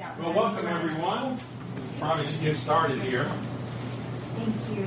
Well, 0.00 0.32
welcome 0.32 0.66
everyone. 0.66 1.38
Probably 1.98 2.26
should 2.26 2.40
get 2.40 2.56
started 2.56 3.02
here. 3.02 3.30
Thank 4.34 4.78
you. 4.78 4.86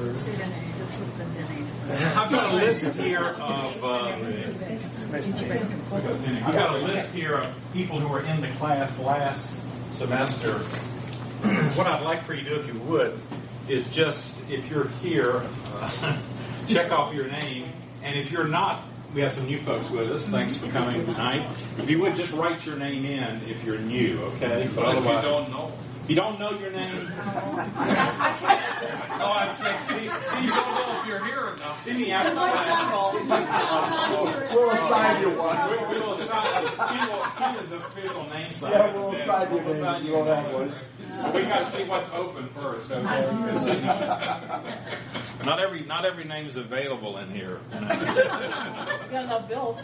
This 0.00 0.26
is 1.00 1.08
the 1.10 1.24
dinner. 1.26 2.18
I've 2.18 2.28
got 2.28 2.52
a 2.52 2.56
list 2.56 2.96
here 2.98 3.26
of. 3.26 3.84
Uh, 3.84 4.08
I've 6.44 6.52
got 6.52 6.74
a 6.74 6.78
list 6.78 7.10
here 7.10 7.34
of 7.34 7.54
people 7.72 8.00
who 8.00 8.08
were 8.08 8.22
in 8.22 8.40
the 8.40 8.48
class 8.54 8.98
last 8.98 9.60
semester. 9.92 10.58
what 10.58 11.86
I'd 11.86 12.02
like 12.02 12.24
for 12.24 12.34
you 12.34 12.42
to 12.42 12.50
do, 12.50 12.56
if 12.56 12.74
you 12.74 12.80
would, 12.80 13.20
is 13.68 13.86
just 13.86 14.34
if 14.50 14.68
you're 14.68 14.88
here, 15.00 15.48
uh, 15.74 16.18
check 16.66 16.90
off 16.90 17.14
your 17.14 17.28
name, 17.28 17.72
and 18.02 18.18
if 18.18 18.32
you're 18.32 18.48
not 18.48 18.82
we 19.14 19.20
have 19.20 19.32
some 19.32 19.46
new 19.46 19.60
folks 19.60 19.90
with 19.90 20.10
us. 20.10 20.26
Thanks 20.26 20.56
for 20.56 20.68
coming 20.68 21.04
tonight. 21.04 21.46
If 21.78 21.90
you 21.90 22.00
would 22.00 22.16
just 22.16 22.32
write 22.32 22.64
your 22.64 22.76
name 22.76 23.04
in 23.04 23.42
if 23.48 23.62
you're 23.64 23.78
new, 23.78 24.20
okay? 24.22 24.68
But 24.74 24.96
if 24.96 25.04
you 25.04 25.10
don't 25.12 25.50
know. 25.50 25.72
If 26.02 26.10
you 26.10 26.16
don't 26.16 26.40
know 26.40 26.50
your 26.58 26.72
name, 26.72 26.92
no, 26.94 27.00
I'm 29.32 29.54
saying, 29.56 29.78
see, 29.86 29.94
see, 29.94 30.02
you 30.42 30.50
don't 30.50 30.74
know 30.74 31.00
if 31.00 31.06
you're 31.06 31.24
here 31.24 31.38
or 31.40 31.56
not. 31.58 31.80
See 31.84 31.92
me 31.92 32.10
after 32.10 32.32
class. 32.32 34.42
We'll 34.52 34.70
assign 34.70 35.22
you 35.22 35.30
one. 35.38 35.70
We'll, 35.70 35.88
we'll 35.88 36.12
assign, 36.14 36.66
Ken 37.36 37.54
is 37.64 37.70
official 37.72 38.24
name 38.30 38.52
sign. 38.52 38.72
Yeah, 38.72 38.92
we'll 38.92 39.14
assign 39.14 39.54
you 39.54 39.60
name. 39.60 40.04
You 40.04 40.12
won't 40.14 40.26
have 40.28 40.52
one. 40.52 40.74
We 41.34 41.42
got 41.42 41.70
to 41.70 41.76
see 41.76 41.84
what's 41.84 42.10
open 42.12 42.48
first. 42.48 42.90
Okay? 42.90 43.02
not 45.44 45.60
every 45.60 45.84
not 45.84 46.04
every 46.04 46.24
name 46.24 46.46
is 46.46 46.56
available 46.56 47.18
in 47.18 47.30
here. 47.30 47.60
Got 47.70 49.24
enough 49.24 49.48
bills. 49.48 49.78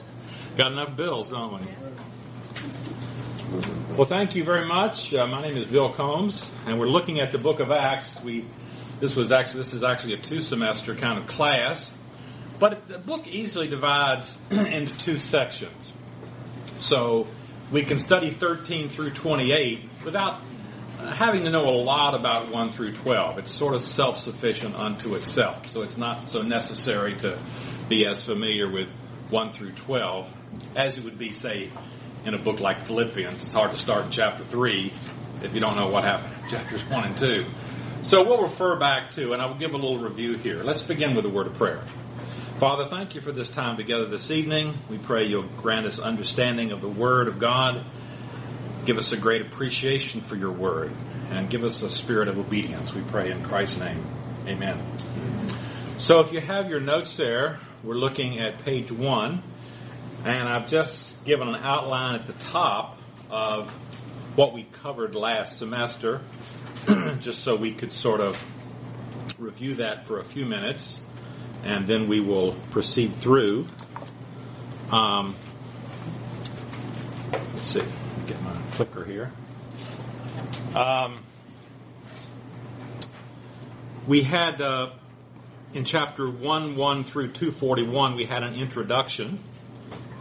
Got 0.57 0.73
enough 0.73 0.97
bills, 0.97 1.29
don't 1.29 1.61
we? 1.61 1.67
Well, 3.51 4.05
thank 4.05 4.37
you 4.37 4.45
very 4.45 4.67
much. 4.67 5.15
Uh, 5.15 5.27
my 5.27 5.41
name 5.41 5.57
is 5.57 5.65
Bill 5.65 5.91
Combs, 5.91 6.51
and 6.67 6.79
we're 6.79 6.89
looking 6.89 7.21
at 7.21 7.33
the 7.33 7.39
Book 7.39 7.61
of 7.61 7.71
Acts. 7.71 8.23
We 8.23 8.45
this 9.01 9.17
was 9.17 9.33
actually 9.33 9.61
this 9.61 9.73
is 9.73 9.85
actually 9.85 10.15
a 10.15 10.21
two 10.21 10.43
semester 10.43 10.95
kind 10.95 11.19
of 11.19 11.27
class, 11.27 11.91
but 12.59 12.89
the 12.89 12.99
book 12.99 13.27
easily 13.27 13.69
divides 13.69 14.37
into 14.51 14.95
two 14.99 15.17
sections. 15.17 15.95
So 16.77 17.27
we 17.73 17.85
can 17.85 17.99
study 17.99 18.31
13 18.31 18.91
through 18.91 19.13
28 19.13 19.89
without 20.05 20.43
having 20.99 21.45
to 21.45 21.51
know 21.51 21.65
a 21.65 21.81
lot 21.83 22.15
about 22.15 22.53
1 22.53 22.71
through 22.73 22.93
12. 22.93 23.39
It's 23.39 23.51
sort 23.51 23.75
of 23.75 23.81
self 23.81 24.19
sufficient 24.19 24.75
unto 24.75 25.15
itself, 25.15 25.71
so 25.71 25.81
it's 25.81 25.97
not 25.97 26.29
so 26.29 26.43
necessary 26.43 27.17
to 27.21 27.39
be 27.89 28.07
as 28.07 28.23
familiar 28.23 28.71
with 28.71 28.91
1 29.31 29.53
through 29.53 29.73
12 29.73 30.35
as 30.77 30.99
it 30.99 31.05
would 31.05 31.19
be, 31.19 31.33
say, 31.33 31.71
in 32.25 32.35
a 32.35 32.39
book 32.39 32.61
like 32.61 32.83
Philippians. 32.83 33.43
It's 33.43 33.53
hard 33.53 33.71
to 33.71 33.77
start 33.77 34.07
in 34.07 34.11
chapter 34.11 34.45
3 34.45 34.93
if 35.43 35.55
you 35.55 35.61
don't 35.61 35.77
know 35.77 35.89
what 35.89 36.05
happened 36.05 36.35
in 36.45 36.51
chapters 36.51 36.85
1 36.85 37.05
and 37.05 37.17
2. 37.17 37.45
So 38.03 38.25
we'll 38.25 38.43
refer 38.43 38.79
back 38.79 39.13
to, 39.13 39.33
and 39.33 39.43
I 39.43 39.47
will 39.47 39.59
give 39.59 39.73
a 39.73 39.77
little 39.77 39.99
review 39.99 40.37
here. 40.37 40.63
Let's 40.63 40.83
begin 40.83 41.15
with 41.15 41.25
a 41.25 41.31
word 41.31 41.47
of 41.47 41.55
prayer. 41.55 41.83
Father, 42.59 42.87
thank 42.87 43.15
you 43.15 43.21
for 43.21 43.33
this 43.33 43.49
time 43.49 43.77
together 43.77 44.07
this 44.07 44.31
evening. 44.31 44.77
We 44.89 44.99
pray 44.99 45.25
you'll 45.25 45.49
grant 45.49 45.87
us 45.87 45.99
understanding 45.99 46.73
of 46.73 46.81
the 46.81 46.89
Word 46.89 47.29
of 47.29 47.39
God 47.39 47.85
Give 48.89 48.97
us 48.97 49.13
a 49.13 49.19
great 49.19 49.43
appreciation 49.43 50.23
for 50.23 50.35
your 50.35 50.51
word 50.51 50.91
and 51.29 51.51
give 51.51 51.63
us 51.63 51.83
a 51.83 51.91
spirit 51.91 52.27
of 52.27 52.39
obedience. 52.39 52.95
We 52.95 53.03
pray 53.03 53.31
in 53.31 53.43
Christ's 53.43 53.77
name. 53.77 54.03
Amen. 54.47 54.83
So 55.99 56.21
if 56.21 56.33
you 56.33 56.41
have 56.41 56.71
your 56.71 56.81
notes 56.81 57.15
there, 57.15 57.59
we're 57.85 57.97
looking 57.97 58.39
at 58.39 58.65
page 58.65 58.91
one, 58.91 59.43
and 60.25 60.49
I've 60.49 60.69
just 60.69 61.23
given 61.25 61.49
an 61.49 61.57
outline 61.57 62.15
at 62.15 62.27
the 62.27 62.33
top 62.35 62.99
of 63.31 63.71
what 64.37 64.53
we 64.53 64.65
covered 64.65 65.15
last 65.15 65.59
semester, 65.59 66.21
just 67.21 67.43
so 67.43 67.57
we 67.57 67.73
could 67.73 67.93
sort 67.93 68.21
of 68.21 68.37
review 69.39 69.77
that 69.77 70.07
for 70.07 70.21
a 70.21 70.25
few 70.25 70.47
minutes, 70.47 71.01
and 71.65 71.87
then 71.87 72.09
we 72.09 72.21
will 72.21 72.53
proceed 72.71 73.17
through. 73.17 73.67
Um, 74.91 75.37
let's 77.33 77.65
see 77.65 77.83
get 78.29 78.43
my 78.43 78.55
clicker 78.73 79.05
here. 79.05 79.33
Um, 80.77 81.25
we 84.07 84.23
had 84.23 84.61
uh, 84.61 84.91
in 85.73 85.85
chapter 85.85 86.29
1 86.29 86.77
1 86.77 87.05
through 87.05 87.33
241, 87.33 88.17
we 88.17 88.25
had 88.27 88.43
an 88.43 88.55
introduction. 88.55 89.43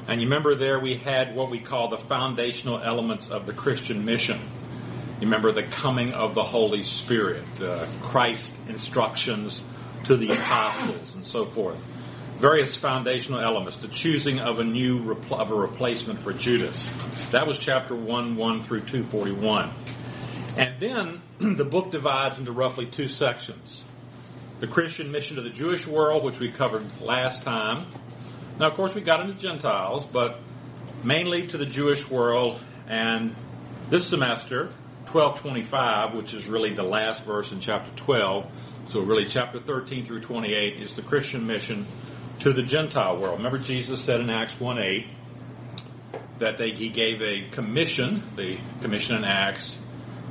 And 0.08 0.22
you 0.22 0.28
remember 0.28 0.56
there 0.56 0.80
we 0.80 0.98
had 0.98 1.36
what 1.36 1.50
we 1.50 1.60
call 1.60 1.90
the 1.90 1.98
foundational 1.98 2.82
elements 2.82 3.30
of 3.30 3.46
the 3.46 3.54
Christian 3.54 4.06
mission. 4.06 4.40
You 5.20 5.28
remember 5.28 5.52
the 5.52 5.64
coming 5.64 6.14
of 6.14 6.34
the 6.36 6.44
Holy 6.44 6.84
Spirit, 6.84 7.44
uh, 7.62 7.86
Christ 8.02 8.54
instructions 8.68 9.62
to 10.06 10.16
the 10.16 10.30
apostles, 10.30 11.16
and 11.16 11.26
so 11.26 11.46
forth 11.46 11.86
various 12.38 12.76
foundational 12.76 13.42
elements, 13.42 13.78
the 13.78 13.88
choosing 13.88 14.40
of 14.40 14.60
a 14.60 14.64
new 14.64 15.00
repl- 15.04 15.40
of 15.40 15.52
a 15.52 15.56
replacement 15.56 16.20
for 16.20 16.34
Judas. 16.34 16.88
That 17.32 17.48
was 17.48 17.58
chapter 17.58 17.96
1, 17.96 18.36
1 18.36 18.62
through 18.62 18.82
241. 18.82 19.74
And 20.56 20.80
then 20.80 21.22
the 21.56 21.66
book 21.66 21.92
divides 21.92 22.38
into 22.38 22.52
roughly 22.52 22.86
two 22.86 23.08
sections. 23.08 23.82
The 24.60 24.68
Christian 24.68 25.12
mission 25.12 25.36
to 25.38 25.42
the 25.42 25.50
Jewish 25.50 25.88
world, 25.88 26.24
which 26.24 26.40
we 26.40 26.52
covered 26.52 27.02
last 27.02 27.44
time. 27.44 27.88
Now, 28.60 28.70
of 28.70 28.74
course, 28.74 28.96
we 28.96 29.02
got 29.02 29.22
into 29.22 29.36
Gentiles, 29.36 30.08
but 30.12 30.40
mainly 31.04 31.48
to 31.48 31.58
the 31.58 31.66
Jewish 31.66 32.10
world. 32.10 32.60
And 32.88 33.36
this 33.90 34.08
semester, 34.08 34.72
1225, 35.12 36.16
which 36.16 36.34
is 36.34 36.48
really 36.48 36.74
the 36.74 36.84
last 36.84 37.24
verse 37.24 37.52
in 37.52 37.60
chapter 37.60 37.92
12, 37.96 38.50
so 38.86 39.02
really 39.02 39.26
chapter 39.26 39.60
13 39.60 40.06
through 40.06 40.22
28 40.22 40.82
is 40.82 40.96
the 40.96 41.04
Christian 41.04 41.46
mission 41.46 41.86
to 42.40 42.52
the 42.52 42.64
Gentile 42.64 43.20
world. 43.20 43.38
Remember, 43.38 43.60
Jesus 43.60 44.02
said 44.02 44.20
in 44.20 44.30
Acts 44.30 44.60
1 44.60 44.80
8 44.80 45.08
that 46.40 46.58
they, 46.58 46.72
he 46.72 46.90
gave 46.90 47.22
a 47.22 47.50
commission, 47.52 48.24
the 48.36 48.58
commission 48.82 49.16
in 49.16 49.24
Acts, 49.24 49.76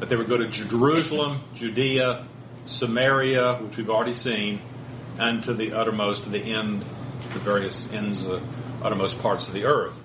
that 0.01 0.09
they 0.09 0.17
would 0.17 0.29
go 0.29 0.37
to 0.37 0.49
Jerusalem, 0.49 1.43
Judea, 1.55 2.27
Samaria, 2.67 3.61
which 3.63 3.77
we've 3.77 3.91
already 3.91 4.15
seen, 4.15 4.61
and 5.19 5.45
to 5.45 5.55
the 5.55 5.73
uttermost, 5.73 6.25
to 6.25 6.31
the 6.31 6.41
end, 6.41 6.85
the 7.33 7.41
various 7.41 7.89
ends, 7.93 8.27
of 8.27 8.41
the 8.41 8.85
uttermost 8.85 9.19
parts 9.19 9.49
of 9.49 9.55
the 9.55 9.65
earth. 9.65 10.01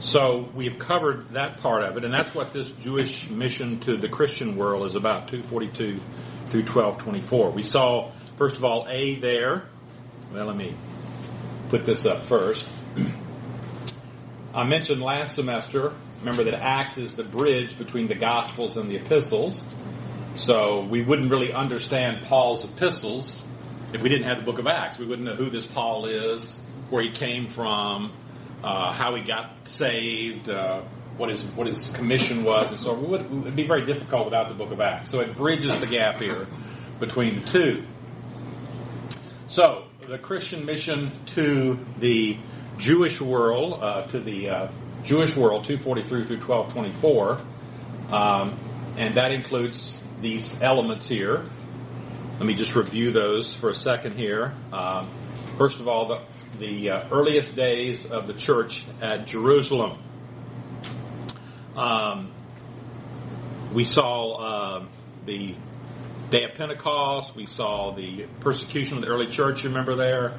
So 0.00 0.50
we've 0.54 0.78
covered 0.78 1.30
that 1.34 1.58
part 1.58 1.84
of 1.84 1.96
it, 1.96 2.04
and 2.04 2.12
that's 2.12 2.34
what 2.34 2.52
this 2.52 2.70
Jewish 2.72 3.30
mission 3.30 3.80
to 3.80 3.96
the 3.96 4.08
Christian 4.08 4.56
world 4.56 4.86
is 4.86 4.96
about, 4.96 5.28
242 5.28 6.00
through 6.50 6.60
1224. 6.60 7.50
We 7.50 7.62
saw, 7.62 8.12
first 8.36 8.56
of 8.56 8.64
all, 8.64 8.86
A 8.90 9.14
there. 9.16 9.68
Well, 10.32 10.46
let 10.46 10.56
me 10.56 10.74
put 11.68 11.84
this 11.84 12.04
up 12.06 12.26
first. 12.26 12.66
I 14.54 14.64
mentioned 14.64 15.00
last 15.00 15.36
semester, 15.36 15.94
remember 16.20 16.44
that 16.44 16.54
Acts 16.54 16.98
is 16.98 17.14
the 17.14 17.24
bridge 17.24 17.78
between 17.78 18.08
the 18.08 18.14
Gospels 18.14 18.76
and 18.76 18.90
the 18.90 18.96
epistles. 18.96 19.64
So 20.36 20.84
we 20.88 21.02
wouldn't 21.02 21.30
really 21.30 21.52
understand 21.52 22.26
Paul's 22.26 22.64
epistles 22.64 23.44
if 23.94 24.02
we 24.02 24.08
didn't 24.08 24.26
have 24.26 24.38
the 24.38 24.44
book 24.44 24.58
of 24.58 24.66
Acts. 24.66 24.98
We 24.98 25.06
wouldn't 25.06 25.26
know 25.26 25.36
who 25.36 25.50
this 25.50 25.64
Paul 25.64 26.06
is, 26.06 26.58
where 26.90 27.02
he 27.02 27.12
came 27.12 27.48
from, 27.48 28.12
uh, 28.62 28.92
how 28.92 29.14
he 29.14 29.22
got 29.22 29.68
saved, 29.68 30.50
uh, 30.50 30.82
what 31.16 31.30
his 31.30 31.44
what 31.44 31.68
his 31.68 31.90
commission 31.90 32.42
was, 32.42 32.72
and 32.72 32.80
so 32.80 32.92
it 32.92 33.08
would, 33.08 33.20
it 33.20 33.30
would 33.30 33.56
be 33.56 33.68
very 33.68 33.86
difficult 33.86 34.24
without 34.24 34.48
the 34.48 34.54
book 34.54 34.72
of 34.72 34.80
Acts. 34.80 35.10
So 35.10 35.20
it 35.20 35.36
bridges 35.36 35.78
the 35.78 35.86
gap 35.86 36.16
here 36.20 36.48
between 36.98 37.36
the 37.36 37.46
two. 37.46 37.86
So 39.46 39.84
the 40.08 40.18
Christian 40.18 40.66
mission 40.66 41.12
to 41.26 41.78
the 42.00 42.36
Jewish 42.78 43.20
world, 43.20 43.80
uh, 43.80 44.06
to 44.08 44.18
the 44.18 44.50
uh, 44.50 44.68
Jewish 45.04 45.36
world, 45.36 45.64
243 45.64 46.24
through 46.24 46.40
1224, 46.40 47.40
um, 48.12 48.58
and 48.98 49.14
that 49.14 49.30
includes 49.30 50.02
these 50.20 50.60
elements 50.60 51.06
here. 51.06 51.46
Let 52.36 52.46
me 52.46 52.54
just 52.54 52.74
review 52.74 53.12
those 53.12 53.54
for 53.54 53.70
a 53.70 53.74
second 53.76 54.16
here. 54.16 54.52
Um, 54.72 55.08
first 55.56 55.78
of 55.78 55.86
all, 55.86 56.08
the, 56.08 56.58
the 56.58 56.90
uh, 56.90 57.08
earliest 57.12 57.54
days 57.54 58.06
of 58.06 58.26
the 58.26 58.34
church 58.34 58.84
at 59.00 59.28
Jerusalem. 59.28 60.02
Um, 61.76 62.32
we 63.72 63.84
saw 63.84 64.32
uh, 64.32 64.86
the 65.26 65.54
day 66.30 66.42
of 66.42 66.56
Pentecost. 66.56 67.36
We 67.36 67.46
saw 67.46 67.92
the 67.92 68.26
persecution 68.40 68.96
of 68.96 69.04
the 69.04 69.10
early 69.10 69.28
church, 69.28 69.62
remember 69.62 69.94
there? 69.94 70.36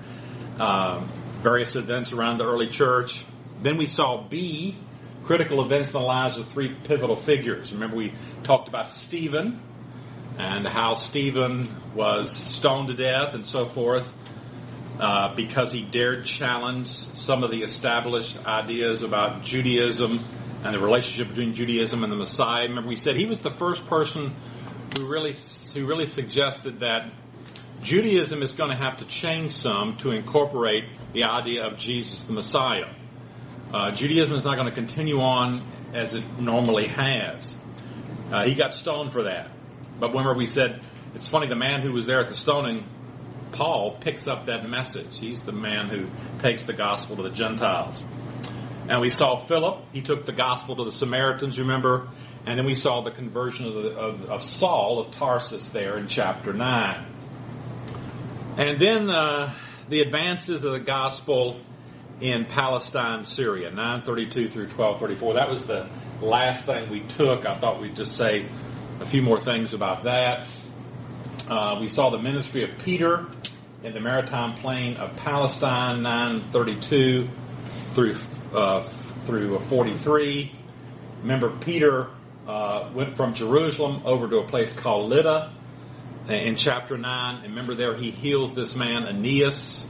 Um, 0.60 1.08
various 1.40 1.78
events 1.78 2.12
around 2.12 2.40
the 2.40 2.46
early 2.46 2.68
church. 2.68 3.24
Then 3.62 3.78
we 3.78 3.88
saw 3.88 4.22
B, 4.22 4.78
critical 5.24 5.64
events 5.64 5.88
in 5.88 5.94
the 5.94 6.00
lives 6.02 6.36
of 6.38 6.50
three 6.50 6.76
pivotal 6.76 7.16
figures. 7.16 7.72
Remember 7.72 7.96
we 7.96 8.14
talked 8.44 8.68
about 8.68 8.92
Stephen 8.92 9.62
and 10.38 10.68
how 10.68 10.94
Stephen 10.94 11.70
was 11.94 12.32
stoned 12.32 12.90
to 12.90 12.94
death 12.96 13.34
and 13.34 13.46
so 13.46 13.66
forth 13.66 14.12
uh, 15.00 15.34
because 15.36 15.72
he 15.72 15.84
dared 15.84 16.26
challenge 16.26 16.88
some 16.88 17.44
of 17.44 17.52
the 17.52 17.64
established 17.64 18.38
ideas 18.46 19.04
about 19.04 19.44
Judaism 19.44 20.20
and 20.64 20.74
the 20.74 20.80
relationship 20.80 21.30
between 21.30 21.54
Judaism 21.54 22.04
and 22.04 22.12
the 22.12 22.18
Messiah. 22.18 22.64
Remember, 22.64 22.90
we 22.90 22.96
said 22.96 23.16
he 23.16 23.26
was 23.26 23.40
the 23.40 23.52
first 23.52 23.86
person 23.86 24.36
who 24.96 25.08
really 25.08 25.34
who 25.74 25.86
really 25.86 26.06
suggested 26.06 26.80
that 26.80 27.12
Judaism 27.82 28.42
is 28.42 28.54
going 28.54 28.72
to 28.72 28.78
have 28.78 28.98
to 28.98 29.06
change 29.06 29.52
some 29.52 29.98
to 29.98 30.12
incorporate 30.12 30.86
the 31.14 31.26
idea 31.26 31.66
of 31.66 31.78
Jesus 31.78 32.24
the 32.24 32.34
Messiah. 32.34 32.94
Uh, 33.74 33.92
Judaism 33.92 34.34
is 34.34 34.46
not 34.46 34.56
going 34.56 34.70
to 34.70 34.76
continue 34.76 35.20
on 35.20 35.68
as 35.94 36.14
it 36.14 36.24
normally 36.40 36.88
has. 36.88 37.58
Uh, 38.32 38.44
he 38.46 38.54
got 38.54 38.74
stoned 38.74 39.12
for 39.12 39.24
that. 39.24 39.52
But 40.00 40.10
remember, 40.10 40.34
we 40.34 40.48
said 40.48 40.82
it's 41.14 41.28
funny. 41.28 41.48
The 41.48 41.56
man 41.56 41.82
who 41.82 41.94
was 41.94 42.06
there 42.06 42.22
at 42.22 42.28
the 42.28 42.36
stoning, 42.36 42.86
Paul, 43.52 43.98
picks 44.00 44.28
up 44.28 44.46
that 44.48 44.68
message. 44.68 45.18
He's 45.20 45.42
the 45.42 45.54
man 45.54 45.90
who 45.90 46.08
takes 46.40 46.64
the 46.64 46.74
gospel 46.74 47.16
to 47.18 47.24
the 47.24 47.30
Gentiles. 47.30 48.04
And 48.88 49.02
we 49.02 49.10
saw 49.10 49.36
Philip. 49.36 49.86
He 49.94 50.02
took 50.02 50.26
the 50.26 50.34
gospel 50.34 50.76
to 50.76 50.84
the 50.84 50.92
Samaritans. 50.92 51.58
Remember, 51.58 52.10
and 52.46 52.60
then 52.60 52.66
we 52.66 52.76
saw 52.76 53.02
the 53.02 53.12
conversion 53.12 53.66
of, 53.66 53.74
the, 53.74 53.90
of, 53.90 54.26
of 54.26 54.44
Saul 54.44 55.00
of 55.00 55.12
Tarsus 55.12 55.70
there 55.70 55.98
in 55.98 56.08
chapter 56.08 56.54
nine. 56.54 57.12
And 58.58 58.80
then 58.80 59.10
uh, 59.10 59.54
the 59.90 60.02
advances 60.02 60.64
of 60.64 60.74
the 60.74 60.80
gospel 60.80 61.60
in 62.22 62.46
Palestine, 62.46 63.24
Syria, 63.24 63.70
932 63.72 64.50
through 64.50 64.68
1234. 64.68 65.34
That 65.34 65.50
was 65.50 65.66
the 65.66 65.90
last 66.22 66.66
thing 66.66 66.90
we 66.90 67.02
took. 67.02 67.46
I 67.46 67.58
thought 67.58 67.82
we'd 67.82 67.96
just 67.96 68.14
say 68.14 68.48
a 69.00 69.06
few 69.06 69.22
more 69.22 69.40
things 69.40 69.74
about 69.74 70.04
that. 70.04 70.48
Uh, 71.50 71.78
we 71.80 71.88
saw 71.88 72.10
the 72.10 72.18
ministry 72.18 72.64
of 72.64 72.80
Peter 72.80 73.28
in 73.84 73.94
the 73.94 74.00
maritime 74.00 74.56
plain 74.56 74.96
of 74.98 75.16
Palestine, 75.18 76.02
932 76.02 77.28
through 77.94 78.16
uh, 78.54 78.82
through 79.26 79.60
43. 79.60 80.52
Remember, 81.22 81.52
Peter 81.58 82.10
uh, 82.48 82.92
went 82.94 83.18
from 83.18 83.34
Jerusalem 83.34 84.04
over 84.06 84.28
to 84.30 84.38
a 84.38 84.48
place 84.48 84.72
called 84.74 85.10
Lydda 85.10 85.54
in 86.30 86.56
chapter 86.56 86.98
9. 86.98 87.36
And 87.36 87.44
remember, 87.44 87.76
there 87.76 87.96
he 87.96 88.12
heals 88.12 88.54
this 88.54 88.76
man, 88.76 89.04
Aeneas. 89.08 89.86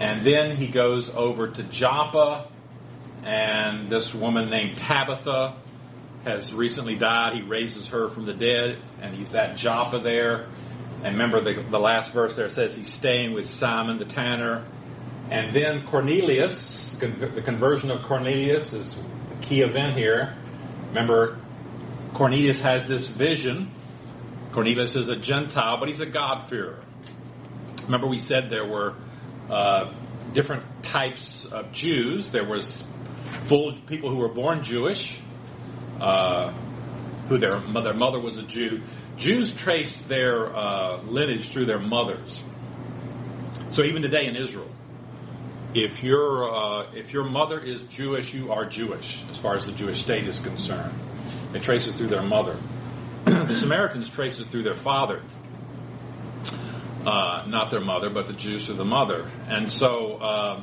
And 0.00 0.24
then 0.24 0.56
he 0.56 0.66
goes 0.66 1.10
over 1.10 1.48
to 1.48 1.62
Joppa, 1.62 2.48
and 3.22 3.90
this 3.90 4.12
woman 4.12 4.50
named 4.50 4.76
Tabitha 4.76 5.56
has 6.24 6.52
recently 6.52 6.96
died. 6.96 7.34
He 7.34 7.42
raises 7.42 7.88
her 7.88 8.08
from 8.08 8.24
the 8.24 8.34
dead, 8.34 8.82
and 9.00 9.14
he's 9.14 9.34
at 9.34 9.56
Joppa 9.56 9.98
there. 9.98 10.48
And 11.02 11.18
remember, 11.18 11.42
the, 11.42 11.62
the 11.62 11.78
last 11.78 12.12
verse 12.12 12.34
there 12.34 12.48
says 12.48 12.74
he's 12.74 12.92
staying 12.92 13.34
with 13.34 13.46
Simon 13.46 13.98
the 13.98 14.06
tanner. 14.06 14.66
And 15.30 15.52
then 15.52 15.86
Cornelius, 15.86 16.96
the 16.98 17.42
conversion 17.44 17.90
of 17.90 18.02
Cornelius 18.04 18.72
is 18.72 18.96
a 19.30 19.42
key 19.42 19.60
event 19.62 19.96
here. 19.96 20.36
Remember, 20.88 21.38
Cornelius 22.14 22.62
has 22.62 22.86
this 22.86 23.06
vision. 23.06 23.70
Cornelius 24.52 24.96
is 24.96 25.08
a 25.08 25.16
Gentile, 25.16 25.78
but 25.78 25.88
he's 25.88 26.00
a 26.00 26.06
God-fearer. 26.06 26.82
Remember, 27.84 28.06
we 28.06 28.18
said 28.18 28.48
there 28.48 28.66
were 28.66 28.94
uh, 29.50 29.92
different 30.32 30.82
types 30.82 31.44
of 31.44 31.72
Jews. 31.72 32.28
There 32.28 32.46
was 32.46 32.84
full 33.42 33.76
people 33.86 34.10
who 34.10 34.18
were 34.18 34.32
born 34.32 34.62
Jewish, 34.62 35.18
uh, 36.00 36.52
who 37.28 37.38
their 37.38 37.60
mother, 37.60 37.94
mother 37.94 38.20
was 38.20 38.36
a 38.36 38.42
Jew. 38.42 38.82
Jews 39.16 39.54
trace 39.54 39.98
their 40.02 40.54
uh, 40.54 41.02
lineage 41.02 41.48
through 41.48 41.66
their 41.66 41.80
mothers. 41.80 42.42
So 43.70 43.82
even 43.82 44.02
today 44.02 44.26
in 44.26 44.36
Israel, 44.36 44.70
if 45.74 46.02
your 46.04 46.54
uh, 46.54 46.92
if 46.92 47.12
your 47.12 47.24
mother 47.24 47.58
is 47.58 47.82
Jewish, 47.82 48.32
you 48.32 48.52
are 48.52 48.64
Jewish 48.64 49.22
as 49.30 49.38
far 49.38 49.56
as 49.56 49.66
the 49.66 49.72
Jewish 49.72 50.02
state 50.02 50.26
is 50.26 50.38
concerned. 50.38 50.94
They 51.52 51.58
trace 51.58 51.86
it 51.86 51.94
through 51.94 52.08
their 52.08 52.22
mother. 52.22 52.60
the 53.24 53.56
Samaritans 53.56 54.08
trace 54.08 54.38
it 54.38 54.48
through 54.48 54.62
their 54.62 54.76
father, 54.76 55.22
uh, 57.06 57.44
not 57.46 57.70
their 57.70 57.80
mother, 57.80 58.10
but 58.10 58.26
the 58.26 58.32
Jews 58.32 58.64
through 58.64 58.76
the 58.76 58.84
mother. 58.84 59.30
And 59.48 59.70
so, 59.70 60.14
uh, 60.16 60.62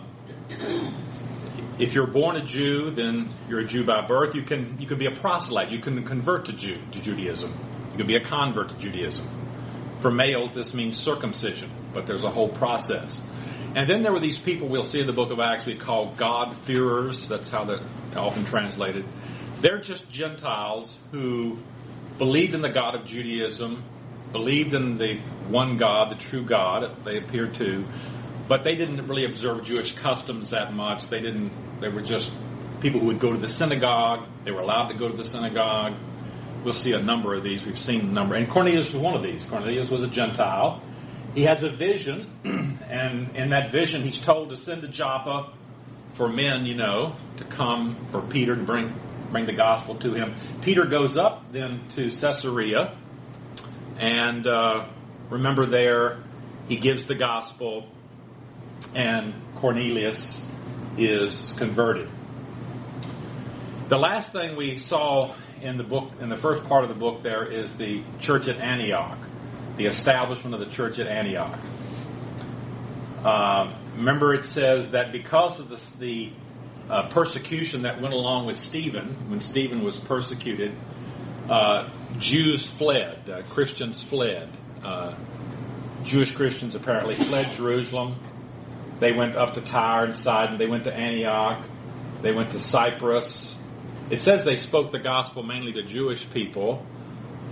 if 1.82 1.96
you're 1.96 2.08
born 2.08 2.36
a 2.36 2.46
Jew, 2.46 2.92
then 2.92 3.34
you're 3.50 3.62
a 3.62 3.66
Jew 3.66 3.84
by 3.84 4.06
birth. 4.06 4.36
You 4.36 4.44
can 4.44 4.78
you 4.80 4.86
can 4.86 5.00
be 5.00 5.08
a 5.08 5.12
proselyte. 5.12 5.72
You 5.72 5.80
can 5.80 6.04
convert 6.04 6.46
to 6.46 6.54
Jew 6.54 6.80
to 6.92 7.02
Judaism. 7.02 7.58
You 7.92 7.98
can 7.98 8.08
be 8.08 8.16
a 8.16 8.24
convert 8.24 8.70
to 8.70 8.76
Judaism. 8.78 9.28
For 10.00 10.12
males, 10.12 10.54
this 10.54 10.74
means 10.74 10.98
circumcision, 10.98 11.72
but 11.94 12.06
there's 12.06 12.24
a 12.24 12.30
whole 12.30 12.50
process. 12.50 13.24
And 13.76 13.90
then 13.90 14.02
there 14.04 14.12
were 14.12 14.20
these 14.20 14.38
people 14.38 14.68
we'll 14.68 14.84
see 14.84 15.00
in 15.00 15.08
the 15.08 15.14
book 15.14 15.32
of 15.32 15.40
Acts 15.40 15.66
we 15.66 15.76
call 15.76 16.14
God-fearers. 16.16 17.28
That's 17.28 17.50
how 17.50 17.66
they're 17.66 17.82
often 18.16 18.46
translated. 18.46 19.06
They're 19.62 19.80
just 19.80 20.10
Gentiles 20.10 20.98
who 21.12 21.60
believed 22.18 22.54
in 22.54 22.62
the 22.62 22.70
God 22.70 22.96
of 22.96 23.06
Judaism, 23.06 23.84
believed 24.32 24.74
in 24.74 24.98
the 24.98 25.20
one 25.48 25.78
God, 25.78 26.12
the 26.12 26.16
true 26.16 26.44
God, 26.44 27.06
they 27.06 27.18
appeared 27.18 27.54
to, 27.56 27.86
but 28.48 28.64
they 28.64 28.76
didn't 28.76 29.08
really 29.08 29.26
observe 29.26 29.64
Jewish 29.64 29.94
customs 29.94 30.52
that 30.52 30.74
much. 30.74 31.08
They 31.08 31.20
didn't, 31.20 31.80
they 31.80 31.90
were 31.90 32.02
just 32.02 32.32
people 32.82 33.00
who 33.00 33.08
would 33.08 33.20
go 33.20 33.32
to 33.32 33.38
the 33.38 33.48
synagogue. 33.48 34.28
They 34.44 34.52
were 34.52 34.62
allowed 34.62 34.90
to 34.90 34.96
go 34.96 35.10
to 35.10 35.16
the 35.16 35.24
synagogue. 35.24 35.98
We'll 36.64 36.74
see 36.74 36.94
a 36.94 37.02
number 37.02 37.34
of 37.34 37.44
these. 37.44 37.66
We've 37.66 37.80
seen 37.80 38.02
a 38.02 38.12
number. 38.12 38.36
And 38.36 38.50
Cornelius 38.50 38.94
was 38.94 39.02
one 39.02 39.16
of 39.16 39.24
these. 39.24 39.46
Cornelius 39.46 39.90
was 39.90 40.04
a 40.04 40.08
Gentile. 40.08 40.82
He 41.34 41.44
has 41.44 41.64
a 41.64 41.70
vision, 41.70 42.30
and 42.44 43.36
in 43.36 43.50
that 43.52 43.72
vision, 43.72 44.04
he's 44.04 44.20
told 44.20 44.50
to 44.50 44.58
send 44.58 44.82
to 44.82 44.90
Joppa 44.90 45.54
for 46.14 46.28
men, 46.28 46.66
you 46.66 46.76
know, 46.76 47.16
to 47.38 47.46
come 47.46 48.06
for 48.08 48.22
Peter 48.22 48.56
to 48.56 48.64
bring 48.64 48.94
bring 49.32 49.46
the 49.46 49.54
gospel 49.54 49.96
to 49.96 50.14
him. 50.14 50.36
Peter 50.62 50.86
goes 50.86 51.18
up 51.18 51.54
then 51.54 51.88
to 51.96 52.10
Caesarea, 52.10 52.98
and 53.98 54.46
uh, 54.46 54.88
remember 55.30 55.66
there, 55.66 56.22
he 56.68 56.76
gives 56.76 57.06
the 57.06 57.16
gospel, 57.16 57.88
and 58.96 59.34
Cornelius 59.56 60.46
is 60.98 61.54
converted. 61.58 62.10
The 63.90 63.98
last 63.98 64.32
thing 64.32 64.56
we 64.56 64.78
saw 64.78 65.36
in 65.62 65.78
the 65.78 65.84
book, 65.84 66.12
in 66.20 66.30
the 66.30 66.38
first 66.38 66.64
part 66.64 66.84
of 66.84 66.90
the 66.90 66.96
book, 66.96 67.24
there 67.24 67.46
is 67.46 67.74
the 67.76 68.04
church 68.20 68.48
at 68.48 68.58
Antioch, 68.58 69.18
the 69.78 69.86
establishment 69.86 70.54
of 70.54 70.60
the 70.62 70.74
church 70.74 71.00
at 71.00 71.08
Antioch. 71.08 71.60
Uh, 73.24 73.74
remember, 73.96 74.34
it 74.34 74.46
says 74.46 74.92
that 74.92 75.12
because 75.12 75.60
of 75.60 75.70
the, 75.70 75.80
the 76.00 76.32
uh, 76.90 77.08
persecution 77.10 77.84
that 77.84 78.02
went 78.02 78.14
along 78.14 78.48
with 78.48 78.58
Stephen, 78.58 79.30
when 79.30 79.42
Stephen 79.42 79.84
was 79.84 79.96
persecuted, 79.96 80.76
uh, 81.50 81.90
Jews 82.18 82.70
fled, 82.70 83.30
uh, 83.30 83.42
Christians 83.50 84.02
fled. 84.02 84.50
Uh, 84.84 85.16
Jewish 86.04 86.32
Christians 86.32 86.76
apparently 86.76 87.16
fled 87.16 87.54
Jerusalem. 87.54 88.16
They 89.02 89.12
went 89.12 89.36
up 89.36 89.56
to 89.56 89.62
Tyre 89.62 90.06
and 90.06 90.16
Sidon. 90.16 90.60
They 90.60 90.68
went 90.68 90.84
to 90.84 90.94
Antioch. 90.94 91.66
They 92.22 92.32
went 92.32 92.52
to 92.52 92.60
Cyprus. 92.60 93.56
It 94.12 94.22
says 94.22 94.46
they 94.46 94.56
spoke 94.56 94.92
the 94.92 95.00
gospel 95.00 95.42
mainly 95.42 95.74
to 95.74 95.82
Jewish 95.82 96.30
people. 96.30 96.86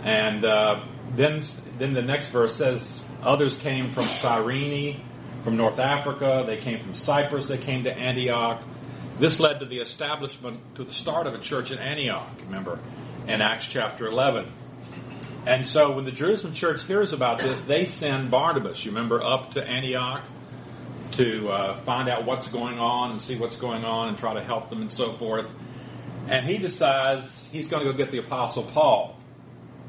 And 0.03 0.45
uh, 0.45 0.85
then, 1.15 1.41
then 1.79 1.93
the 1.93 2.03
next 2.03 2.29
verse 2.29 2.55
says 2.55 3.03
others 3.23 3.57
came 3.57 3.91
from 3.93 4.05
Cyrene, 4.05 5.03
from 5.43 5.57
North 5.57 5.79
Africa. 5.79 6.43
They 6.45 6.57
came 6.57 6.81
from 6.81 6.93
Cyprus. 6.93 7.47
They 7.47 7.57
came 7.57 7.85
to 7.85 7.91
Antioch. 7.91 8.63
This 9.17 9.39
led 9.39 9.59
to 9.61 9.65
the 9.65 9.79
establishment, 9.79 10.75
to 10.75 10.83
the 10.83 10.93
start 10.93 11.25
of 11.25 11.33
a 11.33 11.39
church 11.39 11.71
in 11.71 11.79
Antioch, 11.79 12.29
remember, 12.41 12.79
in 13.27 13.41
Acts 13.41 13.65
chapter 13.65 14.05
11. 14.05 14.53
And 15.47 15.65
so 15.65 15.93
when 15.93 16.05
the 16.05 16.11
Jerusalem 16.11 16.53
church 16.53 16.83
hears 16.83 17.11
about 17.11 17.39
this, 17.39 17.59
they 17.61 17.85
send 17.85 18.29
Barnabas, 18.29 18.85
you 18.85 18.91
remember, 18.91 19.21
up 19.23 19.51
to 19.51 19.63
Antioch 19.63 20.25
to 21.19 21.49
uh, 21.49 21.83
find 21.83 22.09
out 22.09 22.25
what's 22.25 22.47
going 22.47 22.79
on 22.79 23.11
and 23.11 23.21
see 23.21 23.37
what's 23.37 23.57
going 23.57 23.83
on 23.83 24.09
and 24.09 24.17
try 24.17 24.33
to 24.33 24.43
help 24.43 24.69
them 24.69 24.81
and 24.81 24.91
so 24.91 25.13
forth. 25.13 25.47
And 26.27 26.45
he 26.45 26.57
decides 26.57 27.47
he's 27.51 27.67
going 27.67 27.85
to 27.85 27.91
go 27.91 27.97
get 27.97 28.11
the 28.11 28.19
apostle 28.19 28.63
Paul. 28.63 29.17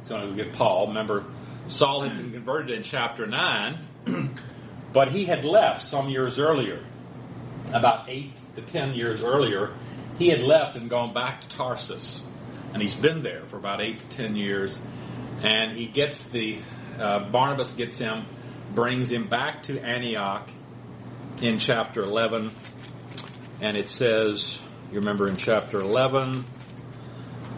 He's 0.01 0.09
going 0.09 0.23
to 0.23 0.29
go 0.29 0.45
get 0.45 0.53
Paul. 0.55 0.89
Remember, 0.89 1.25
Saul 1.69 2.03
had 2.03 2.17
been 2.17 2.33
converted 2.33 2.77
in 2.77 2.83
chapter 2.83 3.27
9, 3.27 4.39
but 4.93 5.11
he 5.11 5.25
had 5.25 5.45
left 5.45 5.83
some 5.83 6.09
years 6.09 6.39
earlier 6.39 6.85
about 7.73 8.09
eight 8.09 8.33
to 8.57 8.63
ten 8.63 8.95
years 8.95 9.23
earlier, 9.23 9.75
he 10.19 10.29
had 10.29 10.41
left 10.41 10.77
and 10.77 10.91
gone 10.91 11.15
back 11.15 11.43
to 11.43 11.49
Tarsus. 11.49 12.23
And 12.73 12.81
he's 12.81 12.95
been 12.95 13.23
there 13.23 13.47
for 13.47 13.57
about 13.57 13.81
eight 13.81 14.01
to 14.01 14.09
ten 14.09 14.37
years. 14.37 14.81
And 15.43 15.73
he 15.73 15.87
gets 15.87 16.23
the, 16.27 16.61
uh, 16.99 17.31
Barnabas 17.31 17.73
gets 17.73 17.99
him, 17.99 18.27
brings 18.75 19.11
him 19.11 19.29
back 19.29 19.65
to 19.65 19.81
Antioch 19.81 20.49
in 21.41 21.59
chapter 21.59 22.03
11. 22.03 22.55
And 23.61 23.77
it 23.77 23.89
says, 23.89 24.61
you 24.91 24.99
remember 24.99 25.29
in 25.29 25.37
chapter 25.37 25.81
11, 25.81 26.45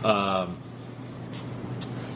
um, 0.05 0.63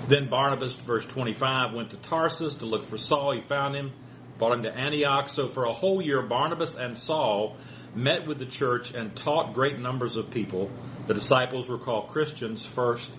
then 0.09 0.29
Barnabas, 0.29 0.75
verse 0.75 1.05
25, 1.05 1.75
went 1.75 1.91
to 1.91 1.97
Tarsus 1.97 2.57
to 2.57 2.67
look 2.67 2.85
for 2.85 2.97
Saul. 2.97 3.33
He 3.35 3.41
found 3.43 3.75
him, 3.75 3.93
brought 4.39 4.53
him 4.53 4.63
to 4.63 4.73
Antioch. 4.73 5.29
So 5.29 5.49
for 5.49 5.65
a 5.65 5.73
whole 5.73 6.01
year, 6.01 6.23
Barnabas 6.23 6.75
and 6.77 6.97
Saul 6.97 7.57
met 7.95 8.27
with 8.27 8.39
the 8.39 8.47
church 8.47 8.93
and 8.95 9.15
taught 9.17 9.55
great 9.55 9.79
numbers 9.79 10.17
of 10.17 10.31
people. 10.31 10.71
The 11.07 11.15
disciples 11.15 11.69
were 11.69 11.79
called 11.79 12.09
Christians 12.09 12.65
first 12.65 13.11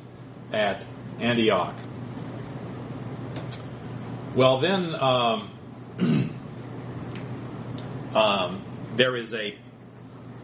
at 0.54 0.86
Antioch. 1.20 1.76
Well, 4.36 4.60
then 4.62 4.94
um, 4.96 5.50
um, 8.18 8.64
there 8.96 9.16
is 9.16 9.34
a 9.34 9.56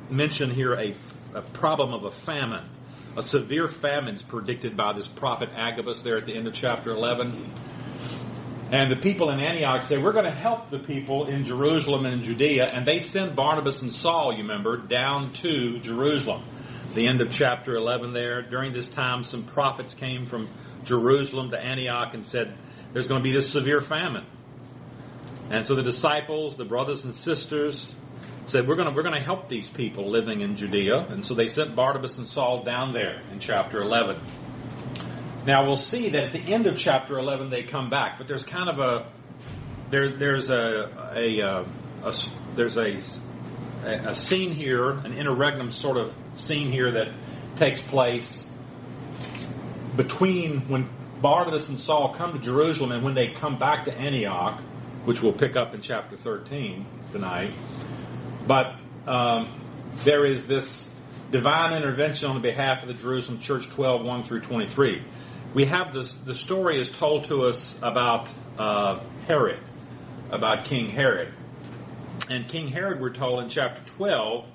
mention 0.10 0.52
here 0.52 0.74
a, 0.74 0.94
a 1.34 1.42
problem 1.42 1.94
of 1.94 2.04
a 2.04 2.12
famine. 2.12 2.70
A 3.18 3.22
severe 3.24 3.68
famine 3.68 4.16
is 4.16 4.22
predicted 4.22 4.78
by 4.78 4.94
this 4.94 5.08
prophet 5.08 5.50
Agabus 5.56 6.02
there 6.02 6.18
at 6.18 6.26
the 6.26 6.36
end 6.36 6.48
of 6.48 6.54
chapter 6.54 6.92
11. 6.92 7.52
And 8.72 8.92
the 8.92 8.96
people 8.96 9.30
in 9.30 9.40
Antioch 9.40 9.84
say, 9.84 9.98
We're 9.98 10.14
going 10.14 10.26
to 10.26 10.32
help 10.32 10.70
the 10.70 10.80
people 10.80 11.28
in 11.28 11.46
Jerusalem 11.46 12.06
and 12.06 12.16
in 12.16 12.24
Judea. 12.24 12.66
And 12.66 12.86
they 12.86 13.00
send 13.00 13.36
Barnabas 13.36 13.82
and 13.82 13.92
Saul, 13.92 14.34
you 14.34 14.44
remember, 14.44 14.78
down 14.78 15.34
to 15.34 15.80
Jerusalem. 15.80 16.44
The 16.94 17.08
end 17.08 17.22
of 17.22 17.32
chapter 17.32 17.76
11 17.76 18.14
there. 18.14 18.44
During 18.44 18.74
this 18.74 18.88
time, 18.88 19.24
some 19.24 19.46
prophets 19.46 19.96
came 19.96 20.28
from 20.28 20.48
Jerusalem 20.84 21.52
to 21.52 21.60
Antioch 21.60 22.14
and 22.14 22.26
said, 22.26 22.56
There's 22.94 23.08
going 23.08 23.22
to 23.22 23.24
be 23.24 23.34
this 23.34 23.50
severe 23.50 23.82
famine. 23.82 24.26
And 25.50 25.66
so 25.68 25.76
the 25.76 25.84
disciples, 25.84 26.58
the 26.58 26.66
brothers 26.66 27.04
and 27.04 27.14
sisters, 27.14 27.94
said, 28.46 28.68
We're 28.68 28.76
going 28.76 28.94
we're 28.94 29.04
to 29.04 29.20
help 29.20 29.50
these 29.50 29.70
people 29.70 30.10
living 30.10 30.42
in 30.42 30.56
Judea. 30.56 30.98
And 30.98 31.26
so 31.26 31.34
they 31.34 31.48
sent 31.48 31.76
Barnabas 31.76 32.18
and 32.18 32.28
Saul 32.28 32.64
down 32.64 32.94
there 32.94 33.22
in 33.32 33.40
chapter 33.40 33.82
11. 33.82 34.20
Now 35.46 35.66
we'll 35.66 35.76
see 35.76 36.10
that 36.10 36.24
at 36.24 36.32
the 36.32 36.54
end 36.54 36.68
of 36.68 36.78
chapter 36.78 37.20
11 37.20 37.50
they 37.50 37.64
come 37.64 37.90
back, 37.90 38.18
but 38.18 38.28
there's 38.28 38.44
kind 38.44 38.70
of 38.70 38.80
a 38.80 39.12
there 39.90 40.18
there's 40.18 40.50
a 40.50 41.12
a, 41.16 41.42
uh, 41.42 41.66
a, 42.04 42.10
a 42.10 42.14
there's 42.56 42.78
a 42.78 42.98
a 43.86 44.16
scene 44.16 44.54
here, 44.54 44.92
an 44.92 45.14
interregnum 45.14 45.70
sort 45.70 45.98
of 45.98 46.14
scene 46.34 46.72
here 46.72 46.92
that 46.94 47.08
takes 47.58 47.82
place 47.82 48.48
between 49.96 50.62
when 50.70 50.90
Barnabas 51.22 51.70
and 51.70 51.80
Saul 51.80 52.14
come 52.14 52.34
to 52.34 52.40
Jerusalem 52.40 52.92
and 52.92 53.04
when 53.04 53.14
they 53.14 53.30
come 53.30 53.58
back 53.58 53.86
to 53.86 53.94
Antioch, 53.94 54.62
which 55.06 55.22
we'll 55.22 55.34
pick 55.34 55.56
up 55.56 55.74
in 55.74 55.82
chapter 55.82 56.18
13 56.18 56.86
tonight. 57.12 57.54
But 58.48 58.76
um, 59.08 59.62
there 60.04 60.26
is 60.26 60.46
this 60.46 60.88
divine 61.32 61.74
intervention 61.74 62.30
on 62.30 62.36
the 62.36 62.42
behalf 62.42 62.84
of 62.84 62.88
the 62.88 62.94
Jerusalem 62.94 63.40
church 63.40 63.70
12, 63.70 64.04
1 64.04 64.24
through 64.24 64.42
23 64.42 65.04
we 65.54 65.66
have 65.66 65.94
this, 65.94 66.14
the 66.26 66.34
story 66.34 66.80
is 66.80 66.90
told 66.90 67.26
to 67.26 67.44
us 67.44 67.76
about 67.82 68.30
uh, 68.58 69.02
Herod, 69.28 69.60
about 70.32 70.66
King 70.66 70.90
Herod. 70.90 71.34
And 72.30 72.48
King 72.48 72.70
Herod, 72.70 73.00
we're 73.00 73.14
told 73.14 73.44
in 73.44 73.50
chapter 73.50 73.84
12, 73.98 74.46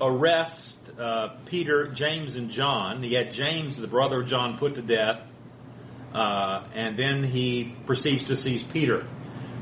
arrests 0.00 0.90
uh, 0.98 1.36
Peter, 1.46 1.88
James, 1.88 2.34
and 2.34 2.50
John. 2.50 3.02
He 3.02 3.14
had 3.14 3.32
James, 3.32 3.76
the 3.76 3.88
brother 3.88 4.20
of 4.20 4.26
John, 4.26 4.58
put 4.58 4.74
to 4.74 4.82
death. 4.82 5.22
Uh, 6.12 6.64
and 6.74 6.96
then 6.96 7.24
he 7.24 7.74
proceeds 7.86 8.24
to 8.24 8.36
seize 8.36 8.62
Peter. 8.62 9.06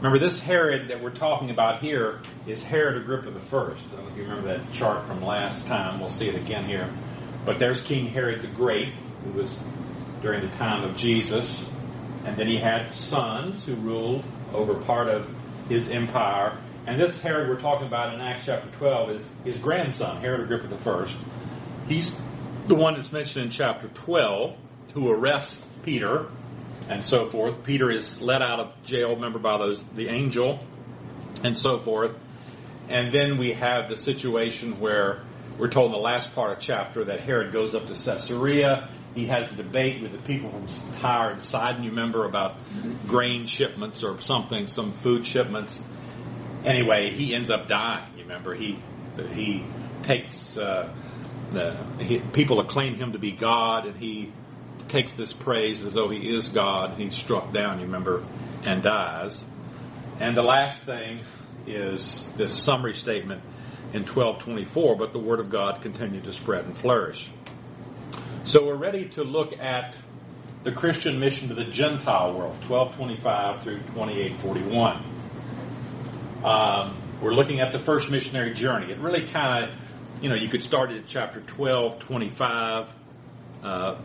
Remember, 0.03 0.19
this 0.19 0.41
Herod 0.41 0.89
that 0.89 1.01
we're 1.01 1.15
talking 1.15 1.51
about 1.51 1.81
here 1.81 2.23
is 2.45 2.61
Herod 2.65 3.01
Agrippa 3.01 3.31
the 3.31 3.39
First. 3.39 3.85
I 3.93 3.95
don't 3.95 4.07
know 4.07 4.11
if 4.11 4.17
you 4.17 4.25
remember 4.25 4.49
that 4.49 4.73
chart 4.73 5.07
from 5.07 5.23
last 5.23 5.65
time. 5.67 6.01
We'll 6.01 6.11
see 6.11 6.27
it 6.27 6.35
again 6.35 6.65
here. 6.65 6.93
But 7.47 7.61
there's 7.61 7.81
King 7.81 8.09
Herod 8.09 8.43
the 8.43 8.49
Great, 8.49 8.93
who 9.23 9.31
was 9.31 9.57
during 10.21 10.41
the 10.41 10.57
time 10.57 10.83
of 10.83 10.97
Jesus. 10.97 11.65
And 12.25 12.37
then 12.37 12.49
he 12.49 12.57
had 12.57 12.91
sons 12.91 13.65
who 13.65 13.77
ruled 13.77 14.25
over 14.53 14.75
part 14.75 15.07
of 15.07 15.29
his 15.69 15.89
empire. 15.89 16.59
And 16.89 17.01
this 17.01 17.21
Herod 17.21 17.49
we're 17.49 17.61
talking 17.61 17.87
about 17.87 18.13
in 18.13 18.21
Acts 18.21 18.43
chapter 18.45 18.77
12 18.79 19.11
is 19.11 19.31
his 19.45 19.59
grandson, 19.61 20.21
Herod 20.21 20.41
Agrippa 20.41 20.77
I. 20.85 21.15
He's 21.87 22.13
the 22.67 22.75
one 22.75 22.95
that's 22.95 23.13
mentioned 23.13 23.45
in 23.45 23.51
chapter 23.53 23.87
12 23.87 24.57
who 24.95 25.13
arrests 25.13 25.65
Peter 25.85 26.29
and 26.89 27.05
so 27.05 27.27
forth. 27.27 27.65
Peter 27.65 27.91
is 27.91 28.21
let 28.21 28.43
out 28.43 28.61
of 28.61 28.85
jail, 28.85 29.15
remember, 29.15 29.39
by 29.39 29.59
those 29.59 29.85
the 29.85 30.09
angel 30.09 30.65
and 31.45 31.57
so 31.57 31.79
forth. 31.79 32.13
And 32.89 33.15
then 33.15 33.39
we 33.39 33.53
have 33.53 33.89
the 33.89 33.97
situation 33.97 34.81
where 34.81 35.25
we're 35.59 35.71
told 35.71 35.87
in 35.87 35.93
the 35.93 35.99
last 35.99 36.35
part 36.35 36.53
of 36.53 36.59
chapter 36.59 37.05
that 37.05 37.21
Herod 37.21 37.53
goes 37.53 37.75
up 37.75 37.87
to 37.87 37.95
Caesarea 37.95 38.89
he 39.15 39.27
has 39.27 39.53
a 39.53 39.57
debate 39.57 40.03
with 40.03 40.13
the 40.13 40.19
people 40.19 40.51
from 40.51 40.67
Tyre 41.01 41.31
and 41.31 41.43
Sidon, 41.43 41.83
you 41.83 41.91
remember, 41.91 42.25
about 42.25 42.57
grain 43.07 43.47
shipments 43.47 44.03
or 44.03 44.19
something, 44.21 44.67
some 44.67 44.91
food 44.91 45.27
shipments. 45.27 45.81
Anyway, 46.65 47.11
he 47.11 47.35
ends 47.35 47.51
up 47.51 47.69
dying. 47.69 48.11
You 48.17 48.23
remember, 48.23 48.55
he 48.55 48.83
he 49.33 49.65
takes 50.03 50.57
uh, 50.57 50.95
the 51.53 51.77
he, 51.99 52.21
people 52.21 52.61
acclaim 52.61 52.95
him 52.95 53.13
to 53.13 53.19
be 53.19 53.33
God, 53.33 53.87
and 53.87 53.97
he 53.99 54.33
takes 54.89 55.13
this 55.13 55.33
praise 55.33 55.85
as 55.85 55.95
though 55.95 56.09
he 56.09 56.35
is 56.35 56.49
God. 56.49 56.99
He's 56.99 57.17
struck 57.17 57.53
down, 57.53 57.79
you 57.79 57.87
remember, 57.87 58.25
and 58.65 58.83
dies. 58.83 59.45
And 60.21 60.37
the 60.37 60.43
last 60.43 60.83
thing 60.83 61.21
is 61.67 62.25
this 62.37 62.55
summary 62.55 62.95
statement 62.95 63.43
in 63.93 64.03
1224, 64.03 64.97
but 64.97 65.13
the 65.13 65.19
word 65.19 65.41
of 65.41 65.51
God 65.51 65.83
continued 65.83 66.25
to 66.25 66.33
spread 66.33 66.65
and 66.65 66.77
flourish. 66.77 67.31
So 68.45 68.65
we're 68.65 68.77
ready 68.77 69.09
to 69.11 69.23
look 69.23 69.53
at 69.53 69.97
the 70.65 70.73
Christian 70.73 71.19
mission 71.19 71.49
to 71.49 71.55
the 71.55 71.65
Gentile 71.65 72.35
world, 72.35 72.57
1225 72.69 73.63
through 73.63 73.79
2841. 73.95 75.05
Um, 76.45 76.97
we're 77.21 77.35
looking 77.35 77.61
at 77.61 77.73
the 77.73 77.79
first 77.79 78.11
missionary 78.11 78.53
journey. 78.53 78.91
It 78.93 78.99
really 78.99 79.27
kind 79.27 79.65
of, 79.65 79.71
you 80.23 80.29
know, 80.29 80.35
you 80.35 80.49
could 80.49 80.63
start 80.63 80.91
at 80.91 81.07
chapter 81.07 81.41
12, 81.41 81.99
25. 82.01 82.89
Uh, 83.63 83.99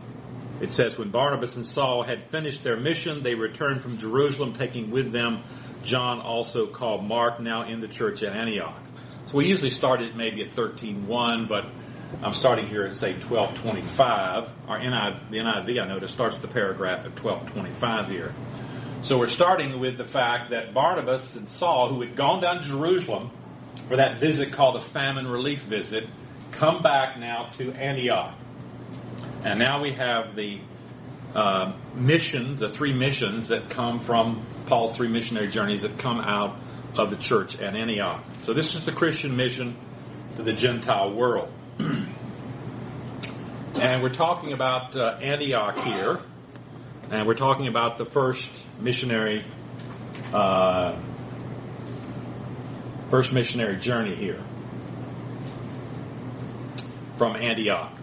it 0.60 0.72
says, 0.72 0.98
When 0.98 1.10
Barnabas 1.10 1.56
and 1.56 1.64
Saul 1.64 2.02
had 2.02 2.24
finished 2.24 2.62
their 2.62 2.76
mission, 2.76 3.22
they 3.22 3.34
returned 3.34 3.82
from 3.82 3.98
Jerusalem, 3.98 4.52
taking 4.52 4.90
with 4.90 5.12
them 5.12 5.42
John, 5.82 6.20
also 6.20 6.66
called 6.66 7.04
Mark, 7.04 7.40
now 7.40 7.62
in 7.62 7.80
the 7.80 7.88
church 7.88 8.22
at 8.22 8.32
Antioch. 8.32 8.82
So 9.26 9.36
we 9.36 9.46
usually 9.46 9.70
start 9.70 10.02
it 10.02 10.16
maybe 10.16 10.42
at 10.42 10.50
13.1, 10.50 11.48
but 11.48 11.66
I'm 12.22 12.32
starting 12.32 12.66
here 12.66 12.84
at 12.84 12.94
say 12.94 13.12
1225. 13.12 14.50
Our 14.66 14.78
NIV, 14.80 15.30
the 15.30 15.38
NIV 15.38 15.82
I 15.82 15.86
noticed 15.86 16.14
starts 16.14 16.38
the 16.38 16.48
paragraph 16.48 17.04
at 17.04 17.22
1225 17.22 18.08
here. 18.08 18.34
So 19.02 19.18
we're 19.18 19.28
starting 19.28 19.78
with 19.78 19.96
the 19.96 20.04
fact 20.04 20.50
that 20.50 20.74
Barnabas 20.74 21.36
and 21.36 21.48
Saul, 21.48 21.88
who 21.88 22.00
had 22.00 22.16
gone 22.16 22.40
down 22.40 22.62
to 22.62 22.68
Jerusalem 22.68 23.30
for 23.86 23.96
that 23.96 24.18
visit 24.18 24.52
called 24.52 24.76
the 24.76 24.84
famine 24.84 25.26
relief 25.26 25.62
visit, 25.62 26.08
come 26.50 26.82
back 26.82 27.18
now 27.18 27.50
to 27.58 27.72
Antioch. 27.72 28.34
And 29.44 29.58
now 29.58 29.80
we 29.80 29.92
have 29.92 30.34
the 30.34 30.60
uh, 31.34 31.72
mission, 31.94 32.56
the 32.56 32.68
three 32.68 32.92
missions 32.92 33.48
that 33.48 33.70
come 33.70 34.00
from 34.00 34.42
Paul's 34.66 34.96
three 34.96 35.08
missionary 35.08 35.48
journeys 35.48 35.82
that 35.82 35.98
come 35.98 36.18
out 36.18 36.58
of 36.96 37.10
the 37.10 37.16
church 37.16 37.56
at 37.58 37.76
Antioch. 37.76 38.24
So 38.44 38.52
this 38.52 38.74
is 38.74 38.84
the 38.84 38.92
Christian 38.92 39.36
mission 39.36 39.76
to 40.36 40.42
the 40.42 40.52
Gentile 40.52 41.14
world. 41.14 41.52
and 41.78 42.08
we're 44.02 44.08
talking 44.08 44.52
about 44.52 44.96
uh, 44.96 45.18
Antioch 45.20 45.78
here, 45.78 46.20
and 47.10 47.26
we're 47.26 47.34
talking 47.34 47.68
about 47.68 47.98
the 47.98 48.06
first 48.06 48.50
missionary, 48.80 49.44
uh, 50.32 51.00
first 53.10 53.32
missionary 53.32 53.76
journey 53.76 54.14
here 54.14 54.42
from 57.16 57.36
Antioch. 57.36 57.97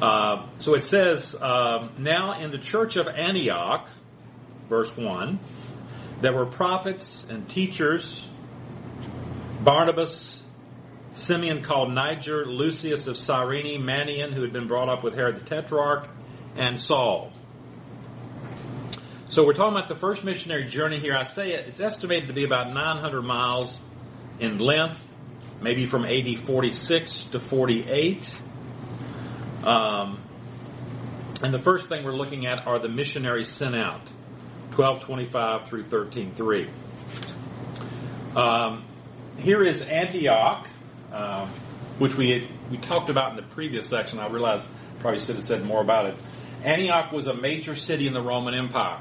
Uh, 0.00 0.48
so 0.58 0.74
it 0.74 0.84
says, 0.84 1.36
um, 1.40 1.94
now 1.98 2.40
in 2.40 2.50
the 2.50 2.58
church 2.58 2.96
of 2.96 3.06
Antioch, 3.06 3.88
verse 4.68 4.94
1, 4.96 5.38
there 6.20 6.32
were 6.32 6.46
prophets 6.46 7.26
and 7.28 7.48
teachers, 7.48 8.28
Barnabas, 9.62 10.40
Simeon 11.12 11.62
called 11.62 11.92
Niger, 11.92 12.44
Lucius 12.44 13.06
of 13.06 13.16
Cyrene, 13.16 13.82
Manaen, 13.82 14.34
who 14.34 14.42
had 14.42 14.52
been 14.52 14.66
brought 14.66 14.88
up 14.88 15.04
with 15.04 15.14
Herod 15.14 15.36
the 15.36 15.44
Tetrarch, 15.44 16.08
and 16.56 16.80
Saul. 16.80 17.32
So 19.28 19.44
we're 19.44 19.52
talking 19.52 19.76
about 19.76 19.88
the 19.88 19.96
first 19.96 20.24
missionary 20.24 20.66
journey 20.66 20.98
here. 20.98 21.16
I 21.16 21.22
say 21.24 21.52
it's 21.52 21.80
estimated 21.80 22.28
to 22.28 22.34
be 22.34 22.44
about 22.44 22.72
900 22.72 23.22
miles 23.22 23.80
in 24.38 24.58
length, 24.58 25.02
maybe 25.60 25.86
from 25.86 26.04
AD 26.04 26.38
46 26.38 27.24
to 27.26 27.40
48. 27.40 28.34
Um, 29.66 30.22
and 31.42 31.52
the 31.52 31.58
first 31.58 31.88
thing 31.88 32.04
we're 32.04 32.12
looking 32.16 32.46
at 32.46 32.66
are 32.66 32.78
the 32.78 32.88
missionaries 32.88 33.48
sent 33.48 33.74
out, 33.74 34.08
1225 34.76 35.66
through 35.68 35.84
13.3. 35.84 36.68
Um, 38.36 38.84
here 39.38 39.64
is 39.64 39.82
Antioch 39.82 40.68
um, 41.14 41.48
which 41.98 42.16
we 42.16 42.50
we 42.70 42.76
talked 42.76 43.08
about 43.08 43.30
in 43.30 43.36
the 43.36 43.54
previous 43.54 43.86
section. 43.86 44.18
I 44.18 44.28
realize 44.28 44.66
probably 44.98 45.20
should 45.20 45.36
have 45.36 45.44
said 45.44 45.64
more 45.64 45.80
about 45.80 46.06
it. 46.06 46.16
Antioch 46.64 47.12
was 47.12 47.28
a 47.28 47.34
major 47.34 47.74
city 47.74 48.06
in 48.06 48.14
the 48.14 48.22
Roman 48.22 48.54
Empire. 48.54 49.00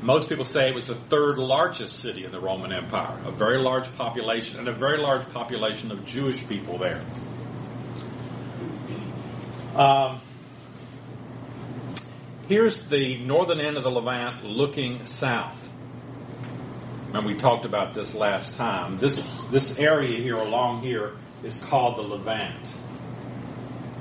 most 0.00 0.28
people 0.28 0.44
say 0.44 0.68
it 0.68 0.74
was 0.74 0.86
the 0.86 0.94
third 0.94 1.38
largest 1.38 1.98
city 1.98 2.24
in 2.24 2.30
the 2.32 2.40
Roman 2.40 2.72
Empire, 2.72 3.18
a 3.26 3.30
very 3.30 3.58
large 3.58 3.92
population, 3.96 4.58
and 4.58 4.68
a 4.68 4.72
very 4.72 4.98
large 4.98 5.28
population 5.28 5.90
of 5.90 6.04
Jewish 6.04 6.46
people 6.48 6.78
there. 6.78 7.00
Um, 9.76 10.22
here's 12.48 12.82
the 12.84 13.18
northern 13.18 13.60
end 13.60 13.76
of 13.76 13.82
the 13.82 13.90
Levant 13.90 14.42
looking 14.42 15.04
south. 15.04 15.62
And 17.12 17.26
we 17.26 17.34
talked 17.34 17.66
about 17.66 17.92
this 17.92 18.14
last 18.14 18.54
time. 18.54 18.96
This 18.96 19.30
this 19.50 19.78
area 19.78 20.18
here 20.18 20.36
along 20.36 20.82
here 20.82 21.18
is 21.44 21.58
called 21.58 21.98
the 21.98 22.02
Levant. 22.02 22.66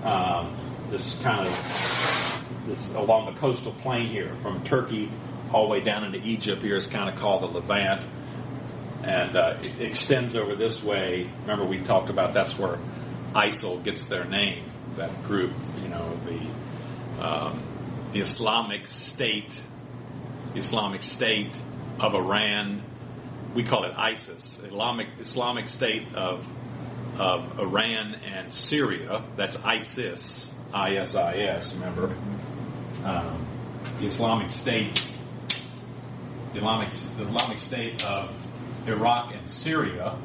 Um, 0.06 0.58
this 0.92 1.14
kind 1.22 1.46
of 1.46 2.68
this 2.68 2.92
along 2.92 3.34
the 3.34 3.40
coastal 3.40 3.74
plain 3.74 4.08
here, 4.08 4.34
from 4.42 4.64
Turkey 4.64 5.12
all 5.52 5.66
the 5.66 5.72
way 5.72 5.82
down 5.82 6.06
into 6.06 6.26
Egypt. 6.26 6.62
Here 6.62 6.78
is 6.78 6.88
kind 6.88 7.10
of 7.10 7.20
called 7.20 7.44
the 7.44 7.48
Levant, 7.48 8.06
and 9.04 9.36
uh, 9.36 9.58
it 9.62 9.82
extends 9.82 10.38
over 10.38 10.56
this 10.56 10.82
way. 10.82 11.30
Remember, 11.42 11.66
we 11.66 11.80
talked 11.82 12.10
about 12.10 12.34
that's 12.34 12.58
where 12.58 12.80
ISIL 13.34 13.84
gets 13.84 14.06
their 14.06 14.24
name. 14.24 14.72
That 14.98 15.24
group, 15.26 15.52
you 15.82 15.90
know, 15.90 16.18
the 16.26 17.26
um, 17.26 17.62
the 18.14 18.22
Islamic 18.22 18.88
State, 18.88 19.60
the 20.54 20.60
Islamic 20.60 21.04
State 21.04 21.56
of 22.00 22.16
Iran. 22.16 22.82
We 23.54 23.64
call 23.64 23.86
it 23.86 23.94
ISIS, 23.98 24.62
Islamic 24.64 25.08
Islamic 25.20 25.68
State 25.68 26.14
of 26.16 26.48
of 27.20 27.60
Iran 27.60 28.16
and 28.16 28.54
Syria. 28.54 29.24
That's 29.36 29.58
ISIS, 29.58 30.54
I 30.74 30.96
S 30.96 31.16
I 31.16 31.34
S. 31.36 31.74
Remember, 31.74 32.16
um, 33.04 33.46
the 33.98 34.06
Islamic 34.06 34.50
State, 34.50 35.08
the 36.54 36.60
Islamic, 36.60 36.90
the 37.18 37.24
Islamic 37.24 37.58
State 37.60 38.04
of 38.06 38.88
Iraq 38.88 39.34
and 39.34 39.50
Syria. 39.50 40.18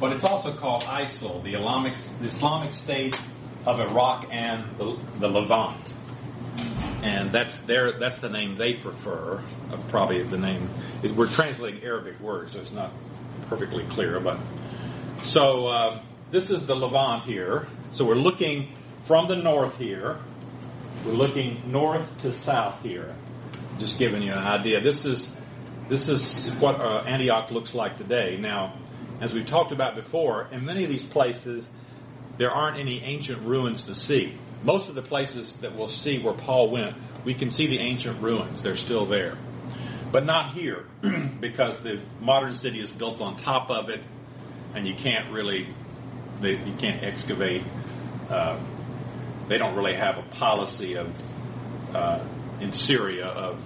But 0.00 0.12
it's 0.12 0.24
also 0.24 0.56
called 0.56 0.82
ISIL, 0.82 1.44
the 1.44 1.54
Islamic, 1.54 1.94
the 2.20 2.26
Islamic 2.26 2.72
State 2.72 3.16
of 3.66 3.80
Iraq 3.80 4.28
and 4.30 4.64
the, 4.78 4.98
the 5.18 5.28
Levant 5.28 5.94
and 7.02 7.32
that's 7.32 7.58
their 7.62 7.92
that's 7.98 8.20
the 8.20 8.28
name 8.28 8.54
they 8.54 8.74
prefer. 8.74 9.42
Uh, 9.70 9.76
probably 9.88 10.22
the 10.22 10.38
name 10.38 10.70
we're 11.16 11.30
translating 11.30 11.82
Arabic 11.82 12.18
words, 12.20 12.52
so 12.52 12.60
it's 12.60 12.70
not 12.70 12.92
perfectly 13.48 13.84
clear. 13.84 14.20
But 14.20 14.38
so 15.24 15.66
uh, 15.66 16.02
this 16.30 16.50
is 16.50 16.64
the 16.64 16.74
Levant 16.74 17.24
here. 17.24 17.66
So 17.90 18.04
we're 18.04 18.14
looking 18.14 18.74
from 19.04 19.28
the 19.28 19.36
north 19.36 19.76
here. 19.78 20.20
We're 21.04 21.12
looking 21.12 21.70
north 21.72 22.06
to 22.22 22.32
south 22.32 22.82
here. 22.82 23.16
Just 23.78 23.98
giving 23.98 24.22
you 24.22 24.32
an 24.32 24.38
idea. 24.38 24.80
This 24.80 25.04
is 25.04 25.32
this 25.88 26.08
is 26.08 26.50
what 26.60 26.80
uh, 26.80 27.02
Antioch 27.08 27.50
looks 27.50 27.74
like 27.74 27.96
today. 27.96 28.36
Now, 28.38 28.78
as 29.20 29.32
we've 29.32 29.46
talked 29.46 29.72
about 29.72 29.96
before, 29.96 30.48
in 30.52 30.64
many 30.64 30.84
of 30.84 30.90
these 30.90 31.04
places, 31.04 31.68
there 32.42 32.50
aren't 32.50 32.76
any 32.76 33.00
ancient 33.04 33.42
ruins 33.42 33.86
to 33.86 33.94
see 33.94 34.36
most 34.64 34.88
of 34.88 34.96
the 34.96 35.02
places 35.02 35.54
that 35.60 35.76
we'll 35.76 35.86
see 35.86 36.18
where 36.18 36.34
Paul 36.34 36.70
went, 36.70 36.96
we 37.24 37.34
can 37.34 37.50
see 37.50 37.68
the 37.68 37.78
ancient 37.78 38.20
ruins. 38.20 38.62
They're 38.62 38.74
still 38.74 39.06
there. 39.06 39.36
But 40.10 40.24
not 40.26 40.54
here, 40.54 40.86
because 41.40 41.78
the 41.78 42.00
modern 42.20 42.54
city 42.54 42.80
is 42.80 42.90
built 42.90 43.20
on 43.20 43.36
top 43.36 43.70
of 43.70 43.90
it, 43.90 44.02
and 44.74 44.84
you 44.84 44.94
can't 44.94 45.32
really, 45.32 45.68
they, 46.40 46.52
you 46.52 46.74
can't 46.78 47.00
excavate. 47.02 47.62
Uh, 48.28 48.60
they 49.48 49.58
don't 49.58 49.76
really 49.76 49.94
have 49.94 50.18
a 50.18 50.22
policy 50.22 50.96
of, 50.96 51.14
uh, 51.94 52.24
in 52.60 52.72
Syria 52.72 53.26
of, 53.26 53.62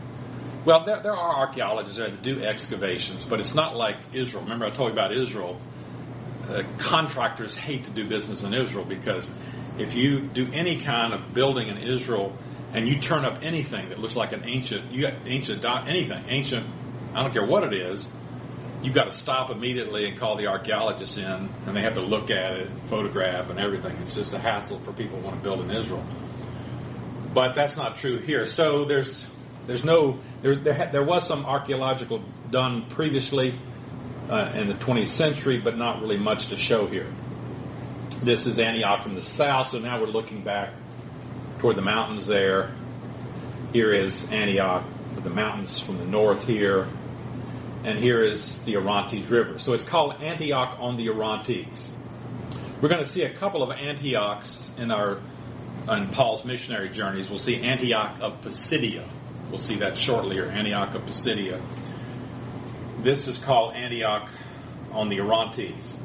well, 0.67 0.85
there, 0.85 1.03
there 1.03 1.17
are 1.17 1.47
archaeologists 1.47 1.99
that 1.99 2.23
do 2.23 2.43
excavations, 2.43 3.25
but 3.25 3.41
it's 3.41 3.55
not 3.55 3.75
like 3.75 3.97
Israel. 4.13 4.43
Remember 4.43 4.67
I 4.67 4.71
told 4.71 4.89
you 4.89 4.93
about 4.93 5.17
Israel? 5.17 5.61
Uh, 6.49 6.63
contractors 6.79 7.55
hate 7.55 7.85
to 7.85 7.91
do 7.91 8.09
business 8.09 8.45
in 8.45 8.55
Israel 8.55 8.85
because 8.85 9.33
if 9.79 9.97
you 9.97 10.23
do 10.29 10.49
any 10.53 10.81
kind 10.81 11.13
of 11.13 11.35
building 11.35 11.67
in 11.67 11.77
Israel 11.77 12.37
and 12.73 12.87
you 12.87 13.01
turn 13.01 13.25
up 13.25 13.43
anything 13.43 13.89
that 13.89 13.99
looks 13.99 14.15
like 14.15 14.33
an 14.33 14.45
ancient, 14.45 14.93
you 14.93 15.03
got 15.03 15.27
ancient 15.27 15.65
anything, 15.89 16.25
ancient, 16.29 16.67
I 17.15 17.23
don't 17.23 17.33
care 17.33 17.47
what 17.47 17.65
it 17.65 17.75
is, 17.75 18.09
you've 18.83 18.95
got 18.95 19.05
to 19.05 19.11
stop 19.11 19.51
immediately 19.51 20.07
and 20.07 20.19
call 20.19 20.37
the 20.37 20.47
archaeologists 20.47 21.17
in, 21.17 21.25
and 21.25 21.77
they 21.77 21.83
have 21.83 21.95
to 21.95 22.03
look 22.03 22.31
at 22.31 22.53
it, 22.53 22.71
photograph, 22.87 23.51
and 23.51 23.59
everything. 23.59 23.97
It's 23.97 24.15
just 24.15 24.33
a 24.33 24.39
hassle 24.39 24.79
for 24.81 24.93
people 24.93 25.19
who 25.19 25.25
want 25.25 25.43
to 25.43 25.43
build 25.43 25.61
in 25.61 25.71
Israel. 25.71 26.05
But 27.35 27.55
that's 27.55 27.77
not 27.77 27.97
true 27.97 28.21
here. 28.21 28.47
So 28.47 28.85
there's 28.85 29.27
there's 29.67 29.85
no 29.85 30.21
there 30.43 30.63
there, 30.63 30.91
there 30.93 31.05
was 31.05 31.27
some 31.27 31.45
archaeological 31.45 32.23
done 32.51 32.87
previously 32.89 33.59
uh, 34.31 34.53
in 34.55 34.69
the 34.69 34.75
20th 34.75 35.09
century, 35.09 35.61
but 35.63 35.77
not 35.77 36.01
really 36.01 36.19
much 36.19 36.49
to 36.49 36.57
show 36.57 36.87
here. 36.87 37.13
This 38.23 38.47
is 38.47 38.59
Antioch 38.59 39.03
from 39.03 39.15
the 39.15 39.23
south, 39.23 39.69
so 39.69 39.79
now 39.79 40.01
we're 40.01 40.07
looking 40.07 40.43
back 40.43 40.73
toward 41.59 41.77
the 41.77 41.83
mountains 41.83 42.27
there. 42.27 42.75
Here 43.73 43.93
is 43.93 44.31
Antioch 44.33 44.85
with 45.15 45.25
the 45.25 45.31
mountains 45.31 45.79
from 45.79 45.99
the 45.99 46.07
north 46.07 46.47
here. 46.47 46.89
And 47.85 47.99
here 47.99 48.21
is 48.21 48.59
the 48.61 48.77
Orontes 48.77 49.29
River. 49.31 49.59
So 49.59 49.73
it's 49.73 49.85
called 49.85 50.21
Antioch 50.21 50.77
on 50.81 50.97
the 50.97 51.09
Orontes. 51.09 51.91
We're 52.81 52.89
going 52.89 53.03
to 53.03 53.09
see 53.09 53.23
a 53.23 53.35
couple 53.35 53.63
of 53.63 53.71
Antiochs 53.71 54.71
in 54.77 54.91
our 54.91 55.21
in 55.89 56.09
Paul's 56.09 56.45
missionary 56.45 56.89
journeys. 56.89 57.29
We'll 57.29 57.39
see 57.39 57.63
Antioch 57.63 58.19
of 58.21 58.41
Pisidia. 58.41 59.09
We'll 59.49 59.59
see 59.59 59.77
that 59.77 59.97
shortly, 59.97 60.39
or 60.39 60.47
Antioch 60.47 60.95
of 60.95 61.03
Pisidia. 61.03 61.63
This 63.03 63.29
is 63.29 63.39
called 63.39 63.75
Antioch 63.75 64.31
on 64.91 65.09
the 65.11 65.21
Orontes. 65.21 65.97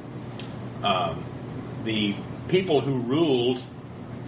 Um, 0.83 1.23
the 1.85 2.15
people 2.49 2.81
who 2.81 2.99
ruled 2.99 3.63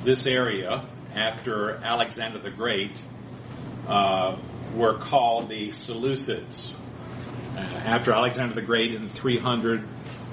this 0.03 0.25
area 0.25 0.87
after 1.13 1.75
Alexander 1.75 2.39
the 2.39 2.49
Great 2.49 3.01
uh, 3.87 4.37
were 4.73 4.97
called 4.97 5.49
the 5.49 5.67
Seleucids. 5.67 6.73
Uh, 7.55 7.59
after 7.59 8.13
Alexander 8.13 8.55
the 8.55 8.61
Great 8.61 8.93
in 8.93 9.09
300, 9.09 9.85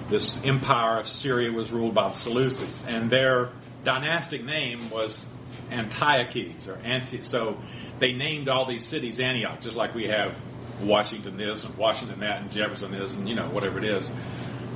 this 0.09 0.40
empire 0.45 1.01
of 1.01 1.09
Syria 1.09 1.53
was 1.53 1.73
ruled 1.73 1.95
by 1.95 2.09
the 2.09 2.14
Seleucids, 2.14 2.87
and 2.87 3.11
their 3.11 3.51
dynastic 3.83 4.45
name 4.45 4.88
was 4.88 5.27
Antiochus 5.71 6.69
or 6.69 6.77
Anti. 6.77 7.23
So 7.23 7.59
they 7.99 8.12
named 8.12 8.49
all 8.49 8.66
these 8.66 8.85
cities 8.85 9.19
Antioch, 9.19 9.61
just 9.61 9.77
like 9.77 9.95
we 9.95 10.07
have 10.07 10.35
Washington 10.83 11.37
this 11.37 11.64
and 11.64 11.77
Washington 11.77 12.21
that 12.21 12.43
and 12.43 12.51
Jefferson 12.51 12.93
this 12.93 13.14
and 13.14 13.29
you 13.29 13.35
know 13.35 13.49
whatever 13.49 13.79
it 13.79 13.85
is. 13.85 14.11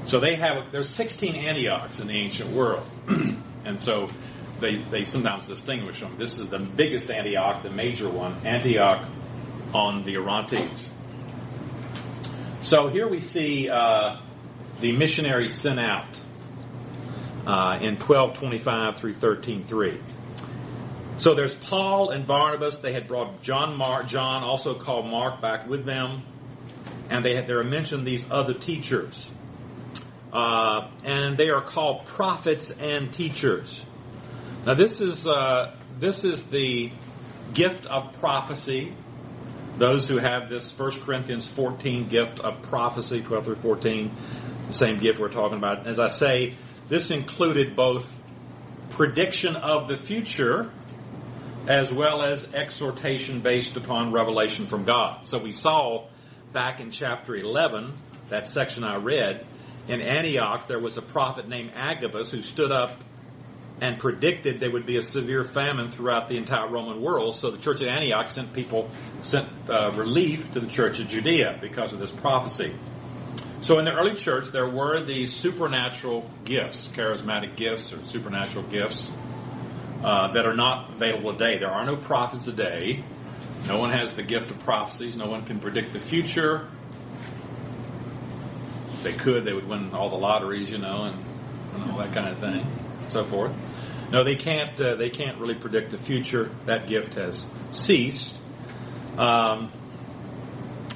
So 0.04 0.20
they 0.20 0.36
have 0.36 0.70
there's 0.70 0.88
16 0.88 1.34
Antiochs 1.34 2.00
in 2.00 2.08
the 2.08 2.14
ancient 2.14 2.50
world, 2.50 2.86
and 3.64 3.80
so 3.80 4.10
they 4.60 4.82
they 4.82 5.04
sometimes 5.04 5.46
distinguish 5.46 6.00
them. 6.00 6.16
This 6.18 6.38
is 6.38 6.48
the 6.48 6.58
biggest 6.58 7.10
Antioch, 7.10 7.62
the 7.62 7.70
major 7.70 8.10
one, 8.10 8.46
Antioch 8.46 9.08
on 9.72 10.04
the 10.04 10.16
Orontes. 10.16 10.90
So 12.62 12.88
here 12.88 13.08
we 13.08 13.20
see 13.20 13.68
uh, 13.68 14.20
the 14.80 14.92
missionaries 14.92 15.54
sent 15.54 15.80
out 15.80 16.20
uh, 17.46 17.78
in 17.80 17.96
1225 17.96 18.96
through 18.98 19.12
1303. 19.12 20.00
So 21.16 21.34
there's 21.34 21.54
Paul 21.54 22.10
and 22.10 22.26
Barnabas. 22.26 22.78
They 22.78 22.92
had 22.92 23.06
brought 23.06 23.40
John 23.40 23.76
Mark, 23.76 24.08
John, 24.08 24.42
also 24.42 24.74
called 24.74 25.06
Mark, 25.06 25.40
back 25.40 25.68
with 25.68 25.84
them, 25.84 26.22
and 27.08 27.24
they 27.24 27.36
had, 27.36 27.46
there 27.46 27.60
are 27.60 27.64
mentioned 27.64 28.06
these 28.06 28.26
other 28.30 28.54
teachers. 28.54 29.30
Uh, 30.32 30.90
and 31.04 31.36
they 31.36 31.50
are 31.50 31.62
called 31.62 32.06
prophets 32.06 32.72
and 32.72 33.12
teachers. 33.12 33.84
Now, 34.66 34.74
this 34.74 35.00
is 35.00 35.28
uh, 35.28 35.76
this 36.00 36.24
is 36.24 36.42
the 36.44 36.90
gift 37.52 37.86
of 37.86 38.14
prophecy. 38.14 38.96
Those 39.78 40.08
who 40.08 40.18
have 40.18 40.48
this 40.48 40.76
1 40.76 41.02
Corinthians 41.02 41.46
14 41.46 42.08
gift 42.08 42.40
of 42.40 42.62
prophecy, 42.62 43.22
12 43.22 43.44
through 43.44 43.54
14, 43.56 44.10
the 44.66 44.72
same 44.72 44.98
gift 44.98 45.20
we're 45.20 45.28
talking 45.28 45.58
about. 45.58 45.86
As 45.86 46.00
I 46.00 46.08
say, 46.08 46.56
this 46.88 47.10
included 47.10 47.76
both 47.76 48.12
prediction 48.90 49.54
of 49.54 49.86
the 49.86 49.96
future 49.96 50.72
as 51.68 51.92
well 51.92 52.22
as 52.22 52.44
exhortation 52.54 53.40
based 53.40 53.76
upon 53.76 54.12
revelation 54.12 54.66
from 54.66 54.84
God. 54.84 55.26
So 55.26 55.38
we 55.38 55.52
saw 55.52 56.08
back 56.52 56.80
in 56.80 56.90
chapter 56.90 57.34
11, 57.34 57.92
that 58.28 58.46
section 58.46 58.84
I 58.84 58.96
read, 58.96 59.46
in 59.88 60.00
Antioch, 60.00 60.66
there 60.66 60.78
was 60.78 60.96
a 60.98 61.02
prophet 61.02 61.48
named 61.48 61.72
Agabus 61.74 62.30
who 62.30 62.42
stood 62.42 62.72
up 62.72 63.02
and 63.80 63.98
predicted 63.98 64.60
there 64.60 64.70
would 64.70 64.86
be 64.86 64.96
a 64.96 65.02
severe 65.02 65.44
famine 65.44 65.88
throughout 65.88 66.28
the 66.28 66.36
entire 66.36 66.70
Roman 66.70 67.02
world. 67.02 67.34
So 67.34 67.50
the 67.50 67.58
church 67.58 67.82
at 67.82 67.88
Antioch 67.88 68.30
sent 68.30 68.52
people, 68.52 68.90
sent 69.20 69.48
uh, 69.68 69.90
relief 69.92 70.52
to 70.52 70.60
the 70.60 70.68
church 70.68 71.00
of 71.00 71.08
Judea 71.08 71.58
because 71.60 71.92
of 71.92 71.98
this 71.98 72.10
prophecy. 72.10 72.74
So 73.60 73.78
in 73.78 73.84
the 73.84 73.92
early 73.92 74.14
church, 74.14 74.52
there 74.52 74.68
were 74.68 75.04
these 75.04 75.34
supernatural 75.34 76.30
gifts, 76.44 76.88
charismatic 76.88 77.56
gifts 77.56 77.92
or 77.92 78.04
supernatural 78.04 78.66
gifts 78.66 79.10
uh, 80.04 80.32
that 80.34 80.44
are 80.44 80.54
not 80.54 80.94
available 80.96 81.32
today. 81.32 81.58
There 81.58 81.70
are 81.70 81.84
no 81.86 81.96
prophets 81.96 82.44
today. 82.44 83.02
No 83.66 83.78
one 83.78 83.90
has 83.90 84.14
the 84.14 84.22
gift 84.22 84.50
of 84.50 84.58
prophecies. 84.60 85.16
No 85.16 85.28
one 85.28 85.46
can 85.46 85.60
predict 85.60 85.94
the 85.94 85.98
future. 85.98 86.68
If 88.92 89.02
they 89.02 89.14
could, 89.14 89.46
they 89.46 89.54
would 89.54 89.66
win 89.66 89.94
all 89.94 90.10
the 90.10 90.16
lotteries, 90.16 90.70
you 90.70 90.76
know, 90.76 91.04
and, 91.04 91.24
and 91.74 91.90
all 91.90 91.98
that 91.98 92.12
kind 92.12 92.28
of 92.28 92.38
thing, 92.38 92.66
so 93.08 93.24
forth. 93.24 93.52
No, 94.10 94.22
they 94.22 94.36
can't. 94.36 94.78
Uh, 94.78 94.96
they 94.96 95.08
can't 95.08 95.40
really 95.40 95.54
predict 95.54 95.90
the 95.90 95.98
future. 95.98 96.50
That 96.66 96.86
gift 96.86 97.14
has 97.14 97.46
ceased. 97.70 98.34
Um, 99.16 99.72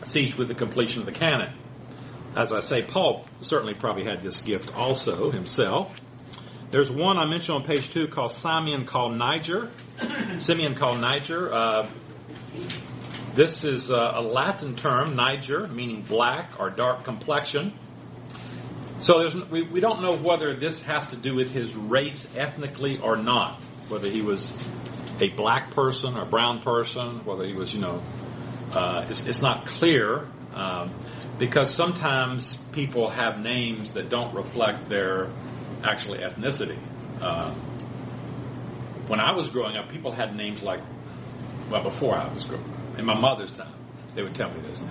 ceased 0.05 0.37
with 0.37 0.49
the 0.49 0.55
completion 0.55 1.01
of 1.01 1.07
the 1.07 1.13
canon. 1.13 1.55
As 2.37 2.53
I 2.53 2.61
say, 2.61 2.83
Paul 2.83 3.27
certainly 3.41 3.73
probably 3.73 4.05
had 4.05 4.23
this 4.23 4.41
gift 4.43 4.75
also 4.75 5.31
himself. 5.31 5.99
There's 6.71 6.93
one 6.93 7.17
I 7.17 7.25
mentioned 7.25 7.57
on 7.57 7.65
page 7.65 7.89
two 7.89 8.09
called 8.09 8.31
Simeon 8.31 8.85
called 8.85 9.17
Niger. 9.17 9.71
Simeon 10.39 10.75
called 10.75 11.01
Niger. 11.01 11.51
Uh, 11.51 11.89
this 13.35 13.65
is 13.65 13.91
uh, 13.91 14.13
a 14.17 14.21
Latin 14.21 14.77
term, 14.77 15.17
Niger, 15.17 15.67
meaning 15.67 16.03
black 16.03 16.61
or 16.61 16.69
dark 16.69 17.05
complexion. 17.05 17.73
So 19.01 19.21
there's, 19.21 19.35
we, 19.35 19.63
we 19.63 19.81
don't 19.81 20.03
know 20.03 20.19
whether 20.19 20.59
this 20.59 20.83
has 20.83 21.07
to 21.09 21.17
do 21.17 21.35
with 21.35 21.51
his 21.53 21.75
race 21.75 22.29
ethnically 22.37 22.99
or 22.99 23.17
not. 23.17 23.63
Whether 23.89 24.11
he 24.11 24.21
was 24.21 24.53
a 25.21 25.31
black 25.31 25.71
person 25.71 26.19
or 26.19 26.27
brown 26.27 26.61
person, 26.61 27.25
whether 27.25 27.47
he 27.47 27.55
was, 27.55 27.73
you 27.73 27.81
know, 27.81 28.03
uh, 28.73 29.07
it's, 29.09 29.25
it's 29.25 29.41
not 29.41 29.67
clear 29.69 30.29
um, 30.53 30.93
because 31.39 31.75
sometimes 31.75 32.59
people 32.73 33.09
have 33.09 33.39
names 33.39 33.95
that 33.95 34.11
don't 34.11 34.35
reflect 34.35 34.91
their 34.91 35.31
actual 35.85 36.17
ethnicity. 36.17 36.79
Uh, 37.21 37.53
when 39.09 39.21
I 39.21 39.33
was 39.33 39.51
growing 39.51 39.77
up, 39.77 39.89
people 39.89 40.13
had 40.13 40.37
names 40.37 40.63
like, 40.63 40.81
well, 41.71 41.83
before 41.83 42.17
I 42.17 42.31
was 42.31 42.45
growing 42.45 42.65
up, 42.65 42.99
in 42.99 43.05
my 43.07 43.19
mother's 43.19 43.51
time, 43.51 43.73
they 44.15 44.23
would 44.23 44.35
tell 44.35 44.51
me 44.51 44.61
this. 44.63 44.83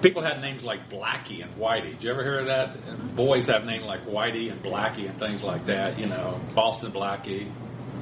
People 0.00 0.22
had 0.22 0.40
names 0.40 0.64
like 0.64 0.88
Blackie 0.90 1.42
and 1.42 1.54
Whitey. 1.56 1.92
Did 1.92 2.02
you 2.02 2.10
ever 2.10 2.24
hear 2.24 2.40
of 2.40 2.46
that? 2.46 3.14
Boys 3.14 3.46
have 3.46 3.64
names 3.64 3.84
like 3.84 4.04
Whitey 4.04 4.50
and 4.50 4.60
Blackie 4.62 5.08
and 5.08 5.18
things 5.18 5.44
like 5.44 5.66
that. 5.66 5.98
You 5.98 6.06
know, 6.06 6.40
Boston 6.54 6.90
Blackie. 6.90 7.50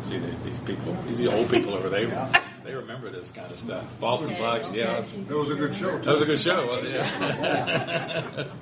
See 0.03 0.19
these 0.19 0.59
people, 0.61 0.95
these 1.07 1.27
old 1.27 1.51
people 1.51 1.75
over 1.75 1.91
there. 1.91 2.31
They 2.65 2.75
remember 2.75 3.11
this 3.11 3.31
kind 3.31 3.51
of 3.51 3.59
stuff. 3.59 3.85
Boston 4.01 4.31
Blackie, 4.31 4.77
yeah. 4.77 4.99
It 4.99 5.31
was 5.31 5.51
a 5.51 5.55
good 5.55 5.75
show. 5.75 5.99
That 5.99 6.13
was 6.13 6.23
a 6.23 6.25
good 6.25 6.41
show, 6.41 6.67
wasn't 6.67 6.87
it? 6.87 7.01
Yeah. 7.01 8.45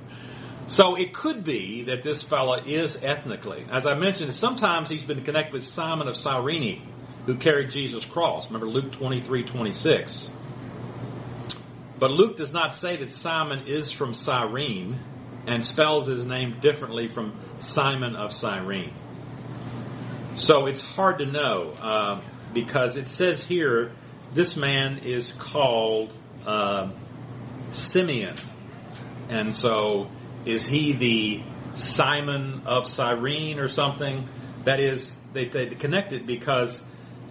so 0.69 0.97
it 0.97 1.15
could 1.15 1.45
be 1.45 1.85
that 1.85 2.03
this 2.03 2.23
fella 2.23 2.63
is 2.63 2.99
ethnically. 3.03 3.65
As 3.73 3.87
I 3.87 3.95
mentioned, 3.95 4.35
sometimes 4.35 4.91
he's 4.91 5.03
been 5.03 5.25
connected 5.25 5.55
with 5.55 5.65
Simon 5.65 6.09
of 6.09 6.17
Cyrene, 6.17 6.87
who 7.25 7.37
carried 7.37 7.71
Jesus' 7.71 8.05
cross. 8.05 8.47
Remember 8.49 8.69
Luke 8.69 8.93
23, 8.93 9.45
26. 9.45 10.29
But 11.99 12.11
Luke 12.11 12.37
does 12.37 12.53
not 12.53 12.75
say 12.75 12.97
that 12.99 13.11
Simon 13.11 13.67
is 13.67 13.91
from 13.91 14.13
Cyrene 14.13 15.01
and 15.47 15.65
spells 15.65 16.07
his 16.07 16.27
name 16.27 16.59
differently 16.61 17.09
from 17.09 17.41
Simon 17.59 18.15
of 18.15 18.31
Cyrene. 18.31 18.93
So 20.35 20.67
it's 20.67 20.83
hard 20.83 21.21
to 21.21 21.27
know 21.27 21.73
uh, 21.81 22.21
because 22.53 22.97
it 22.97 23.09
says 23.09 23.43
here 23.43 23.93
this 24.35 24.55
man 24.55 24.99
is 24.99 25.33
called 25.33 26.13
uh, 26.47 26.91
Simeon. 27.71 28.37
And 29.31 29.55
so 29.55 30.11
is 30.49 30.67
he 30.67 30.93
the 30.93 31.43
Simon 31.75 32.63
of 32.65 32.87
Cyrene 32.87 33.59
or 33.59 33.69
something? 33.69 34.29
That 34.65 34.81
is, 34.81 35.19
they, 35.33 35.47
they 35.47 35.67
connect 35.67 36.13
it 36.13 36.27
because 36.27 36.83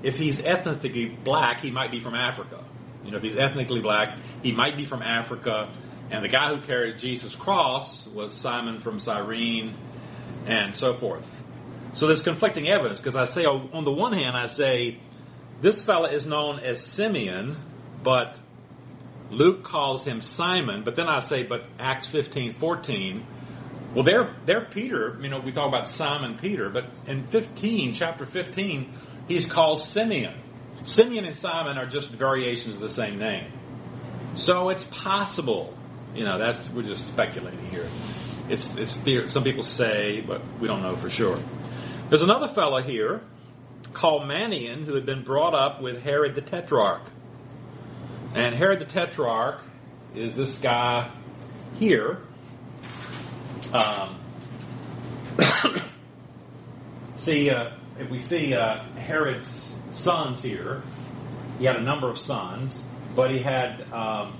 if 0.03 0.17
he's 0.17 0.39
ethnically 0.39 1.07
black, 1.23 1.61
he 1.61 1.71
might 1.71 1.91
be 1.91 1.99
from 1.99 2.13
Africa. 2.13 2.63
You 3.03 3.11
know, 3.11 3.17
if 3.17 3.23
he's 3.23 3.35
ethnically 3.35 3.81
black, 3.81 4.19
he 4.43 4.51
might 4.51 4.77
be 4.77 4.85
from 4.85 5.01
Africa. 5.01 5.73
And 6.11 6.23
the 6.23 6.29
guy 6.29 6.53
who 6.53 6.61
carried 6.61 6.99
Jesus' 6.99 7.35
cross 7.35 8.07
was 8.07 8.33
Simon 8.33 8.79
from 8.79 8.99
Cyrene 8.99 9.75
and 10.45 10.75
so 10.75 10.93
forth. 10.93 11.29
So 11.93 12.05
there's 12.05 12.21
conflicting 12.21 12.67
evidence 12.69 12.99
because 12.99 13.15
I 13.15 13.23
say, 13.23 13.45
on 13.45 13.83
the 13.83 13.91
one 13.91 14.13
hand, 14.13 14.37
I 14.37 14.45
say, 14.45 14.99
this 15.59 15.81
fella 15.81 16.11
is 16.11 16.25
known 16.25 16.59
as 16.59 16.81
Simeon, 16.81 17.57
but 18.03 18.39
Luke 19.29 19.63
calls 19.63 20.05
him 20.05 20.21
Simon. 20.21 20.83
But 20.83 20.95
then 20.95 21.07
I 21.07 21.19
say, 21.19 21.43
but 21.43 21.65
Acts 21.79 22.07
15, 22.07 22.53
14, 22.53 23.25
well, 23.93 24.03
they're, 24.45 24.65
Peter. 24.65 25.17
You 25.21 25.29
know, 25.29 25.39
we 25.39 25.51
talk 25.51 25.67
about 25.67 25.87
Simon 25.87 26.37
Peter, 26.37 26.69
but 26.69 26.85
in 27.07 27.23
15, 27.23 27.93
chapter 27.93 28.25
15, 28.25 28.93
he's 29.27 29.45
called 29.45 29.81
Simeon. 29.81 30.39
Simeon 30.83 31.25
and 31.25 31.35
Simon 31.35 31.77
are 31.77 31.87
just 31.87 32.09
variations 32.09 32.75
of 32.75 32.81
the 32.81 32.89
same 32.89 33.17
name. 33.17 33.51
So 34.35 34.69
it's 34.69 34.83
possible. 34.83 35.75
You 36.13 36.25
know, 36.25 36.37
that's, 36.37 36.69
we're 36.69 36.83
just 36.83 37.07
speculating 37.07 37.65
here. 37.69 37.89
It's, 38.49 38.75
it's 38.77 38.97
theory. 38.97 39.27
Some 39.27 39.43
people 39.43 39.63
say, 39.63 40.21
but 40.21 40.41
we 40.59 40.67
don't 40.67 40.81
know 40.81 40.95
for 40.95 41.09
sure. 41.09 41.37
There's 42.09 42.21
another 42.21 42.47
fellow 42.47 42.81
here 42.81 43.21
called 43.93 44.23
Manaen 44.23 44.85
who 44.85 44.95
had 44.95 45.05
been 45.05 45.23
brought 45.23 45.55
up 45.55 45.81
with 45.81 46.01
Herod 46.03 46.35
the 46.35 46.41
Tetrarch. 46.41 47.01
And 48.37 48.53
Herod 48.53 48.77
the 48.77 48.85
Tetrarch 48.85 49.61
is 50.13 50.35
this 50.35 50.59
guy 50.59 51.11
here. 51.73 52.21
Um, 53.73 54.19
see, 57.15 57.49
uh, 57.49 57.71
if 57.97 58.11
we 58.11 58.19
see 58.19 58.53
uh, 58.53 58.83
Herod's 58.93 59.73
sons 59.89 60.43
here, 60.43 60.83
he 61.57 61.65
had 61.65 61.77
a 61.77 61.81
number 61.81 62.11
of 62.11 62.19
sons, 62.19 62.79
but 63.15 63.31
he 63.31 63.39
had 63.39 63.81
um, 63.91 64.37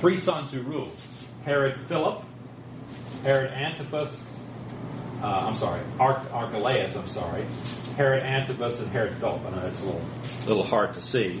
three 0.00 0.18
sons 0.18 0.50
who 0.50 0.62
ruled 0.62 0.96
Herod 1.44 1.82
Philip, 1.82 2.24
Herod 3.22 3.52
Antipas, 3.52 4.12
uh, 5.22 5.26
I'm 5.26 5.56
sorry, 5.56 5.82
Arch- 6.00 6.28
Archelaus, 6.32 6.96
I'm 6.96 7.08
sorry, 7.10 7.46
Herod 7.96 8.24
Antipas, 8.24 8.80
and 8.80 8.90
Herod 8.90 9.18
Philip. 9.18 9.40
I 9.46 9.50
know 9.50 9.66
it's 9.68 9.80
a 9.80 9.84
little, 9.84 10.04
little 10.48 10.64
hard 10.64 10.94
to 10.94 11.00
see. 11.00 11.40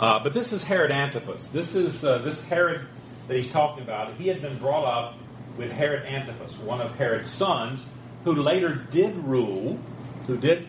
Uh, 0.00 0.18
but 0.22 0.32
this 0.32 0.54
is 0.54 0.64
Herod 0.64 0.90
Antipas. 0.90 1.48
This 1.48 1.74
is 1.74 2.02
uh, 2.02 2.22
this 2.24 2.42
Herod 2.44 2.86
that 3.28 3.36
he's 3.36 3.52
talking 3.52 3.84
about. 3.84 4.14
He 4.14 4.28
had 4.28 4.40
been 4.40 4.58
brought 4.58 4.86
up 4.86 5.18
with 5.58 5.70
Herod 5.70 6.06
Antipas, 6.06 6.56
one 6.56 6.80
of 6.80 6.96
Herod's 6.96 7.30
sons, 7.30 7.84
who 8.24 8.32
later 8.32 8.74
did 8.74 9.14
rule, 9.18 9.78
who 10.26 10.38
did 10.38 10.66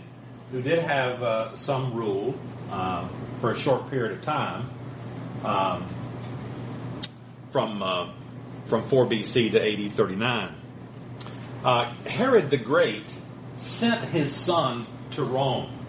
who 0.52 0.62
did 0.62 0.80
have 0.80 1.24
uh, 1.24 1.56
some 1.56 1.94
rule 1.94 2.36
um, 2.72 3.10
for 3.40 3.52
a 3.52 3.58
short 3.58 3.90
period 3.90 4.20
of 4.20 4.26
time, 4.26 4.70
um, 5.46 5.88
from 7.54 7.82
uh, 7.82 8.12
from 8.66 8.84
4 8.84 9.06
BC 9.08 9.54
to 9.54 9.86
AD 9.86 9.94
39. 9.94 10.56
Uh, 11.64 11.94
Herod 12.06 12.50
the 12.50 12.58
Great 12.58 13.10
sent 13.56 14.10
his 14.10 14.36
sons 14.36 14.90
to 15.12 15.24
Rome. 15.24 15.81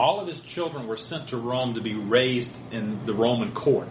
All 0.00 0.18
of 0.18 0.28
his 0.28 0.40
children 0.40 0.86
were 0.86 0.96
sent 0.96 1.28
to 1.28 1.36
Rome 1.36 1.74
to 1.74 1.82
be 1.82 1.94
raised 1.94 2.50
in 2.72 3.04
the 3.04 3.12
Roman 3.12 3.52
court. 3.52 3.90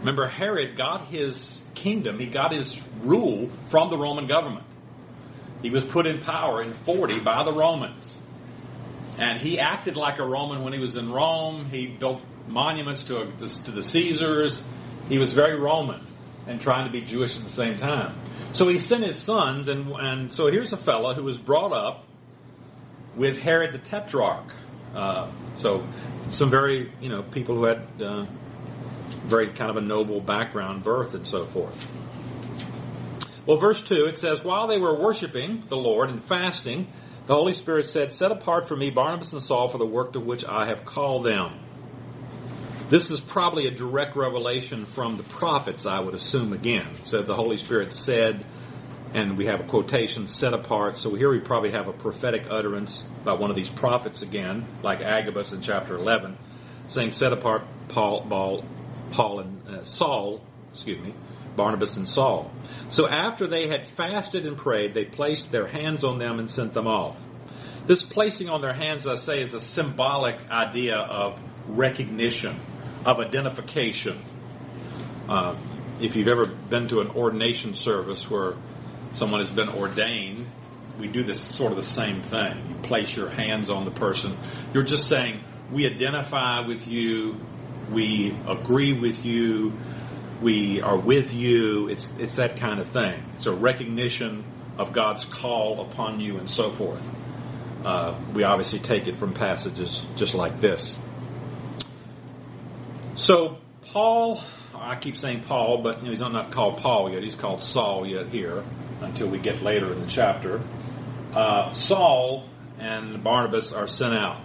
Remember, 0.00 0.26
Herod 0.26 0.76
got 0.76 1.06
his 1.06 1.62
kingdom, 1.76 2.18
he 2.18 2.26
got 2.26 2.52
his 2.52 2.76
rule 3.02 3.48
from 3.68 3.90
the 3.90 3.96
Roman 3.96 4.26
government. 4.26 4.66
He 5.62 5.70
was 5.70 5.84
put 5.84 6.08
in 6.08 6.20
power 6.20 6.60
in 6.64 6.72
40 6.72 7.20
by 7.20 7.44
the 7.44 7.52
Romans. 7.52 8.20
And 9.20 9.38
he 9.38 9.60
acted 9.60 9.94
like 9.94 10.18
a 10.18 10.26
Roman 10.26 10.64
when 10.64 10.72
he 10.72 10.80
was 10.80 10.96
in 10.96 11.12
Rome. 11.12 11.66
He 11.66 11.86
built 11.86 12.20
monuments 12.48 13.04
to, 13.04 13.32
to 13.38 13.70
the 13.70 13.84
Caesars. 13.84 14.60
He 15.08 15.18
was 15.18 15.32
very 15.32 15.56
Roman 15.56 16.04
and 16.48 16.60
trying 16.60 16.86
to 16.86 16.90
be 16.92 17.02
Jewish 17.02 17.36
at 17.36 17.44
the 17.44 17.50
same 17.50 17.76
time. 17.76 18.18
So 18.52 18.66
he 18.66 18.78
sent 18.78 19.04
his 19.04 19.16
sons, 19.16 19.68
and, 19.68 19.92
and 19.92 20.32
so 20.32 20.50
here's 20.50 20.72
a 20.72 20.76
fellow 20.76 21.14
who 21.14 21.22
was 21.22 21.38
brought 21.38 21.72
up 21.72 22.04
with 23.14 23.36
Herod 23.36 23.72
the 23.72 23.78
Tetrarch. 23.78 24.52
Uh, 24.94 25.30
so 25.56 25.86
some 26.28 26.50
very, 26.50 26.92
you 27.00 27.08
know, 27.08 27.22
people 27.22 27.56
who 27.56 27.64
had 27.64 27.86
uh, 28.00 28.26
very 29.24 29.52
kind 29.52 29.70
of 29.70 29.76
a 29.76 29.80
noble 29.80 30.20
background, 30.20 30.82
birth, 30.82 31.14
and 31.14 31.26
so 31.26 31.44
forth. 31.44 31.86
Well, 33.46 33.56
verse 33.56 33.82
2, 33.82 34.06
it 34.06 34.16
says, 34.16 34.44
While 34.44 34.68
they 34.68 34.78
were 34.78 34.94
worshiping 34.94 35.64
the 35.68 35.76
Lord 35.76 36.10
and 36.10 36.22
fasting, 36.22 36.88
the 37.26 37.34
Holy 37.34 37.52
Spirit 37.54 37.88
said, 37.88 38.12
Set 38.12 38.32
apart 38.32 38.68
for 38.68 38.76
me 38.76 38.90
Barnabas 38.90 39.32
and 39.32 39.42
Saul 39.42 39.68
for 39.68 39.78
the 39.78 39.86
work 39.86 40.12
to 40.12 40.20
which 40.20 40.44
I 40.44 40.66
have 40.66 40.84
called 40.84 41.24
them. 41.24 41.58
This 42.90 43.10
is 43.10 43.20
probably 43.20 43.66
a 43.68 43.70
direct 43.70 44.16
revelation 44.16 44.84
from 44.84 45.16
the 45.16 45.22
prophets, 45.22 45.86
I 45.86 46.00
would 46.00 46.14
assume 46.14 46.52
again. 46.52 46.88
So 47.04 47.22
the 47.22 47.34
Holy 47.34 47.56
Spirit 47.56 47.92
said, 47.92 48.44
and 49.12 49.36
we 49.36 49.46
have 49.46 49.60
a 49.60 49.64
quotation 49.64 50.26
set 50.26 50.54
apart. 50.54 50.96
So 50.96 51.14
here 51.14 51.30
we 51.30 51.40
probably 51.40 51.72
have 51.72 51.88
a 51.88 51.92
prophetic 51.92 52.46
utterance 52.48 53.02
by 53.24 53.32
one 53.34 53.50
of 53.50 53.56
these 53.56 53.70
prophets 53.70 54.22
again, 54.22 54.66
like 54.82 55.00
Agabus 55.00 55.52
in 55.52 55.60
chapter 55.60 55.96
11, 55.96 56.36
saying, 56.86 57.10
Set 57.10 57.32
apart 57.32 57.62
Paul, 57.88 58.26
Paul, 58.28 58.64
Paul 59.10 59.40
and 59.40 59.68
uh, 59.68 59.82
Saul, 59.82 60.40
excuse 60.70 61.00
me, 61.00 61.14
Barnabas 61.56 61.96
and 61.96 62.08
Saul. 62.08 62.52
So 62.88 63.08
after 63.08 63.48
they 63.48 63.66
had 63.66 63.84
fasted 63.84 64.46
and 64.46 64.56
prayed, 64.56 64.94
they 64.94 65.04
placed 65.04 65.50
their 65.50 65.66
hands 65.66 66.04
on 66.04 66.18
them 66.18 66.38
and 66.38 66.48
sent 66.48 66.72
them 66.72 66.86
off. 66.86 67.16
This 67.86 68.02
placing 68.04 68.48
on 68.48 68.60
their 68.60 68.74
hands, 68.74 69.06
I 69.06 69.14
say, 69.14 69.40
is 69.40 69.54
a 69.54 69.60
symbolic 69.60 70.48
idea 70.48 70.96
of 70.96 71.40
recognition, 71.66 72.60
of 73.04 73.18
identification. 73.18 74.22
Uh, 75.28 75.56
if 76.00 76.14
you've 76.14 76.28
ever 76.28 76.46
been 76.46 76.88
to 76.88 77.00
an 77.00 77.08
ordination 77.08 77.74
service 77.74 78.30
where 78.30 78.54
someone 79.12 79.40
has 79.40 79.50
been 79.50 79.68
ordained, 79.68 80.46
we 80.98 81.08
do 81.08 81.22
this 81.22 81.40
sort 81.40 81.72
of 81.72 81.76
the 81.76 81.82
same 81.82 82.22
thing. 82.22 82.68
You 82.68 82.74
place 82.82 83.16
your 83.16 83.30
hands 83.30 83.70
on 83.70 83.84
the 83.84 83.90
person. 83.90 84.36
You're 84.74 84.84
just 84.84 85.08
saying, 85.08 85.42
we 85.72 85.86
identify 85.86 86.66
with 86.66 86.86
you, 86.86 87.40
we 87.90 88.36
agree 88.46 88.92
with 88.92 89.24
you, 89.24 89.72
we 90.42 90.80
are 90.80 90.98
with 90.98 91.32
you. 91.32 91.88
It's, 91.88 92.10
it's 92.18 92.36
that 92.36 92.56
kind 92.56 92.80
of 92.80 92.88
thing. 92.88 93.22
It's 93.34 93.46
a 93.46 93.52
recognition 93.52 94.44
of 94.78 94.92
God's 94.92 95.24
call 95.24 95.80
upon 95.82 96.20
you 96.20 96.38
and 96.38 96.48
so 96.48 96.70
forth. 96.70 97.06
Uh, 97.84 98.18
we 98.34 98.42
obviously 98.42 98.78
take 98.78 99.08
it 99.08 99.16
from 99.16 99.32
passages 99.32 100.02
just 100.16 100.34
like 100.34 100.60
this. 100.60 100.98
So, 103.14 103.58
Paul, 103.82 104.42
I 104.74 104.96
keep 104.96 105.16
saying 105.16 105.42
Paul, 105.42 105.82
but 105.82 105.98
you 105.98 106.04
know, 106.04 106.10
he's 106.10 106.20
not 106.20 106.52
called 106.52 106.78
Paul 106.78 107.10
yet. 107.12 107.22
He's 107.22 107.34
called 107.34 107.62
Saul 107.62 108.06
yet 108.06 108.28
here 108.28 108.64
until 109.00 109.28
we 109.28 109.38
get 109.38 109.62
later 109.62 109.92
in 109.92 110.00
the 110.00 110.06
chapter. 110.06 110.62
Uh, 111.34 111.72
Saul 111.72 112.48
and 112.78 113.22
Barnabas 113.22 113.72
are 113.72 113.86
sent 113.86 114.14
out. 114.14 114.42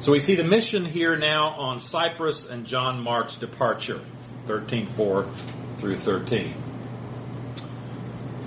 So 0.00 0.12
we 0.12 0.20
see 0.20 0.36
the 0.36 0.44
mission 0.44 0.84
here 0.84 1.16
now 1.16 1.50
on 1.58 1.80
Cyprus 1.80 2.44
and 2.44 2.64
John 2.64 3.02
Mark's 3.02 3.36
departure, 3.36 4.00
13.4 4.46 5.78
through 5.78 5.96
13. 5.96 6.54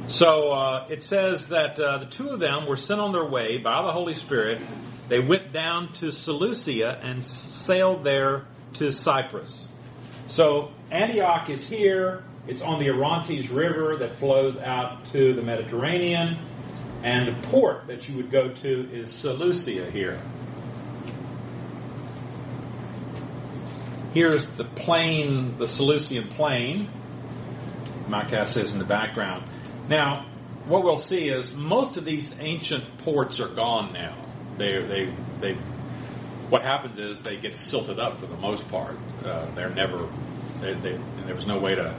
So 0.08 0.52
uh, 0.52 0.88
it 0.90 1.04
says 1.04 1.50
that 1.50 1.80
uh, 1.80 2.00
the 2.00 2.06
two 2.06 2.30
of 2.30 2.40
them 2.40 2.68
were 2.68 2.76
sent 2.76 3.00
on 3.00 3.12
their 3.12 3.26
way 3.26 3.58
by 3.58 3.82
the 3.86 3.92
Holy 3.92 4.14
Spirit. 4.14 4.62
They 5.10 5.20
went 5.20 5.52
down 5.52 5.94
to 5.96 6.12
Seleucia 6.12 7.00
and 7.02 7.24
sailed 7.24 8.04
there 8.04 8.46
to 8.74 8.92
Cyprus. 8.92 9.68
So 10.28 10.72
Antioch 10.90 11.50
is 11.50 11.66
here. 11.68 12.24
It's 12.48 12.62
on 12.62 12.80
the 12.80 12.90
Orontes 12.90 13.50
River 13.50 13.98
that 13.98 14.18
flows 14.18 14.58
out 14.58 15.06
to 15.12 15.34
the 15.34 15.42
Mediterranean. 15.42 16.48
And 17.04 17.28
the 17.28 17.48
port 17.48 17.88
that 17.88 18.08
you 18.08 18.18
would 18.18 18.32
go 18.32 18.50
to 18.50 18.90
is 18.92 19.10
Seleucia 19.12 19.90
here. 19.90 20.22
Here's 24.14 24.46
the 24.46 24.66
plain, 24.66 25.58
the 25.58 25.66
Seleucian 25.66 26.30
plain. 26.30 26.90
Macas 28.08 28.52
says 28.52 28.74
in 28.74 28.80
the 28.80 28.86
background. 28.86 29.50
Now, 29.88 30.28
what 30.66 30.84
we'll 30.84 30.98
see 30.98 31.30
is 31.30 31.54
most 31.54 31.98
of 31.98 32.06
these 32.06 32.36
ancient 32.40 32.98
ports 33.00 33.40
are 33.40 33.48
gone 33.48 33.94
now. 33.94 34.26
They, 34.58 34.84
they, 34.84 35.14
they, 35.40 35.54
what 36.50 36.62
happens 36.62 36.98
is 36.98 37.20
they 37.20 37.38
get 37.38 37.56
silted 37.56 38.00
up 38.00 38.20
for 38.20 38.28
the 38.28 38.38
most 38.38 38.68
part. 38.70 38.98
Uh, 39.24 39.50
they're 39.56 39.70
never, 39.70 40.10
they, 40.60 40.74
they, 40.74 41.00
there 41.26 41.36
was 41.36 41.48
no 41.48 41.58
way 41.58 41.76
to, 41.76 41.96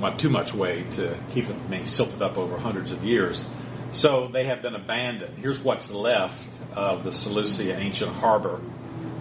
not 0.00 0.18
too 0.18 0.30
much 0.30 0.54
way 0.54 0.84
to 0.92 1.18
keep 1.30 1.46
them 1.46 1.66
being 1.68 1.86
silted 1.86 2.22
up 2.22 2.38
over 2.38 2.58
hundreds 2.58 2.90
of 2.90 3.02
years. 3.04 3.44
So 3.92 4.28
they 4.32 4.44
have 4.46 4.62
been 4.62 4.74
abandoned. 4.74 5.38
Here's 5.38 5.60
what's 5.60 5.90
left 5.90 6.48
of 6.74 7.04
the 7.04 7.12
Seleucia 7.12 7.78
ancient 7.78 8.12
harbor. 8.12 8.60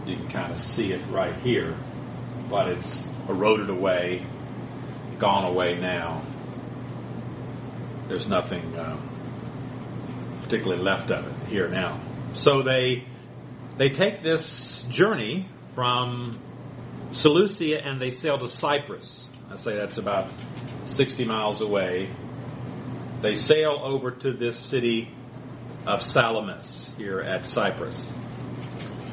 You 0.05 0.17
can 0.17 0.29
kind 0.29 0.53
of 0.53 0.61
see 0.61 0.91
it 0.91 1.01
right 1.09 1.35
here, 1.39 1.77
but 2.49 2.67
it's 2.69 3.03
eroded 3.29 3.69
away, 3.69 4.25
gone 5.19 5.45
away 5.45 5.75
now. 5.75 6.23
There's 8.07 8.27
nothing 8.27 8.77
um, 8.77 10.39
particularly 10.43 10.81
left 10.81 11.11
of 11.11 11.27
it 11.27 11.47
here 11.47 11.67
now. 11.67 12.01
So 12.33 12.61
they 12.61 13.05
they 13.77 13.89
take 13.89 14.23
this 14.23 14.83
journey 14.89 15.49
from 15.75 16.39
Seleucia 17.11 17.85
and 17.85 18.01
they 18.01 18.11
sail 18.11 18.37
to 18.37 18.47
Cyprus. 18.47 19.29
I 19.49 19.55
say 19.55 19.75
that's 19.75 19.97
about 19.97 20.29
60 20.85 21.23
miles 21.23 21.61
away. 21.61 22.09
They 23.21 23.35
sail 23.35 23.79
over 23.81 24.11
to 24.11 24.33
this 24.33 24.59
city 24.59 25.09
of 25.85 26.01
Salamis 26.01 26.89
here 26.97 27.21
at 27.21 27.45
Cyprus. 27.45 28.09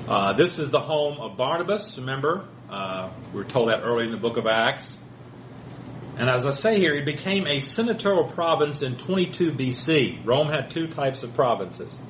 Uh, 0.09 0.33
this 0.33 0.59
is 0.59 0.73
the 0.73 0.81
home 0.81 1.21
of 1.21 1.37
Barnabas. 1.37 1.97
Remember, 1.99 2.49
uh, 2.69 3.11
we 3.33 3.39
were 3.39 3.45
told 3.45 3.69
that 3.69 3.83
early 3.83 4.07
in 4.07 4.11
the 4.11 4.17
book 4.17 4.37
of 4.37 4.47
Acts. 4.47 4.99
And 6.17 6.29
as 6.29 6.47
I 6.47 6.51
say 6.51 6.81
here, 6.81 6.95
it 6.95 7.07
became 7.07 7.47
a 7.47 7.61
senatorial 7.61 8.25
province 8.25 8.83
in 8.83 8.97
22 8.97 9.53
BC. 9.53 10.27
Rome 10.27 10.49
had 10.49 10.71
two 10.71 10.89
types 10.89 11.23
of 11.23 11.33
provinces. 11.35 12.03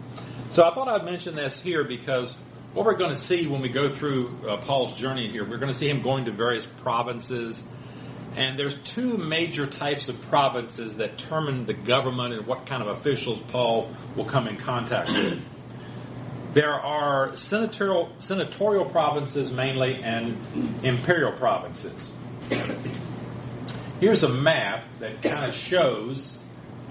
So 0.48 0.62
I 0.62 0.74
thought 0.74 0.88
I'd 0.88 1.04
mention 1.04 1.34
this 1.34 1.60
here 1.60 1.84
because 1.84 2.34
what 2.72 2.86
we're 2.86 2.96
going 2.96 3.12
to 3.12 3.18
see 3.18 3.46
when 3.46 3.60
we 3.60 3.68
go 3.68 3.90
through 3.90 4.48
uh, 4.48 4.56
Paul's 4.58 4.94
journey 4.94 5.30
here, 5.30 5.48
we're 5.48 5.58
going 5.58 5.72
to 5.72 5.76
see 5.76 5.88
him 5.88 6.00
going 6.00 6.24
to 6.24 6.32
various 6.32 6.64
provinces. 6.64 7.62
And 8.36 8.58
there's 8.58 8.74
two 8.74 9.16
major 9.16 9.66
types 9.66 10.08
of 10.08 10.20
provinces 10.22 10.96
that 10.96 11.18
determine 11.18 11.66
the 11.66 11.74
government 11.74 12.34
and 12.34 12.46
what 12.46 12.66
kind 12.66 12.82
of 12.82 12.88
officials 12.88 13.40
Paul 13.40 13.94
will 14.16 14.24
come 14.24 14.48
in 14.48 14.56
contact 14.56 15.10
with. 15.10 15.40
There 16.52 16.72
are 16.72 17.36
senatorial, 17.36 18.12
senatorial 18.18 18.86
provinces 18.86 19.52
mainly 19.52 20.02
and 20.02 20.36
imperial 20.84 21.32
provinces. 21.32 22.12
Here's 24.00 24.22
a 24.22 24.28
map 24.28 24.84
that 25.00 25.22
kind 25.22 25.46
of 25.46 25.54
shows 25.54 26.38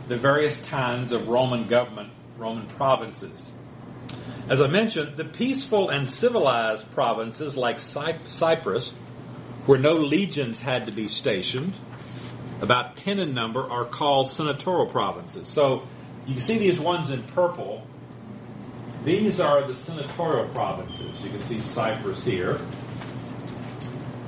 the 0.08 0.18
various 0.18 0.60
kinds 0.64 1.12
of 1.12 1.28
Roman 1.28 1.68
government, 1.68 2.12
Roman 2.38 2.68
provinces. 2.68 3.52
As 4.50 4.60
I 4.60 4.68
mentioned, 4.68 5.16
the 5.16 5.26
peaceful 5.26 5.90
and 5.90 6.10
civilized 6.10 6.90
provinces 6.92 7.56
like 7.56 7.80
Cyprus, 7.80 8.94
where 9.66 9.80
no 9.80 9.94
legions 9.94 10.60
had 10.60 10.86
to 10.88 10.92
be 10.92 11.08
stationed, 11.08 11.74
about 12.62 12.96
10 12.96 13.20
in 13.20 13.34
number, 13.34 13.64
are 13.70 13.86
called 13.86 14.32
senatorial 14.32 14.88
provinces. 14.88 15.48
So 15.48 15.88
you 16.26 16.40
see 16.40 16.58
these 16.58 16.80
ones 16.80 17.10
in 17.10 17.24
purple. 17.24 17.86
These 19.04 19.40
are 19.40 19.68
the 19.68 19.76
senatorial 19.76 20.50
provinces. 20.50 21.20
You 21.22 21.30
can 21.30 21.42
see 21.42 21.62
Cyprus 21.62 22.24
here. 22.24 22.60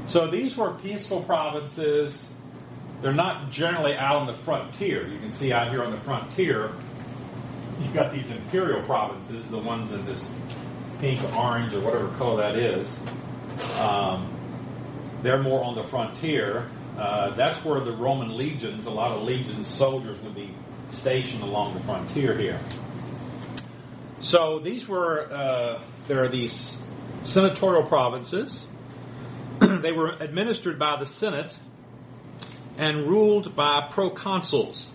So 0.08 0.30
these 0.30 0.56
were 0.56 0.74
peaceful 0.74 1.24
provinces 1.24 2.21
they're 3.02 3.13
not 3.13 3.52
generally 3.52 3.95
out 3.95 4.15
on 4.15 4.28
the 4.28 4.34
frontier. 4.34 5.08
You 5.08 5.19
can 5.19 5.32
see 5.32 5.52
out 5.52 5.69
here 5.69 5.84
on 5.84 5.91
the 5.91 6.00
frontier, 6.00 6.71
you've 7.80 7.93
got 7.93 8.12
these 8.12 8.30
imperial 8.30 8.82
provinces, 8.84 9.48
the 9.50 9.60
ones 9.60 9.91
in 9.91 10.06
this 10.06 10.28
pink, 11.00 11.21
orange, 11.36 11.74
or 11.74 11.82
whatever 11.82 12.08
color 12.17 12.38
that 12.38 12.58
is. 12.58 12.98
Um, 13.78 14.35
they're 15.26 15.42
more 15.42 15.64
on 15.64 15.76
the 15.76 15.84
frontier. 15.84 16.70
Uh, 16.98 17.36
that's 17.36 17.64
where 17.66 17.84
the 17.84 17.92
Roman 17.92 18.38
legions, 18.38 18.86
a 18.86 18.92
lot 18.92 19.12
of 19.12 19.24
legions 19.24 19.68
soldiers 19.68 20.20
would 20.22 20.36
be 20.36 20.56
stationed 20.90 21.42
along 21.42 21.74
the 21.74 21.82
frontier 21.82 22.38
here. 22.38 22.60
So 24.20 24.60
these 24.60 24.88
were, 24.88 25.32
uh, 25.32 25.84
there 26.08 26.24
are 26.24 26.30
these 26.30 26.78
senatorial 27.24 27.88
provinces. 27.88 28.68
they 29.60 29.92
were 29.92 30.12
administered 30.20 30.80
by 30.80 30.98
the 30.98 31.06
Senate 31.06 31.58
and 32.78 33.08
ruled 33.08 33.56
by 33.56 33.88
proconsuls. 33.92 34.88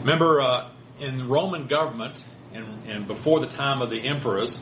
Remember, 0.00 0.40
uh, 0.40 0.70
in 1.00 1.28
Roman 1.28 1.66
government, 1.66 2.22
and, 2.52 2.84
and 2.86 3.06
before 3.06 3.40
the 3.40 3.46
time 3.46 3.82
of 3.82 3.90
the 3.90 4.06
emperors, 4.06 4.60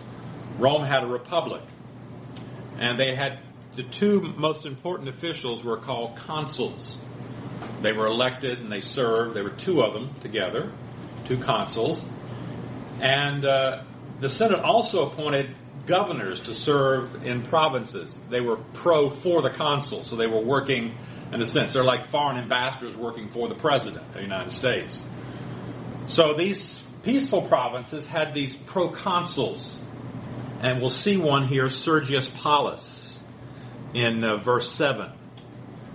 Rome 0.59 0.85
had 0.85 1.03
a 1.03 1.07
republic. 1.07 1.63
And 2.81 2.99
they 2.99 3.15
had 3.15 3.39
the 3.77 3.85
two 3.85 4.21
most 4.21 4.67
important 4.67 5.09
officials 5.09 5.63
were 5.63 5.77
called 5.77 6.17
consuls. 6.17 6.99
They 7.83 7.93
were 7.93 8.07
elected 8.07 8.59
and 8.59 8.73
they 8.73 8.81
served. 8.81 9.37
There 9.37 9.45
were 9.45 9.51
two 9.51 9.83
of 9.83 9.95
them 9.95 10.15
together, 10.21 10.73
two 11.27 11.39
consuls. 11.39 12.05
And 13.01 13.45
uh, 13.45 13.85
the 14.21 14.29
Senate 14.29 14.61
also 14.61 15.09
appointed 15.09 15.55
governors 15.87 16.41
to 16.41 16.55
serve 16.55 17.25
in 17.25 17.43
provinces. 17.43 18.21
They 18.31 18.41
were 18.41 18.57
pro 18.57 19.11
for 19.11 19.43
the 19.43 19.51
consul, 19.51 20.05
so 20.05 20.17
they 20.17 20.27
were 20.27 20.43
working 20.43 20.97
in 21.33 21.41
a 21.41 21.47
sense. 21.47 21.73
They're 21.73 21.85
like 21.85 22.11
foreign 22.11 22.37
ambassadors 22.37 22.97
working 22.97 23.29
for 23.29 23.49
the 23.49 23.55
president 23.55 24.07
of 24.07 24.15
the 24.15 24.23
United 24.23 24.51
States. 24.51 25.03
So 26.07 26.35
these 26.37 26.81
peaceful 27.03 27.43
provinces 27.43 28.07
had 28.07 28.35
these 28.35 28.57
proconsuls, 28.57 29.81
and 30.61 30.81
we'll 30.81 30.91
see 30.91 31.17
one 31.17 31.47
here, 31.47 31.69
Sergius 31.69 32.29
Paulus, 32.29 33.19
in 33.95 34.23
uh, 34.23 34.37
verse 34.37 34.71
7. 34.71 35.11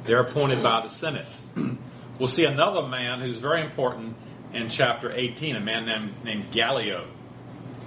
They're 0.05 0.21
appointed 0.21 0.63
by 0.63 0.81
the 0.81 0.89
Senate. 0.89 1.27
we'll 2.19 2.27
see 2.27 2.45
another 2.45 2.87
man 2.87 3.21
who's 3.21 3.37
very 3.37 3.61
important 3.61 4.17
in 4.53 4.69
chapter 4.69 5.11
18, 5.15 5.55
a 5.55 5.59
man 5.59 5.85
named, 5.85 6.23
named 6.23 6.51
Gallio 6.51 7.11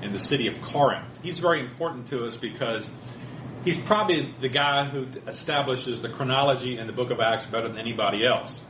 in 0.03 0.13
the 0.13 0.19
city 0.21 0.47
of 0.47 0.61
Corinth. 0.61 1.19
He's 1.21 1.41
very 1.41 1.61
important 1.61 2.09
to 2.09 2.25
us 2.25 2.37
because 2.37 2.89
he's 3.65 3.79
probably 3.79 4.35
the 4.41 4.49
guy 4.49 4.89
who 4.89 5.07
establishes 5.27 6.01
the 6.01 6.09
chronology 6.09 6.79
in 6.79 6.87
the 6.87 6.93
book 6.93 7.11
of 7.11 7.19
Acts 7.19 7.45
better 7.45 7.69
than 7.69 7.79
anybody 7.79 8.25
else. 8.25 8.61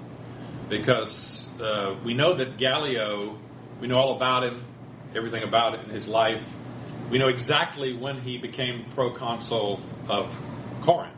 Because 0.71 1.47
uh, 1.61 1.95
we 2.05 2.15
know 2.15 2.35
that 2.35 2.57
Gallio, 2.57 3.39
we 3.81 3.87
know 3.87 3.97
all 3.97 4.17
about 4.17 4.45
him, 4.45 4.65
everything 5.15 5.43
about 5.43 5.75
it 5.75 5.85
in 5.85 5.91
his 5.91 6.07
life. 6.09 6.47
We 7.11 7.17
know 7.19 7.29
exactly 7.29 7.97
when 7.97 8.21
he 8.21 8.37
became 8.37 8.85
proconsul 8.95 9.81
of 10.09 10.31
Corinth 10.83 11.17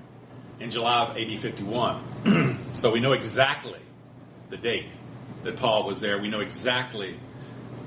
in 0.61 0.71
July 0.71 1.07
of 1.07 1.17
AD 1.17 1.39
51. 1.39 2.59
so 2.75 2.93
we 2.93 3.01
know 3.01 3.13
exactly 3.13 3.81
the 4.51 4.57
date 4.57 4.93
that 5.43 5.57
Paul 5.57 5.87
was 5.87 6.01
there. 6.01 6.21
We 6.21 6.29
know 6.29 6.41
exactly, 6.41 7.19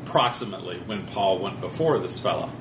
approximately, 0.03 0.79
when 0.79 1.05
Paul 1.07 1.39
went 1.39 1.61
before 1.61 1.99
this 1.99 2.19
fellow. 2.19 2.51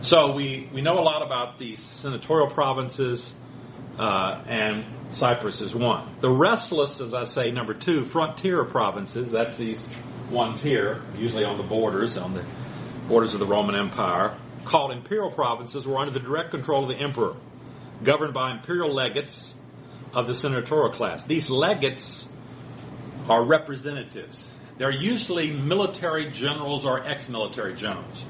So 0.00 0.32
we, 0.32 0.68
we 0.72 0.82
know 0.82 0.98
a 0.98 1.04
lot 1.04 1.22
about 1.22 1.58
the 1.58 1.76
senatorial 1.76 2.48
provinces, 2.48 3.32
uh, 3.98 4.42
and 4.48 4.84
Cyprus 5.10 5.60
is 5.60 5.76
one. 5.76 6.16
The 6.18 6.30
restless, 6.30 7.00
as 7.00 7.14
I 7.14 7.22
say, 7.22 7.52
number 7.52 7.74
two, 7.74 8.04
frontier 8.04 8.64
provinces, 8.64 9.30
that's 9.30 9.56
these 9.56 9.86
ones 10.28 10.60
here, 10.60 11.02
usually 11.16 11.44
on 11.44 11.56
the 11.56 11.62
borders, 11.62 12.16
on 12.16 12.34
the 12.34 12.44
borders 13.08 13.32
of 13.32 13.38
the 13.38 13.46
Roman 13.46 13.74
Empire, 13.74 14.36
called 14.64 14.92
imperial 14.92 15.30
provinces, 15.30 15.86
were 15.86 15.98
under 15.98 16.12
the 16.12 16.20
direct 16.20 16.50
control 16.50 16.84
of 16.84 16.88
the 16.88 16.96
emperor, 16.96 17.34
governed 18.02 18.34
by 18.34 18.52
imperial 18.52 18.92
legates 18.92 19.54
of 20.14 20.26
the 20.26 20.34
senatorial 20.34 20.92
class. 20.92 21.24
These 21.24 21.50
legates 21.50 22.28
are 23.28 23.44
representatives. 23.44 24.48
They're 24.78 24.90
usually 24.90 25.50
military 25.50 26.30
generals 26.30 26.86
or 26.86 27.08
ex-military 27.08 27.74
generals. 27.74 28.22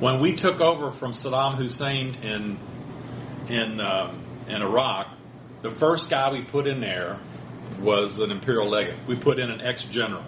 When 0.00 0.20
we 0.20 0.34
took 0.34 0.60
over 0.60 0.90
from 0.90 1.12
Saddam 1.12 1.56
Hussein 1.56 2.16
in 2.16 2.58
in 3.48 3.80
um, 3.80 4.24
in 4.48 4.62
Iraq, 4.62 5.16
the 5.62 5.70
first 5.70 6.10
guy 6.10 6.32
we 6.32 6.42
put 6.42 6.66
in 6.66 6.80
there 6.80 7.18
was 7.80 8.18
an 8.18 8.30
imperial 8.30 8.68
legate. 8.68 8.96
We 9.06 9.16
put 9.16 9.38
in 9.38 9.50
an 9.50 9.60
ex-general. 9.60 10.24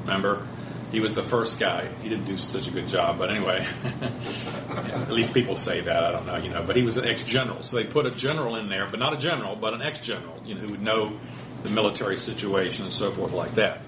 Remember, 0.00 0.46
he 0.92 1.00
was 1.00 1.14
the 1.14 1.22
first 1.22 1.58
guy. 1.58 1.92
He 2.00 2.08
didn't 2.08 2.26
do 2.26 2.36
such 2.36 2.68
a 2.68 2.70
good 2.70 2.86
job, 2.86 3.18
but 3.18 3.30
anyway, 3.30 3.66
at 3.84 5.10
least 5.10 5.34
people 5.34 5.56
say 5.56 5.80
that. 5.80 6.04
I 6.04 6.12
don't 6.12 6.26
know, 6.26 6.36
you 6.36 6.48
know. 6.48 6.62
But 6.64 6.76
he 6.76 6.82
was 6.82 6.96
an 6.96 7.06
ex-general, 7.06 7.62
so 7.62 7.76
they 7.76 7.84
put 7.84 8.06
a 8.06 8.10
general 8.10 8.56
in 8.56 8.68
there, 8.68 8.86
but 8.88 9.00
not 9.00 9.12
a 9.12 9.18
general, 9.18 9.56
but 9.56 9.74
an 9.74 9.82
ex-general, 9.82 10.42
you 10.44 10.54
know, 10.54 10.60
who 10.60 10.70
would 10.70 10.82
know 10.82 11.18
the 11.64 11.70
military 11.70 12.16
situation 12.16 12.84
and 12.84 12.92
so 12.92 13.10
forth 13.10 13.32
like 13.32 13.54
that. 13.54 13.80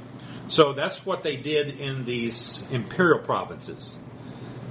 So 0.49 0.73
that's 0.73 1.05
what 1.07 1.23
they 1.23 1.37
did 1.37 1.79
in 1.79 2.05
these 2.05 2.65
imperial 2.71 3.21
provinces. 3.21 3.97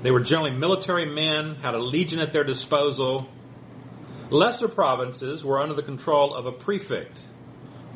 They 0.02 0.12
were 0.12 0.22
generally 0.22 0.52
military 0.52 1.06
men, 1.06 1.56
had 1.56 1.76
a 1.76 1.82
legion 1.82 2.20
at 2.20 2.34
their 2.34 2.44
disposal. 2.44 3.28
Lesser 4.30 4.68
provinces 4.68 5.44
were 5.44 5.62
under 5.62 5.76
the 5.76 5.84
control 5.84 6.36
of 6.36 6.46
a 6.46 6.52
prefect 6.52 7.18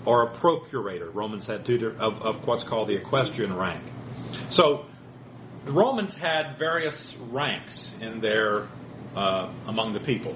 or 0.06 0.24
a 0.24 0.32
procurator. 0.32 1.10
Romans 1.10 1.46
had 1.46 1.66
two 1.66 1.96
of, 2.00 2.22
of 2.22 2.48
what's 2.48 2.64
called 2.64 2.88
the 2.88 2.96
equestrian 2.96 3.56
rank. 3.56 3.84
So 4.50 4.86
the 5.66 5.72
Romans 5.72 6.14
had 6.14 6.58
various 6.58 7.16
ranks 7.16 7.94
in 8.02 8.20
their 8.22 8.68
uh, 9.16 9.52
among 9.68 9.94
the 9.94 10.00
people. 10.00 10.36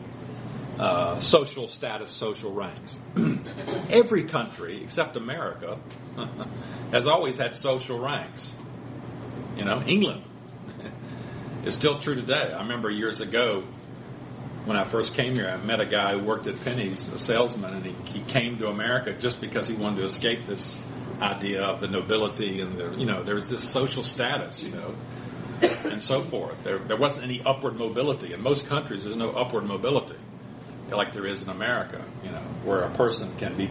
Uh, 0.80 1.20
social 1.20 1.70
status, 1.70 2.12
social 2.12 2.54
ranks. 2.54 2.98
Every 3.90 4.26
country 4.26 4.84
except 4.84 5.16
America 5.16 5.80
has 6.92 7.08
always 7.08 7.38
had 7.38 7.56
social 7.56 7.98
ranks. 7.98 8.54
You 9.56 9.64
know, 9.64 9.82
England 9.84 10.24
is 11.64 11.74
still 11.74 12.00
true 12.00 12.16
today. 12.16 12.52
I 12.54 12.62
remember 12.64 12.90
years 12.90 13.22
ago 13.22 13.64
when 14.66 14.78
I 14.78 14.84
first 14.84 15.14
came 15.14 15.36
here, 15.36 15.48
I 15.48 15.58
met 15.58 15.80
a 15.80 15.86
guy 15.86 16.14
who 16.14 16.24
worked 16.26 16.48
at 16.48 16.60
Penney's, 16.66 17.08
a 17.10 17.20
salesman, 17.20 17.74
and 17.74 17.86
he, 17.86 18.20
he 18.20 18.26
came 18.26 18.58
to 18.58 18.68
America 18.68 19.14
just 19.14 19.40
because 19.40 19.68
he 19.68 19.76
wanted 19.76 19.98
to 19.98 20.04
escape 20.04 20.48
this 20.48 20.76
idea 21.22 21.62
of 21.64 21.80
the 21.80 21.88
nobility 21.88 22.62
and 22.62 22.78
the, 22.78 22.96
you 22.98 23.06
know, 23.06 23.24
there's 23.24 23.48
this 23.48 23.64
social 23.64 24.04
status, 24.04 24.62
you 24.62 24.72
know, 24.72 24.96
and 25.62 26.02
so 26.02 26.22
forth. 26.22 26.64
There, 26.64 26.80
there 26.80 26.98
wasn't 26.98 27.26
any 27.26 27.42
upward 27.46 27.78
mobility. 27.78 28.34
In 28.34 28.42
most 28.42 28.68
countries, 28.68 29.04
there's 29.04 29.16
no 29.16 29.32
upward 29.32 29.66
mobility 29.66 30.18
like 30.92 31.14
there 31.14 31.26
is 31.26 31.42
in 31.42 31.50
America, 31.50 32.06
you 32.24 32.32
know, 32.32 32.44
where 32.64 32.82
a 32.82 32.94
person 32.94 33.36
can 33.38 33.58
be 33.58 33.70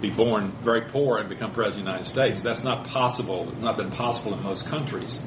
be 0.00 0.10
born 0.10 0.56
very 0.62 0.88
poor 0.88 1.18
and 1.18 1.28
become 1.28 1.52
president 1.52 1.80
of 1.80 1.84
the 1.84 1.90
United 1.90 2.06
States. 2.06 2.42
That's 2.42 2.64
not 2.64 2.86
possible. 2.86 3.50
It's 3.50 3.60
not 3.60 3.76
been 3.76 3.90
possible 3.90 4.32
in 4.32 4.42
most 4.42 4.64
countries. 4.64 5.20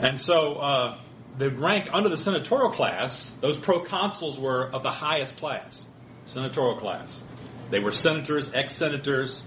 And 0.00 0.20
so 0.20 0.54
uh, 0.54 0.98
the 1.36 1.50
rank 1.50 1.88
under 1.92 2.08
the 2.08 2.16
senatorial 2.16 2.70
class, 2.70 3.28
those 3.40 3.58
proconsuls 3.58 4.38
were 4.38 4.72
of 4.72 4.84
the 4.84 4.92
highest 4.92 5.38
class, 5.38 5.84
senatorial 6.26 6.78
class. 6.78 7.20
They 7.70 7.80
were 7.80 7.90
senators, 7.90 8.52
ex-senators. 8.54 9.42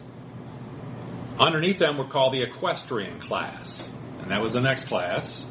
Underneath 1.39 1.79
them 1.79 1.97
were 1.97 2.07
called 2.07 2.33
the 2.33 2.43
equestrian 2.43 3.19
class, 3.19 3.89
and 4.21 4.31
that 4.31 4.41
was 4.41 4.53
the 4.53 4.61
next 4.61 4.85
class. 4.85 5.45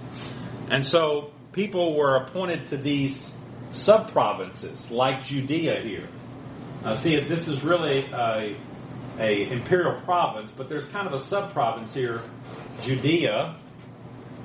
And 0.68 0.86
so 0.86 1.32
people 1.52 1.96
were 1.96 2.16
appointed 2.16 2.68
to 2.68 2.76
these 2.76 3.32
sub-provinces, 3.70 4.90
like 4.90 5.24
Judea 5.24 5.82
here. 5.82 6.08
See, 6.94 7.18
this 7.20 7.48
is 7.48 7.64
really 7.64 8.04
a, 8.06 8.56
a 9.18 9.50
imperial 9.50 10.00
province, 10.02 10.52
but 10.56 10.68
there's 10.68 10.86
kind 10.86 11.06
of 11.06 11.14
a 11.14 11.24
sub-province 11.24 11.92
here, 11.94 12.22
Judea, 12.82 13.56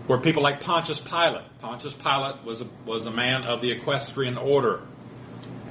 where 0.08 0.20
people 0.20 0.42
like 0.42 0.62
Pontius 0.62 1.00
Pilate. 1.00 1.46
Pontius 1.60 1.94
Pilate 1.94 2.44
was 2.46 2.62
a, 2.62 2.68
was 2.86 3.06
a 3.06 3.12
man 3.12 3.44
of 3.44 3.62
the 3.62 3.72
equestrian 3.72 4.38
order. 4.38 4.82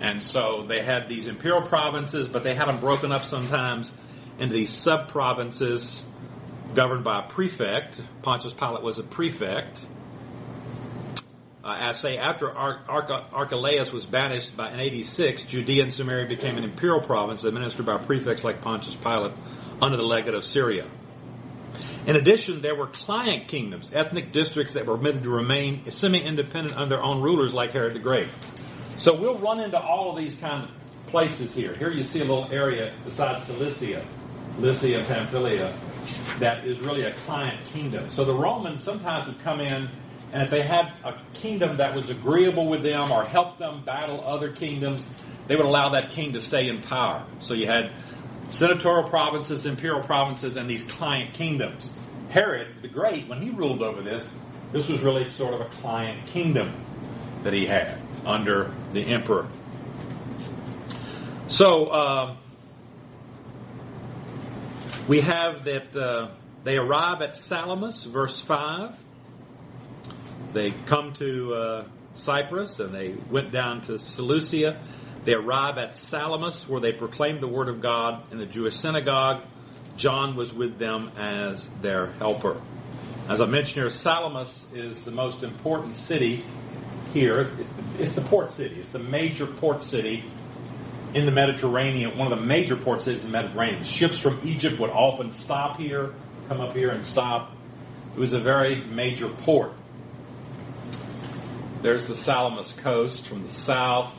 And 0.00 0.22
so 0.22 0.64
they 0.68 0.82
had 0.82 1.08
these 1.08 1.26
imperial 1.26 1.62
provinces, 1.62 2.28
but 2.28 2.42
they 2.42 2.54
had 2.54 2.66
them 2.66 2.80
broken 2.80 3.12
up 3.12 3.24
sometimes 3.24 3.94
into 4.38 4.54
these 4.54 4.70
sub 4.70 5.08
provinces 5.08 6.04
governed 6.74 7.04
by 7.04 7.20
a 7.20 7.28
prefect. 7.28 8.00
Pontius 8.22 8.52
Pilate 8.52 8.82
was 8.82 8.98
a 8.98 9.02
prefect. 9.02 9.84
Uh, 11.64 11.76
as 11.80 11.98
say 11.98 12.16
after 12.16 12.56
Ar- 12.56 12.84
Archelaus 13.32 13.90
was 13.92 14.06
banished 14.06 14.56
by 14.56 14.70
in 14.70 14.78
86, 14.78 15.42
Judea 15.42 15.82
and 15.82 15.92
Samaria 15.92 16.28
became 16.28 16.56
an 16.58 16.64
imperial 16.64 17.00
province 17.00 17.42
administered 17.42 17.86
by 17.86 17.98
prefects 17.98 18.44
like 18.44 18.60
Pontius 18.60 18.94
Pilate 18.94 19.32
under 19.82 19.96
the 19.96 20.04
legate 20.04 20.34
of 20.34 20.44
Syria. 20.44 20.86
In 22.06 22.14
addition, 22.14 22.62
there 22.62 22.76
were 22.76 22.86
client 22.86 23.48
kingdoms, 23.48 23.90
ethnic 23.92 24.30
districts 24.30 24.74
that 24.74 24.86
were 24.86 24.96
permitted 24.96 25.24
to 25.24 25.30
remain 25.30 25.82
semi-independent 25.90 26.76
under 26.76 26.96
their 26.96 27.04
own 27.04 27.20
rulers 27.20 27.52
like 27.52 27.72
Herod 27.72 27.94
the 27.94 27.98
Great. 27.98 28.28
So 28.96 29.18
we'll 29.18 29.38
run 29.38 29.58
into 29.58 29.78
all 29.78 30.12
of 30.12 30.16
these 30.16 30.36
kind 30.36 30.68
of 30.68 31.06
places 31.08 31.52
here. 31.52 31.74
Here 31.74 31.90
you 31.90 32.04
see 32.04 32.20
a 32.20 32.24
little 32.24 32.48
area 32.52 32.94
besides 33.04 33.44
Cilicia, 33.44 34.04
Lycia, 34.58 35.04
Pamphylia, 35.06 35.76
that 36.38 36.66
is 36.66 36.80
really 36.80 37.02
a 37.02 37.12
client 37.26 37.58
kingdom. 37.72 38.08
So 38.10 38.24
the 38.24 38.34
Romans 38.34 38.82
sometimes 38.82 39.26
would 39.26 39.40
come 39.40 39.60
in 39.60 39.88
and 40.32 40.42
if 40.42 40.50
they 40.50 40.62
had 40.62 40.92
a 41.04 41.14
kingdom 41.34 41.78
that 41.78 41.94
was 41.94 42.10
agreeable 42.10 42.66
with 42.66 42.82
them 42.82 43.12
or 43.12 43.24
helped 43.24 43.58
them 43.58 43.84
battle 43.84 44.22
other 44.22 44.52
kingdoms, 44.52 45.06
they 45.46 45.56
would 45.56 45.64
allow 45.64 45.90
that 45.90 46.10
king 46.10 46.32
to 46.32 46.40
stay 46.40 46.68
in 46.68 46.82
power. 46.82 47.26
So 47.38 47.54
you 47.54 47.66
had 47.66 47.92
senatorial 48.48 49.08
provinces, 49.08 49.66
imperial 49.66 50.02
provinces, 50.02 50.56
and 50.56 50.68
these 50.68 50.82
client 50.82 51.34
kingdoms. 51.34 51.90
Herod 52.28 52.82
the 52.82 52.88
Great, 52.88 53.28
when 53.28 53.40
he 53.40 53.50
ruled 53.50 53.82
over 53.82 54.02
this, 54.02 54.28
this 54.72 54.88
was 54.88 55.00
really 55.00 55.30
sort 55.30 55.54
of 55.54 55.60
a 55.60 55.68
client 55.80 56.26
kingdom 56.26 56.84
that 57.44 57.52
he 57.52 57.64
had 57.64 58.00
under 58.24 58.74
the 58.92 59.02
emperor. 59.02 59.48
So 61.46 61.86
uh, 61.86 62.36
we 65.08 65.20
have 65.20 65.64
that 65.64 65.96
uh, 65.96 66.30
they 66.64 66.76
arrive 66.76 67.22
at 67.22 67.36
Salamis, 67.36 68.02
verse 68.04 68.40
5. 68.40 68.98
They 70.52 70.72
come 70.72 71.12
to 71.14 71.54
uh, 71.54 71.84
Cyprus 72.14 72.80
and 72.80 72.92
they 72.92 73.14
went 73.30 73.52
down 73.52 73.82
to 73.82 73.98
Seleucia. 73.98 74.80
They 75.24 75.34
arrive 75.34 75.78
at 75.78 75.94
Salamis 75.94 76.68
where 76.68 76.80
they 76.80 76.92
proclaimed 76.92 77.40
the 77.40 77.48
word 77.48 77.68
of 77.68 77.80
God 77.80 78.32
in 78.32 78.38
the 78.38 78.46
Jewish 78.46 78.76
synagogue. 78.76 79.42
John 79.96 80.34
was 80.34 80.52
with 80.52 80.78
them 80.78 81.12
as 81.16 81.68
their 81.80 82.06
helper. 82.06 82.60
As 83.28 83.40
I 83.40 83.46
mentioned 83.46 83.82
here, 83.82 83.88
Salamis 83.88 84.66
is 84.74 85.00
the 85.02 85.10
most 85.10 85.42
important 85.42 85.94
city 85.94 86.44
here. 87.12 87.48
It's 87.98 88.12
the 88.12 88.22
port 88.22 88.52
city. 88.52 88.80
It's 88.80 88.90
the 88.90 88.98
major 88.98 89.46
port 89.46 89.82
city 89.82 90.24
in 91.16 91.24
the 91.24 91.32
Mediterranean, 91.32 92.18
one 92.18 92.30
of 92.30 92.38
the 92.38 92.44
major 92.44 92.76
port 92.76 93.00
cities 93.00 93.24
in 93.24 93.32
the 93.32 93.38
Mediterranean. 93.38 93.84
Ships 93.84 94.18
from 94.18 94.38
Egypt 94.46 94.78
would 94.78 94.90
often 94.90 95.32
stop 95.32 95.78
here, 95.78 96.12
come 96.46 96.60
up 96.60 96.76
here 96.76 96.90
and 96.90 97.02
stop. 97.02 97.52
It 98.14 98.18
was 98.18 98.34
a 98.34 98.38
very 98.38 98.84
major 98.84 99.30
port. 99.30 99.72
There's 101.80 102.06
the 102.06 102.14
Salamis 102.14 102.72
coast 102.72 103.26
from 103.26 103.44
the 103.44 103.48
south. 103.48 104.12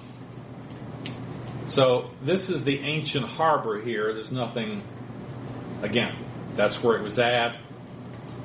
So 1.68 2.10
this 2.24 2.50
is 2.50 2.64
the 2.64 2.80
ancient 2.80 3.28
harbor 3.28 3.80
here. 3.80 4.12
There's 4.14 4.32
nothing, 4.32 4.82
again, 5.84 6.16
that's 6.56 6.82
where 6.82 6.98
it 6.98 7.04
was 7.04 7.20
at, 7.20 7.62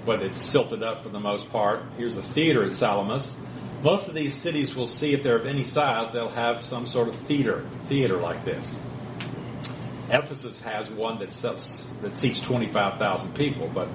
but 0.05 0.23
it's 0.23 0.43
silted 0.43 0.83
up 0.83 1.05
for 1.05 1.09
the 1.09 1.21
most 1.21 1.49
part. 1.49 1.85
Here's 1.97 2.19
a 2.19 2.23
theater 2.23 2.67
at 2.67 2.73
Salamis. 2.73 3.35
Most 3.83 4.07
of 4.07 4.15
these 4.15 4.35
cities 4.35 4.77
will 4.77 4.87
see 4.87 5.13
if 5.13 5.25
they're 5.25 5.39
of 5.39 5.47
any 5.47 5.65
size, 5.65 6.13
they'll 6.13 6.29
have 6.29 6.63
some 6.63 6.87
sort 6.87 7.09
of 7.09 7.17
theater, 7.17 7.69
theater 7.85 8.19
like 8.19 8.45
this. 8.45 8.77
Ephesus 10.09 10.61
has 10.61 10.89
one 10.91 11.19
that, 11.19 11.31
that 11.31 12.15
seats 12.15 12.41
25,000 12.41 13.35
people, 13.35 13.69
but 13.73 13.89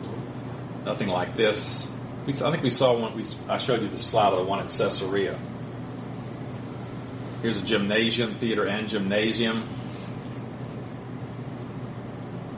nothing 0.84 1.08
like 1.08 1.36
this 1.36 1.88
We, 2.26 2.34
I 2.34 2.52
think 2.52 2.64
we 2.64 2.70
saw 2.70 3.00
one. 3.00 3.16
We, 3.16 3.24
I 3.48 3.58
showed 3.58 3.82
you 3.82 3.88
the 3.88 4.00
slide 4.00 4.34
of 4.34 4.40
the 4.40 4.46
one 4.46 4.60
at 4.60 4.70
Caesarea. 4.70 5.40
Here's 7.42 7.58
a 7.58 7.62
gymnasium, 7.62 8.36
theater, 8.36 8.66
and 8.66 8.90
gymnasium. 8.90 9.70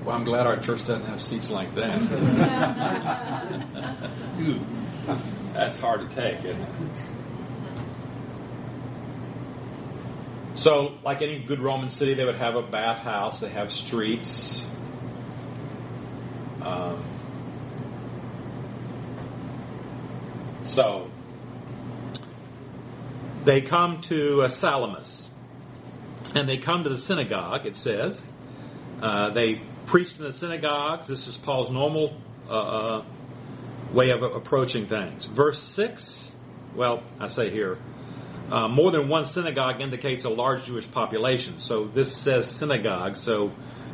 Well, 0.03 0.15
I'm 0.15 0.23
glad 0.23 0.47
our 0.47 0.57
church 0.59 0.85
doesn't 0.85 1.05
have 1.05 1.21
seats 1.21 1.51
like 1.51 1.75
that. 1.75 1.99
Ooh, 4.39 4.61
that's 5.53 5.77
hard 5.77 6.09
to 6.09 6.15
take, 6.15 6.43
isn't 6.45 6.61
it? 6.61 6.69
So, 10.59 10.97
like 11.05 11.21
any 11.21 11.39
good 11.39 11.61
Roman 11.61 11.87
city, 11.87 12.15
they 12.15 12.25
would 12.25 12.35
have 12.35 12.55
a 12.55 12.61
bathhouse. 12.61 13.39
They 13.39 13.47
have 13.47 13.71
streets. 13.71 14.61
Um, 16.61 17.01
so, 20.65 21.09
they 23.45 23.61
come 23.61 24.01
to 24.01 24.41
uh, 24.41 24.47
Salamis, 24.49 25.29
and 26.35 26.49
they 26.49 26.57
come 26.57 26.83
to 26.83 26.89
the 26.89 26.97
synagogue. 26.97 27.65
It 27.65 27.77
says 27.77 28.29
uh, 29.01 29.29
they 29.29 29.61
preached 29.85 30.17
in 30.17 30.25
the 30.25 30.33
synagogues. 30.33 31.07
This 31.07 31.29
is 31.29 31.37
Paul's 31.37 31.71
normal 31.71 32.17
uh, 32.49 32.51
uh 32.51 33.05
way 33.93 34.09
of 34.09 34.23
approaching 34.23 34.87
things. 34.87 35.23
Verse 35.23 35.63
six. 35.63 36.33
Well, 36.75 37.01
I 37.17 37.27
say 37.27 37.49
here, 37.49 37.77
uh, 38.51 38.67
more 38.67 38.91
than 38.91 39.07
one 39.07 39.25
synagogue 39.25 39.81
indicates 39.81 40.23
a 40.23 40.29
large 40.29 40.65
Jewish 40.65 40.89
population. 40.89 41.59
So 41.59 41.85
this 41.85 42.15
says 42.15 42.49
synagogue, 42.49 43.15
so 43.15 43.51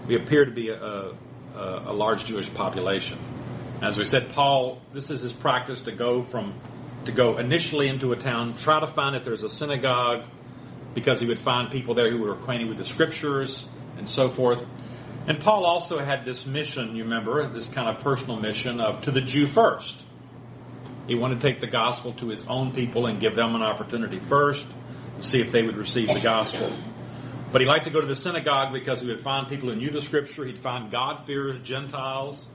we 0.07 0.15
appear 0.15 0.45
to 0.45 0.51
be 0.51 0.69
a, 0.69 0.75
a, 0.75 1.13
a 1.55 1.93
large 1.93 2.25
Jewish 2.25 2.53
population. 2.53 3.19
As 3.81 3.97
we 3.97 4.05
said, 4.05 4.29
Paul, 4.29 4.81
this 4.93 5.11
is 5.11 5.21
his 5.21 5.33
practice 5.33 5.81
to 5.81 5.91
go 5.91 6.21
from, 6.21 6.59
to 7.05 7.11
go 7.11 7.37
initially 7.37 7.89
into 7.89 8.13
a 8.13 8.15
town, 8.15 8.55
try 8.55 8.79
to 8.79 8.87
find 8.87 9.15
if 9.15 9.23
there's 9.23 9.43
a 9.43 9.49
synagogue, 9.49 10.25
because 10.93 11.19
he 11.19 11.27
would 11.27 11.39
find 11.39 11.69
people 11.71 11.93
there 11.93 12.09
who 12.09 12.19
were 12.19 12.33
acquainted 12.33 12.69
with 12.69 12.77
the 12.77 12.85
scriptures 12.85 13.65
and 13.97 14.07
so 14.07 14.29
forth. 14.29 14.65
And 15.27 15.39
Paul 15.39 15.65
also 15.65 15.99
had 15.99 16.23
this 16.23 16.45
mission, 16.45 16.95
you 16.95 17.03
remember, 17.03 17.49
this 17.49 17.65
kind 17.65 17.89
of 17.89 18.01
personal 18.03 18.39
mission 18.39 18.79
of 18.79 19.01
to 19.01 19.11
the 19.11 19.21
Jew 19.21 19.47
first. 19.47 19.97
He 21.07 21.15
wanted 21.15 21.41
to 21.41 21.47
take 21.47 21.59
the 21.59 21.67
gospel 21.67 22.13
to 22.13 22.29
his 22.29 22.45
own 22.47 22.71
people 22.71 23.05
and 23.05 23.19
give 23.19 23.35
them 23.35 23.55
an 23.55 23.61
opportunity 23.61 24.19
first 24.19 24.65
see 25.19 25.41
if 25.41 25.51
they 25.51 25.63
would 25.63 25.77
receive 25.77 26.09
the 26.09 26.19
gospel. 26.19 26.71
But 27.51 27.61
he 27.61 27.67
liked 27.67 27.85
to 27.85 27.91
go 27.91 28.01
to 28.01 28.07
the 28.07 28.15
synagogue 28.15 28.73
because 28.73 28.99
he 28.99 29.07
would 29.07 29.21
find 29.21 29.47
people 29.47 29.69
who 29.69 29.75
knew 29.75 29.89
the 29.89 30.01
scripture. 30.01 30.45
He'd 30.45 30.59
find 30.59 30.91
God-fearers, 30.91 31.59
Gentiles 31.59 32.45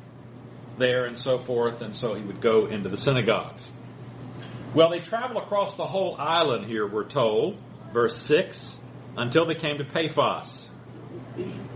there 0.79 1.05
and 1.07 1.19
so 1.19 1.39
forth. 1.39 1.81
And 1.81 1.95
so 1.95 2.15
he 2.15 2.23
would 2.23 2.41
go 2.41 2.67
into 2.67 2.89
the 2.89 2.97
synagogues. 2.97 3.69
Well, 4.75 4.91
they 4.91 5.01
traveled 5.01 5.43
across 5.43 5.77
the 5.77 5.87
whole 5.87 6.17
island 6.19 6.67
here, 6.67 6.87
we're 6.87 7.09
told, 7.09 7.59
verse 7.93 8.17
6, 8.17 8.79
until 9.17 9.47
they 9.47 9.57
came 9.57 9.79
to 9.79 9.85
Paphos. 9.85 10.71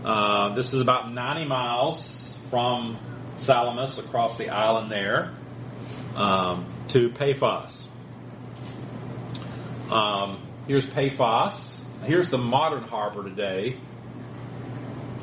Uh, 0.03 0.55
this 0.55 0.73
is 0.73 0.79
about 0.79 1.11
90 1.11 1.45
miles 1.45 2.37
from 2.49 2.97
Salamis 3.35 3.97
across 3.97 4.37
the 4.37 4.49
island 4.49 4.89
there 4.89 5.33
um, 6.15 6.65
to 6.89 7.09
Paphos. 7.09 7.87
Um, 9.91 10.47
here's 10.67 10.85
Paphos. 10.85 11.81
Here's 12.03 12.29
the 12.29 12.37
modern 12.37 12.83
harbor 12.83 13.23
today. 13.23 13.79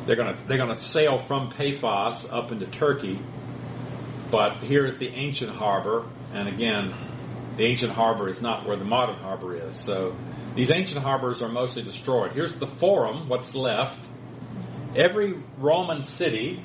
They're 0.07 0.17
gonna 0.17 0.37
they're 0.47 0.59
gonna 0.59 0.77
sail 0.77 1.19
from 1.19 1.51
Paphos 1.51 2.29
up 2.29 2.51
into 2.51 2.67
Turkey, 2.67 3.21
but 4.31 4.57
here's 4.59 4.97
the 4.97 5.09
ancient 5.09 5.55
harbor, 5.55 6.09
and 6.33 6.49
again, 6.49 6.95
the 7.57 7.65
ancient 7.65 7.93
harbor 7.93 8.29
is 8.29 8.43
not 8.43 8.67
where 8.67 8.77
the 8.77 8.85
modern 8.85 9.17
harbor 9.17 9.55
is. 9.55 9.77
So 9.79 10.17
these 10.57 10.71
ancient 10.71 11.03
harbors 11.03 11.41
are 11.41 11.49
mostly 11.49 11.83
destroyed. 11.83 12.33
Here's 12.33 12.53
the 12.53 12.67
Forum, 12.67 13.29
what's 13.29 13.55
left. 13.55 14.01
Every 14.97 15.35
Roman 15.57 16.03
city 16.03 16.63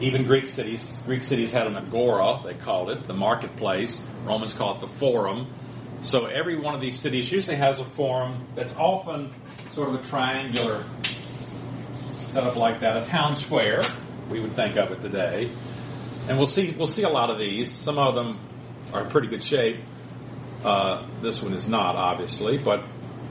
even 0.00 0.24
Greek 0.24 0.48
cities, 0.48 1.00
Greek 1.06 1.22
cities 1.22 1.50
had 1.50 1.66
an 1.66 1.76
agora, 1.76 2.40
they 2.44 2.54
called 2.54 2.90
it, 2.90 3.06
the 3.06 3.14
marketplace. 3.14 4.02
Romans 4.24 4.52
call 4.52 4.74
it 4.74 4.80
the 4.80 4.88
forum. 4.88 5.52
So 6.00 6.26
every 6.26 6.58
one 6.58 6.74
of 6.74 6.80
these 6.80 6.98
cities 6.98 7.30
usually 7.30 7.56
has 7.56 7.78
a 7.78 7.84
forum 7.84 8.48
that's 8.54 8.72
often 8.72 9.32
sort 9.72 9.90
of 9.90 10.00
a 10.00 10.02
triangular 10.02 10.84
setup 12.32 12.56
like 12.56 12.80
that, 12.80 12.96
a 12.96 13.04
town 13.04 13.36
square, 13.36 13.80
we 14.28 14.40
would 14.40 14.54
think 14.54 14.76
of 14.76 14.90
it 14.90 15.00
today. 15.00 15.50
And 16.28 16.36
we'll 16.36 16.46
see, 16.46 16.74
we'll 16.76 16.88
see 16.88 17.02
a 17.02 17.08
lot 17.08 17.30
of 17.30 17.38
these. 17.38 17.70
Some 17.70 17.98
of 17.98 18.14
them 18.14 18.40
are 18.92 19.04
in 19.04 19.10
pretty 19.10 19.28
good 19.28 19.42
shape. 19.42 19.76
Uh, 20.64 21.06
this 21.22 21.40
one 21.40 21.52
is 21.52 21.68
not, 21.68 21.94
obviously, 21.96 22.58
but 22.58 22.84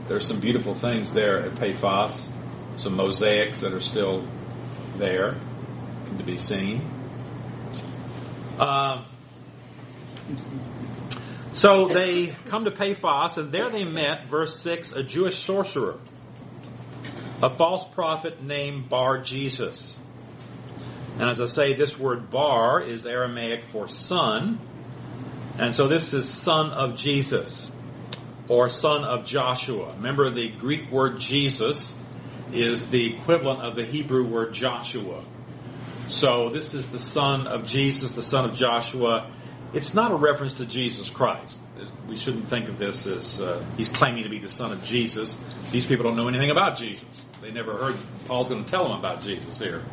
there's 0.07 0.26
some 0.26 0.39
beautiful 0.39 0.74
things 0.74 1.14
there 1.14 1.45
at 1.45 1.59
Paphos, 1.59 2.30
some 2.78 2.95
mosaics 2.95 3.61
that 3.61 3.74
are 3.74 3.80
still 3.80 4.26
there 4.97 5.39
to 6.18 6.24
be 6.24 6.38
seen. 6.38 6.89
Uh, 8.59 9.05
so 11.53 11.88
they 11.88 12.36
come 12.45 12.66
to 12.66 12.72
Paphos, 12.72 13.38
and 13.38 13.51
there 13.51 13.70
they 13.70 13.84
met, 13.84 14.30
verse 14.30 14.59
6, 14.59 14.91
a 14.93 15.03
Jewish 15.03 15.39
sorcerer, 15.39 15.99
a 17.43 17.49
false 17.49 17.84
prophet 17.84 18.41
named 18.41 18.89
Bar 18.89 19.22
Jesus. 19.22 19.95
And 21.20 21.30
as 21.30 21.39
I 21.39 21.45
say, 21.45 21.74
this 21.74 21.97
word 21.97 22.32
bar 22.32 22.82
is 22.82 23.05
Aramaic 23.05 23.66
for 23.68 23.88
son. 23.88 24.59
And 25.59 25.74
so 25.76 25.88
this 25.88 26.14
is 26.14 26.28
son 26.28 26.72
of 26.72 26.95
Jesus 26.95 27.70
or 28.47 28.68
son 28.68 29.03
of 29.03 29.24
Joshua. 29.24 29.93
Remember 29.93 30.32
the 30.32 30.49
Greek 30.49 30.89
word 30.91 31.20
Jesus 31.20 31.95
is 32.51 32.88
the 32.88 33.14
equivalent 33.14 33.61
of 33.61 33.76
the 33.76 33.86
Hebrew 33.86 34.28
word 34.28 34.53
Joshua. 34.53 35.24
So 36.08 36.49
this 36.49 36.74
is 36.74 36.88
the 36.88 36.99
son 36.99 37.47
of 37.47 37.66
Jesus, 37.66 38.12
the 38.12 38.22
son 38.22 38.45
of 38.45 38.56
Joshua. 38.56 39.32
It's 39.74 39.93
not 39.93 40.12
a 40.12 40.16
reference 40.16 40.54
to 40.56 40.66
Jesus 40.66 41.10
Christ. 41.10 41.60
We 42.08 42.16
shouldn't 42.16 42.49
think 42.49 42.70
of 42.70 42.78
this 42.78 43.08
as 43.08 43.41
uh, 43.41 43.66
he's 43.78 43.89
claiming 43.89 44.24
to 44.24 44.30
be 44.30 44.39
the 44.39 44.49
son 44.49 44.72
of 44.72 44.84
Jesus. 44.84 45.38
These 45.72 45.86
people 45.86 46.06
don't 46.06 46.16
know 46.16 46.28
anything 46.28 46.51
about 46.51 46.78
Jesus. 46.78 47.06
They 47.41 47.51
never 47.51 47.78
heard 47.78 47.95
Paul's 48.28 48.49
going 48.49 48.64
to 48.64 48.70
tell 48.70 48.84
them 48.84 48.99
about 48.99 49.22
Jesus 49.22 49.58
here. 49.58 49.84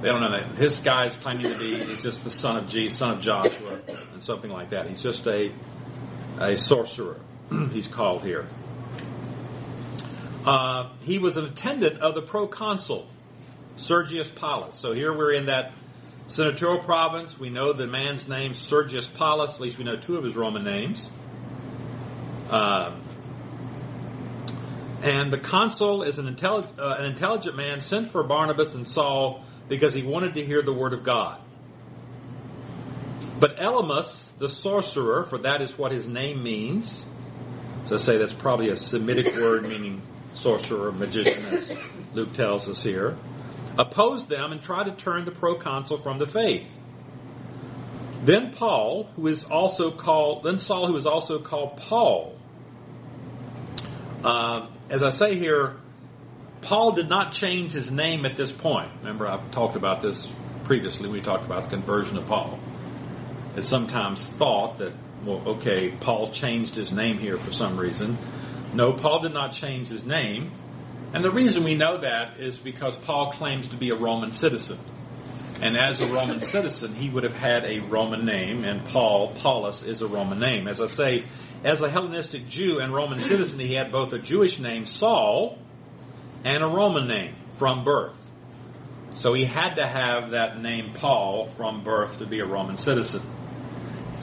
They 0.00 0.08
don't 0.08 0.20
know 0.20 0.30
that. 0.30 0.56
This 0.56 0.78
guy's 0.78 1.16
claiming 1.16 1.52
to 1.52 1.58
be 1.58 1.96
just 1.96 2.22
the 2.22 2.30
son 2.30 2.56
of 2.56 2.68
Jesus, 2.68 2.98
son 2.98 3.16
of 3.16 3.20
Joshua, 3.20 3.80
and 4.12 4.22
something 4.22 4.50
like 4.50 4.70
that. 4.70 4.88
He's 4.88 5.02
just 5.02 5.26
a 5.26 5.52
a 6.38 6.56
sorcerer. 6.56 7.20
he's 7.72 7.88
called 7.88 8.22
here. 8.22 8.46
Uh, 10.46 10.90
he 11.00 11.18
was 11.18 11.36
an 11.36 11.46
attendant 11.46 12.00
of 12.00 12.14
the 12.14 12.22
proconsul. 12.22 13.08
Sergius 13.78 14.28
Paulus. 14.28 14.76
So 14.76 14.92
here 14.92 15.16
we're 15.16 15.32
in 15.32 15.46
that 15.46 15.72
senatorial 16.26 16.82
province. 16.84 17.38
We 17.38 17.48
know 17.48 17.72
the 17.72 17.86
man's 17.86 18.28
name, 18.28 18.54
Sergius 18.54 19.06
Paulus. 19.06 19.54
At 19.54 19.60
least 19.60 19.78
we 19.78 19.84
know 19.84 19.96
two 19.96 20.16
of 20.16 20.24
his 20.24 20.36
Roman 20.36 20.64
names. 20.64 21.08
Uh, 22.50 22.98
and 25.02 25.32
the 25.32 25.38
consul 25.38 26.02
is 26.02 26.18
an, 26.18 26.34
intellig- 26.34 26.78
uh, 26.78 26.96
an 26.98 27.04
intelligent 27.04 27.56
man 27.56 27.80
sent 27.80 28.10
for 28.10 28.24
Barnabas 28.24 28.74
and 28.74 28.86
Saul 28.86 29.44
because 29.68 29.94
he 29.94 30.02
wanted 30.02 30.34
to 30.34 30.44
hear 30.44 30.62
the 30.62 30.72
word 30.72 30.92
of 30.92 31.04
God. 31.04 31.40
But 33.38 33.58
Elymas, 33.58 34.32
the 34.38 34.48
sorcerer, 34.48 35.22
for 35.22 35.38
that 35.38 35.62
is 35.62 35.78
what 35.78 35.92
his 35.92 36.08
name 36.08 36.42
means. 36.42 37.06
So 37.84 37.94
I 37.94 37.98
say 37.98 38.16
that's 38.16 38.32
probably 38.32 38.70
a 38.70 38.76
Semitic 38.76 39.36
word 39.36 39.68
meaning 39.68 40.02
sorcerer, 40.34 40.90
magician, 40.90 41.44
as 41.46 41.72
Luke 42.12 42.32
tells 42.32 42.68
us 42.68 42.82
here 42.82 43.16
opposed 43.78 44.28
them 44.28 44.50
and 44.52 44.60
try 44.60 44.84
to 44.84 44.90
turn 44.90 45.24
the 45.24 45.30
proconsul 45.30 45.96
from 45.96 46.18
the 46.18 46.26
faith. 46.26 46.66
Then 48.24 48.50
Paul, 48.50 49.04
who 49.14 49.28
is 49.28 49.44
also 49.44 49.92
called, 49.92 50.42
then 50.42 50.58
Saul, 50.58 50.88
who 50.88 50.96
is 50.96 51.06
also 51.06 51.38
called 51.38 51.76
Paul. 51.76 52.36
Uh, 54.24 54.66
as 54.90 55.04
I 55.04 55.10
say 55.10 55.36
here, 55.36 55.76
Paul 56.60 56.92
did 56.92 57.08
not 57.08 57.30
change 57.32 57.70
his 57.70 57.90
name 57.90 58.26
at 58.26 58.36
this 58.36 58.50
point. 58.50 58.90
Remember, 58.98 59.28
I've 59.28 59.52
talked 59.52 59.76
about 59.76 60.02
this 60.02 60.26
previously 60.64 61.08
we 61.08 61.20
talked 61.20 61.46
about 61.46 61.62
the 61.62 61.70
conversion 61.70 62.18
of 62.18 62.26
Paul. 62.26 62.58
It's 63.56 63.66
sometimes 63.66 64.26
thought 64.26 64.78
that, 64.78 64.92
well, 65.24 65.42
okay, 65.56 65.90
Paul 65.90 66.30
changed 66.30 66.74
his 66.74 66.92
name 66.92 67.18
here 67.18 67.38
for 67.38 67.52
some 67.52 67.78
reason. 67.78 68.18
No, 68.74 68.92
Paul 68.92 69.20
did 69.20 69.32
not 69.32 69.52
change 69.52 69.88
his 69.88 70.04
name. 70.04 70.52
And 71.14 71.24
the 71.24 71.30
reason 71.30 71.64
we 71.64 71.74
know 71.74 71.98
that 71.98 72.38
is 72.38 72.58
because 72.58 72.94
Paul 72.96 73.32
claims 73.32 73.68
to 73.68 73.76
be 73.76 73.90
a 73.90 73.94
Roman 73.94 74.30
citizen. 74.30 74.78
And 75.62 75.76
as 75.76 76.00
a 76.00 76.06
Roman 76.06 76.40
citizen, 76.54 76.94
he 76.94 77.08
would 77.08 77.24
have 77.24 77.32
had 77.32 77.64
a 77.64 77.80
Roman 77.80 78.26
name, 78.26 78.64
and 78.64 78.84
Paul, 78.84 79.32
Paulus, 79.34 79.82
is 79.82 80.02
a 80.02 80.06
Roman 80.06 80.38
name. 80.38 80.68
As 80.68 80.80
I 80.80 80.86
say, 80.86 81.24
as 81.64 81.82
a 81.82 81.90
Hellenistic 81.90 82.46
Jew 82.46 82.78
and 82.80 82.92
Roman 82.92 83.18
citizen, 83.18 83.58
he 83.58 83.74
had 83.74 83.90
both 83.90 84.12
a 84.12 84.18
Jewish 84.18 84.58
name, 84.58 84.84
Saul, 84.84 85.58
and 86.44 86.62
a 86.62 86.66
Roman 86.66 87.08
name 87.08 87.34
from 87.52 87.84
birth. 87.84 88.16
So 89.14 89.32
he 89.32 89.44
had 89.44 89.76
to 89.76 89.86
have 89.86 90.32
that 90.32 90.60
name 90.60 90.92
Paul 90.94 91.48
from 91.56 91.82
birth 91.82 92.18
to 92.18 92.26
be 92.26 92.40
a 92.40 92.46
Roman 92.46 92.76
citizen. 92.76 93.22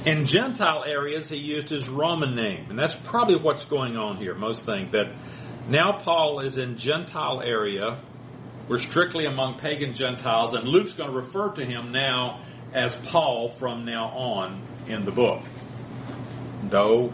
In 0.05 0.25
Gentile 0.25 0.83
areas, 0.86 1.27
he 1.27 1.38
used 1.38 1.69
his 1.69 1.89
Roman 1.89 2.36
name, 2.36 2.67
and 2.69 2.77
that's 2.77 2.93
probably 2.93 3.38
what's 3.38 3.65
going 3.65 3.97
on 3.97 4.17
here. 4.17 4.36
Most 4.36 4.65
think 4.65 4.91
that 4.91 5.11
now 5.68 5.93
Paul 5.93 6.39
is 6.41 6.57
in 6.57 6.78
Gentile 6.78 7.41
area. 7.41 7.99
We're 8.68 8.78
strictly 8.78 9.26
among 9.26 9.59
pagan 9.59 9.93
Gentiles, 9.93 10.53
and 10.53 10.68
Luke's 10.68 10.93
going 10.93 11.09
to 11.09 11.16
refer 11.16 11.49
to 11.51 11.66
him 11.66 11.91
now 11.91 12.41
as 12.74 12.95
Paul 12.95 13.49
from 13.49 13.86
now 13.86 14.09
on 14.09 14.61
in 14.88 15.05
the 15.05 15.11
book. 15.11 15.41
Though 16.63 17.13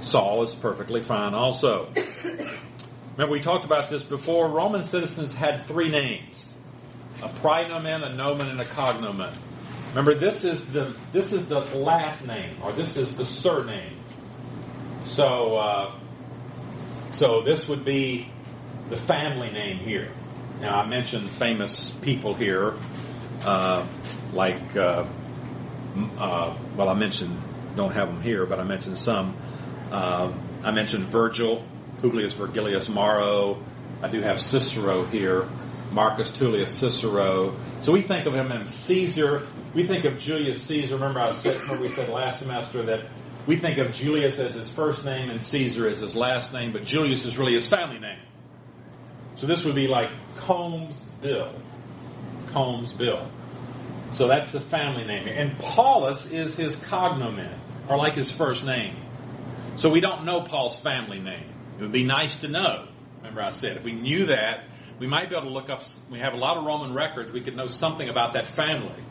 Saul 0.00 0.42
is 0.42 0.54
perfectly 0.54 1.00
fine 1.00 1.34
also. 1.34 1.92
Remember, 2.24 3.32
we 3.32 3.40
talked 3.40 3.64
about 3.64 3.90
this 3.90 4.02
before. 4.02 4.48
Roman 4.48 4.82
citizens 4.82 5.34
had 5.34 5.66
three 5.66 5.90
names 5.90 6.56
a 7.22 7.28
praenomen, 7.28 8.02
a 8.02 8.14
nomen, 8.14 8.48
and 8.48 8.60
a 8.60 8.64
cognomen. 8.64 9.36
Remember, 9.90 10.18
this 10.18 10.44
is 10.44 10.64
the 10.66 10.96
this 11.12 11.32
is 11.32 11.46
the 11.46 11.58
last 11.58 12.26
name, 12.26 12.62
or 12.62 12.72
this 12.72 12.96
is 12.96 13.14
the 13.16 13.26
surname. 13.26 13.98
So, 15.08 15.56
uh, 15.56 15.99
so 17.10 17.42
this 17.42 17.68
would 17.68 17.84
be 17.84 18.30
the 18.88 18.96
family 18.96 19.50
name 19.50 19.78
here. 19.78 20.12
Now, 20.60 20.80
I 20.80 20.86
mentioned 20.86 21.30
famous 21.30 21.90
people 21.90 22.34
here, 22.34 22.74
uh, 23.44 23.86
like 24.32 24.76
uh, 24.76 25.06
uh, 26.18 26.58
well, 26.76 26.88
I 26.88 26.94
mentioned 26.94 27.40
don't 27.76 27.92
have 27.92 28.08
them 28.08 28.20
here, 28.20 28.46
but 28.46 28.58
I 28.58 28.64
mentioned 28.64 28.98
some. 28.98 29.36
Uh, 29.90 30.32
I 30.62 30.70
mentioned 30.72 31.06
Virgil, 31.06 31.64
Publius 32.00 32.32
Vergilius 32.34 32.88
Maro. 32.88 33.62
I 34.02 34.08
do 34.08 34.20
have 34.22 34.40
Cicero 34.40 35.06
here. 35.06 35.48
Marcus 35.92 36.30
Tullius 36.30 36.72
Cicero. 36.72 37.56
So 37.80 37.92
we 37.92 38.02
think 38.02 38.26
of 38.26 38.34
him 38.34 38.52
as 38.52 38.70
Caesar. 38.70 39.46
We 39.74 39.84
think 39.84 40.04
of 40.04 40.18
Julius 40.18 40.62
Caesar. 40.62 40.94
Remember, 40.94 41.20
I 41.20 41.32
said, 41.32 41.80
we 41.80 41.90
said 41.90 42.08
last 42.08 42.40
semester 42.40 42.84
that 42.84 43.06
we 43.50 43.56
think 43.56 43.78
of 43.78 43.90
Julius 43.92 44.38
as 44.38 44.54
his 44.54 44.70
first 44.72 45.04
name 45.04 45.28
and 45.28 45.42
Caesar 45.42 45.88
as 45.88 45.98
his 45.98 46.14
last 46.14 46.52
name, 46.52 46.72
but 46.72 46.84
Julius 46.84 47.24
is 47.24 47.36
really 47.36 47.54
his 47.54 47.66
family 47.66 47.98
name. 47.98 48.20
So 49.34 49.48
this 49.48 49.64
would 49.64 49.74
be 49.74 49.88
like 49.88 50.08
Combs 50.36 51.04
Bill. 51.20 51.60
Combs 52.52 52.92
Bill. 52.92 53.28
So 54.12 54.28
that's 54.28 54.52
the 54.52 54.60
family 54.60 55.04
name. 55.04 55.26
And 55.26 55.58
Paulus 55.58 56.26
is 56.26 56.54
his 56.54 56.76
cognomen, 56.76 57.52
or 57.88 57.96
like 57.96 58.14
his 58.14 58.30
first 58.30 58.62
name. 58.62 59.02
So 59.74 59.88
we 59.90 60.00
don't 60.00 60.24
know 60.24 60.42
Paul's 60.42 60.76
family 60.76 61.18
name. 61.18 61.52
It 61.76 61.82
would 61.82 61.90
be 61.90 62.04
nice 62.04 62.36
to 62.36 62.48
know. 62.48 62.86
Remember 63.16 63.42
I 63.42 63.50
said, 63.50 63.78
if 63.78 63.82
we 63.82 63.94
knew 63.94 64.26
that, 64.26 64.68
we 65.00 65.08
might 65.08 65.28
be 65.28 65.34
able 65.34 65.48
to 65.48 65.52
look 65.52 65.70
up, 65.70 65.82
we 66.08 66.20
have 66.20 66.34
a 66.34 66.38
lot 66.38 66.56
of 66.56 66.62
Roman 66.62 66.94
records, 66.94 67.32
we 67.32 67.40
could 67.40 67.56
know 67.56 67.66
something 67.66 68.08
about 68.08 68.34
that 68.34 68.46
family. 68.46 69.02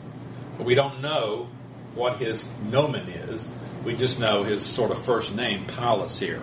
But 0.56 0.64
we 0.64 0.74
don't 0.74 1.02
know 1.02 1.50
what 1.94 2.18
his 2.22 2.42
nomen 2.62 3.06
is. 3.10 3.46
We 3.84 3.94
just 3.94 4.18
know 4.18 4.44
his 4.44 4.64
sort 4.64 4.90
of 4.90 5.02
first 5.02 5.34
name, 5.34 5.66
Paulus, 5.66 6.18
here. 6.18 6.42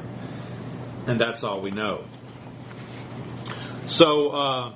And 1.05 1.19
that's 1.19 1.43
all 1.43 1.61
we 1.61 1.71
know. 1.71 2.05
So, 3.85 4.29
uh, 4.29 4.73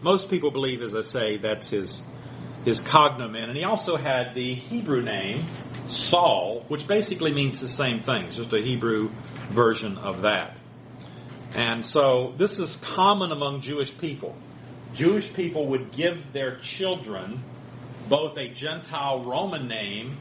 most 0.00 0.30
people 0.30 0.50
believe, 0.50 0.82
as 0.82 0.94
I 0.94 1.02
say, 1.02 1.36
that's 1.36 1.68
his, 1.68 2.00
his 2.64 2.80
cognomen. 2.80 3.48
And 3.48 3.56
he 3.56 3.64
also 3.64 3.96
had 3.96 4.34
the 4.34 4.54
Hebrew 4.54 5.02
name, 5.02 5.46
Saul, 5.88 6.64
which 6.68 6.86
basically 6.86 7.32
means 7.32 7.60
the 7.60 7.68
same 7.68 8.00
thing. 8.00 8.26
It's 8.26 8.36
just 8.36 8.52
a 8.52 8.60
Hebrew 8.60 9.10
version 9.50 9.98
of 9.98 10.22
that. 10.22 10.56
And 11.54 11.84
so 11.84 12.32
this 12.36 12.60
is 12.60 12.76
common 12.76 13.32
among 13.32 13.60
Jewish 13.60 13.96
people. 13.98 14.36
Jewish 14.94 15.32
people 15.32 15.66
would 15.68 15.90
give 15.90 16.32
their 16.32 16.58
children 16.60 17.42
both 18.08 18.36
a 18.36 18.48
Gentile 18.48 19.24
Roman 19.24 19.68
name 19.68 20.16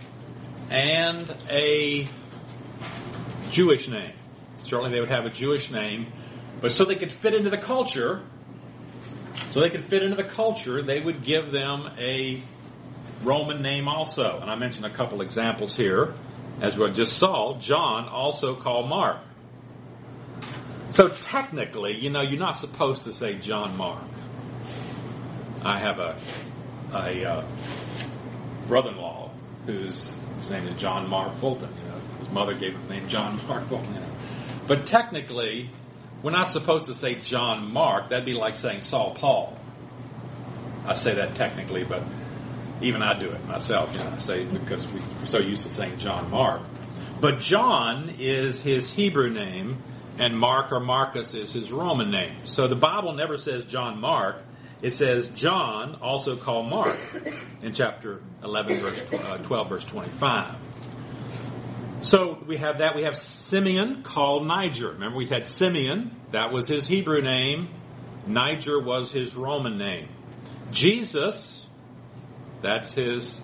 and 0.69 1.29
a 1.49 2.07
Jewish 3.49 3.87
name. 3.87 4.13
Certainly 4.63 4.91
they 4.91 4.99
would 4.99 5.09
have 5.09 5.25
a 5.25 5.29
Jewish 5.29 5.71
name, 5.71 6.11
but 6.61 6.71
so 6.71 6.85
they 6.85 6.95
could 6.95 7.11
fit 7.11 7.33
into 7.33 7.49
the 7.49 7.57
culture, 7.57 8.23
so 9.49 9.61
they 9.61 9.69
could 9.69 9.83
fit 9.83 10.03
into 10.03 10.15
the 10.15 10.29
culture, 10.29 10.81
they 10.81 10.99
would 10.99 11.23
give 11.23 11.51
them 11.51 11.89
a 11.97 12.43
Roman 13.23 13.61
name 13.61 13.87
also. 13.87 14.39
And 14.39 14.49
I 14.49 14.55
mentioned 14.55 14.85
a 14.85 14.93
couple 14.93 15.21
examples 15.21 15.75
here. 15.75 16.13
As 16.61 16.77
we 16.77 16.91
just 16.91 17.17
saw, 17.17 17.57
John 17.57 18.07
also 18.07 18.55
called 18.55 18.89
Mark. 18.89 19.21
So 20.89 21.07
technically, 21.07 21.97
you 21.99 22.09
know, 22.09 22.21
you're 22.21 22.39
not 22.39 22.57
supposed 22.57 23.03
to 23.03 23.11
say 23.11 23.35
John 23.35 23.77
Mark. 23.77 24.03
I 25.63 25.79
have 25.79 25.99
a 25.99 26.17
a 26.91 27.23
uh, 27.23 27.47
brother-in-law 28.67 28.98
whose 29.65 30.13
his 30.37 30.49
name 30.49 30.67
is 30.67 30.75
John 30.75 31.09
Mark 31.09 31.35
Fulton. 31.37 31.69
You 31.83 31.89
know, 31.89 31.99
his 32.19 32.29
mother 32.29 32.53
gave 32.53 32.73
him 32.73 32.87
the 32.87 32.93
name 32.95 33.09
John 33.09 33.39
Mark 33.47 33.67
Fulton. 33.67 33.93
You 33.93 33.99
know. 33.99 34.07
But 34.67 34.85
technically, 34.85 35.69
we're 36.21 36.31
not 36.31 36.49
supposed 36.49 36.87
to 36.87 36.93
say 36.93 37.15
John 37.15 37.71
Mark. 37.71 38.09
That'd 38.09 38.25
be 38.25 38.33
like 38.33 38.55
saying 38.55 38.81
Saul 38.81 39.15
Paul. 39.15 39.57
I 40.85 40.93
say 40.93 41.15
that 41.15 41.35
technically, 41.35 41.83
but 41.83 42.03
even 42.81 43.01
I 43.01 43.17
do 43.17 43.29
it 43.29 43.45
myself. 43.45 43.91
You 43.93 43.99
know, 43.99 44.11
I 44.11 44.17
say 44.17 44.45
because 44.45 44.87
we're 44.87 45.25
so 45.25 45.39
used 45.39 45.63
to 45.63 45.69
saying 45.69 45.97
John 45.97 46.29
Mark. 46.31 46.61
But 47.21 47.39
John 47.39 48.15
is 48.17 48.61
his 48.61 48.91
Hebrew 48.91 49.29
name, 49.29 49.83
and 50.19 50.37
Mark 50.37 50.71
or 50.71 50.79
Marcus 50.79 51.33
is 51.33 51.53
his 51.53 51.71
Roman 51.71 52.11
name. 52.11 52.45
So 52.45 52.67
the 52.67 52.75
Bible 52.75 53.13
never 53.13 53.37
says 53.37 53.65
John 53.65 53.99
Mark. 53.99 54.37
It 54.81 54.91
says 54.91 55.29
John, 55.29 55.95
also 56.01 56.37
called 56.37 56.69
Mark, 56.69 56.97
in 57.61 57.73
chapter 57.73 58.21
11, 58.43 58.79
verse 58.79 59.03
uh, 59.11 59.37
12, 59.37 59.69
verse 59.69 59.83
25. 59.83 60.55
So 62.01 62.41
we 62.47 62.57
have 62.57 62.77
that. 62.77 62.95
We 62.95 63.03
have 63.03 63.17
Simeon 63.17 64.03
called 64.03 64.47
Niger. 64.47 64.91
Remember, 64.93 65.17
we 65.17 65.25
had 65.25 65.45
Simeon. 65.45 66.15
That 66.31 66.53
was 66.53 66.67
his 66.67 66.87
Hebrew 66.87 67.21
name. 67.21 67.69
Niger 68.25 68.81
was 68.81 69.11
his 69.11 69.35
Roman 69.35 69.77
name. 69.77 70.07
Jesus, 70.71 71.65
that's 72.61 72.93
his 72.93 73.41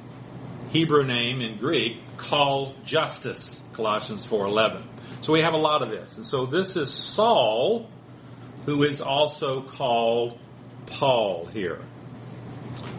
Hebrew 0.69 1.05
name 1.05 1.41
in 1.41 1.57
Greek, 1.57 1.97
called 2.15 2.75
Justus, 2.85 3.61
Colossians 3.73 4.25
4.11. 4.25 4.85
So 5.21 5.33
we 5.33 5.41
have 5.41 5.53
a 5.53 5.57
lot 5.57 5.81
of 5.81 5.89
this. 5.89 6.15
And 6.15 6.25
so 6.25 6.45
this 6.45 6.77
is 6.77 6.93
Saul, 6.93 7.89
who 8.65 8.83
is 8.83 9.01
also 9.01 9.63
called 9.63 10.39
Paul 10.85 11.45
here. 11.45 11.79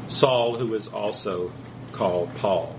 Saul, 0.08 0.56
who 0.56 0.74
is 0.74 0.88
also 0.88 1.52
called 1.92 2.34
Paul. 2.34 2.76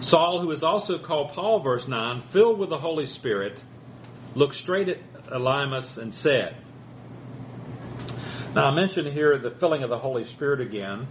Saul, 0.00 0.40
who 0.40 0.50
is 0.50 0.62
also 0.62 0.98
called 0.98 1.32
Paul, 1.32 1.60
verse 1.60 1.86
9, 1.86 2.20
filled 2.20 2.58
with 2.58 2.68
the 2.68 2.78
Holy 2.78 3.06
Spirit, 3.06 3.60
looked 4.34 4.54
straight 4.54 4.88
at 4.88 4.98
Elymas 5.26 5.98
and 5.98 6.14
said, 6.14 6.56
Now 8.54 8.66
I 8.66 8.74
mentioned 8.74 9.12
here 9.12 9.38
the 9.38 9.50
filling 9.50 9.82
of 9.82 9.90
the 9.90 9.98
Holy 9.98 10.24
Spirit 10.24 10.60
again. 10.60 11.06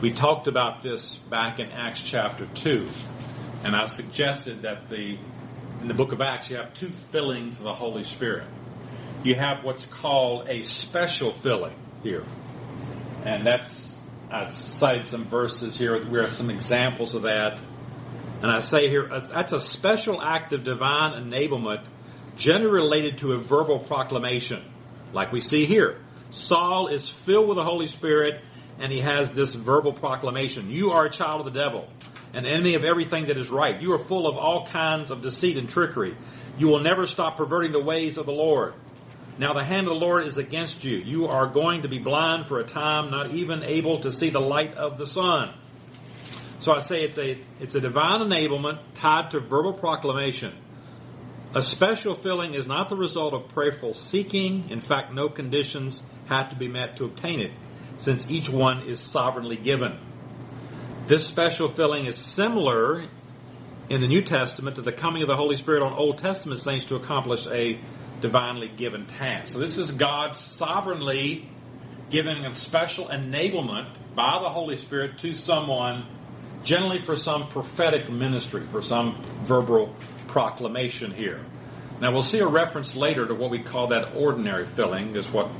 We 0.00 0.12
talked 0.12 0.48
about 0.48 0.82
this 0.82 1.14
back 1.14 1.60
in 1.60 1.70
Acts 1.70 2.02
chapter 2.02 2.46
2, 2.46 2.88
and 3.64 3.76
I 3.76 3.84
suggested 3.86 4.62
that 4.62 4.88
the 4.88 5.18
in 5.80 5.88
the 5.88 5.94
book 5.94 6.12
of 6.12 6.20
Acts 6.20 6.48
you 6.48 6.56
have 6.56 6.74
two 6.74 6.90
fillings 7.10 7.58
of 7.58 7.64
the 7.64 7.72
Holy 7.72 8.04
Spirit. 8.04 8.44
You 9.24 9.34
have 9.34 9.64
what's 9.64 9.84
called 9.86 10.48
a 10.48 10.62
special 10.62 11.32
filling 11.32 11.74
here. 12.02 12.24
And 13.24 13.46
that's, 13.46 13.96
I 14.30 14.50
cited 14.50 15.06
some 15.06 15.26
verses 15.26 15.76
here 15.76 16.04
where 16.10 16.26
some 16.26 16.50
examples 16.50 17.14
of 17.14 17.22
that. 17.22 17.60
And 18.42 18.50
I 18.50 18.58
say 18.58 18.88
here, 18.88 19.08
that's 19.08 19.52
a 19.52 19.60
special 19.60 20.20
act 20.20 20.52
of 20.52 20.64
divine 20.64 21.12
enablement 21.22 21.86
generally 22.36 22.72
related 22.72 23.18
to 23.18 23.32
a 23.32 23.38
verbal 23.38 23.78
proclamation, 23.78 24.64
like 25.12 25.32
we 25.32 25.40
see 25.40 25.66
here. 25.66 26.00
Saul 26.30 26.88
is 26.88 27.08
filled 27.08 27.48
with 27.48 27.56
the 27.56 27.64
Holy 27.64 27.86
Spirit 27.86 28.42
and 28.78 28.90
he 28.90 29.00
has 29.00 29.32
this 29.32 29.54
verbal 29.54 29.92
proclamation. 29.92 30.70
You 30.70 30.92
are 30.92 31.04
a 31.04 31.10
child 31.10 31.46
of 31.46 31.52
the 31.52 31.60
devil, 31.60 31.88
an 32.32 32.46
enemy 32.46 32.74
of 32.74 32.84
everything 32.84 33.26
that 33.26 33.36
is 33.36 33.50
right. 33.50 33.80
You 33.80 33.92
are 33.92 33.98
full 33.98 34.26
of 34.26 34.36
all 34.36 34.66
kinds 34.66 35.10
of 35.10 35.22
deceit 35.22 35.56
and 35.56 35.68
trickery. 35.68 36.16
You 36.58 36.68
will 36.68 36.80
never 36.80 37.06
stop 37.06 37.36
perverting 37.36 37.72
the 37.72 37.82
ways 37.82 38.18
of 38.18 38.26
the 38.26 38.32
Lord. 38.32 38.74
Now 39.38 39.54
the 39.54 39.64
hand 39.64 39.86
of 39.86 39.94
the 39.94 40.00
Lord 40.00 40.26
is 40.26 40.36
against 40.36 40.84
you. 40.84 40.98
You 40.98 41.28
are 41.28 41.46
going 41.46 41.82
to 41.82 41.88
be 41.88 41.98
blind 41.98 42.46
for 42.46 42.60
a 42.60 42.64
time, 42.64 43.10
not 43.10 43.30
even 43.30 43.64
able 43.64 44.00
to 44.00 44.12
see 44.12 44.30
the 44.30 44.40
light 44.40 44.74
of 44.74 44.98
the 44.98 45.06
sun. 45.06 45.54
So 46.58 46.72
I 46.72 46.78
say 46.78 47.02
it's 47.02 47.18
a, 47.18 47.40
it's 47.58 47.74
a 47.74 47.80
divine 47.80 48.20
enablement 48.20 48.78
tied 48.94 49.30
to 49.30 49.40
verbal 49.40 49.72
proclamation. 49.72 50.54
A 51.54 51.62
special 51.62 52.14
filling 52.14 52.54
is 52.54 52.66
not 52.66 52.88
the 52.88 52.96
result 52.96 53.34
of 53.34 53.48
prayerful 53.48 53.94
seeking. 53.94 54.70
In 54.70 54.80
fact, 54.80 55.12
no 55.12 55.28
conditions 55.28 56.02
have 56.26 56.50
to 56.50 56.56
be 56.56 56.68
met 56.68 56.96
to 56.96 57.04
obtain 57.04 57.40
it, 57.40 57.50
since 57.98 58.30
each 58.30 58.48
one 58.48 58.86
is 58.86 59.00
sovereignly 59.00 59.56
given. 59.56 59.98
This 61.06 61.26
special 61.26 61.68
filling 61.68 62.06
is 62.06 62.16
similar 62.16 63.06
in 63.88 64.00
the 64.00 64.06
New 64.06 64.22
Testament 64.22 64.76
to 64.76 64.82
the 64.82 64.92
coming 64.92 65.22
of 65.22 65.28
the 65.28 65.36
Holy 65.36 65.56
Spirit 65.56 65.82
on 65.82 65.92
Old 65.92 66.18
Testament 66.18 66.60
saints 66.60 66.84
to 66.84 66.94
accomplish 66.94 67.46
a 67.46 67.80
divinely 68.22 68.68
given 68.68 69.04
task. 69.04 69.52
So 69.52 69.58
this 69.58 69.76
is 69.76 69.90
God 69.90 70.34
sovereignly 70.34 71.50
giving 72.08 72.46
a 72.46 72.52
special 72.52 73.08
enablement 73.08 74.14
by 74.14 74.38
the 74.42 74.48
Holy 74.48 74.78
Spirit 74.78 75.18
to 75.18 75.34
someone 75.34 76.06
generally 76.62 77.00
for 77.00 77.16
some 77.16 77.48
prophetic 77.48 78.10
ministry, 78.10 78.64
for 78.70 78.80
some 78.80 79.20
verbal 79.42 79.94
proclamation 80.28 81.12
here. 81.12 81.44
Now 82.00 82.12
we'll 82.12 82.22
see 82.22 82.38
a 82.38 82.46
reference 82.46 82.94
later 82.94 83.26
to 83.26 83.34
what 83.34 83.50
we 83.50 83.62
call 83.62 83.88
that 83.88 84.14
ordinary 84.14 84.66
filling, 84.66 85.16
is 85.16 85.30
what 85.30 85.50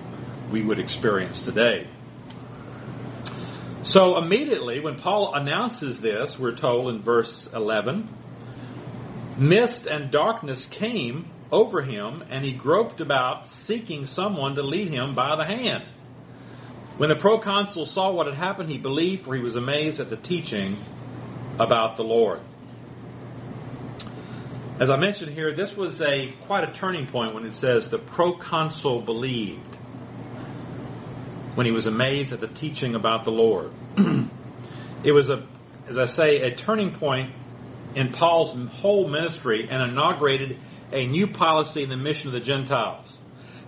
we 0.50 0.62
would 0.62 0.78
experience 0.78 1.44
today. 1.44 1.88
So 3.82 4.16
immediately 4.16 4.78
when 4.78 4.96
Paul 4.96 5.34
announces 5.34 6.00
this, 6.00 6.38
we're 6.38 6.54
told 6.54 6.94
in 6.94 7.02
verse 7.02 7.48
11, 7.52 8.08
mist 9.38 9.86
and 9.86 10.12
darkness 10.12 10.66
came 10.66 11.31
over 11.52 11.82
him 11.82 12.24
and 12.30 12.44
he 12.44 12.52
groped 12.52 13.02
about 13.02 13.46
seeking 13.46 14.06
someone 14.06 14.54
to 14.54 14.62
lead 14.62 14.88
him 14.88 15.12
by 15.14 15.36
the 15.36 15.44
hand. 15.44 15.84
When 16.96 17.10
the 17.10 17.16
proconsul 17.16 17.84
saw 17.84 18.10
what 18.10 18.26
had 18.26 18.36
happened, 18.36 18.70
he 18.70 18.78
believed 18.78 19.24
for 19.24 19.34
he 19.34 19.42
was 19.42 19.54
amazed 19.54 20.00
at 20.00 20.08
the 20.08 20.16
teaching 20.16 20.78
about 21.58 21.96
the 21.96 22.04
Lord. 22.04 22.40
As 24.80 24.88
I 24.90 24.96
mentioned 24.96 25.32
here, 25.32 25.52
this 25.52 25.76
was 25.76 26.00
a 26.00 26.32
quite 26.40 26.68
a 26.68 26.72
turning 26.72 27.06
point 27.06 27.34
when 27.34 27.44
it 27.44 27.54
says 27.54 27.88
the 27.88 27.98
proconsul 27.98 29.02
believed 29.02 29.76
when 31.54 31.66
he 31.66 31.72
was 31.72 31.86
amazed 31.86 32.32
at 32.32 32.40
the 32.40 32.48
teaching 32.48 32.94
about 32.94 33.24
the 33.24 33.30
Lord. 33.30 33.70
it 35.04 35.12
was 35.12 35.28
a, 35.28 35.46
as 35.86 35.98
I 35.98 36.06
say, 36.06 36.40
a 36.40 36.54
turning 36.54 36.92
point 36.92 37.34
in 37.94 38.10
Paul's 38.12 38.56
whole 38.72 39.06
ministry 39.08 39.68
and 39.70 39.82
inaugurated 39.82 40.58
a 40.92 41.06
new 41.06 41.26
policy 41.26 41.82
in 41.82 41.88
the 41.88 41.96
mission 41.96 42.28
of 42.28 42.34
the 42.34 42.40
Gentiles. 42.40 43.20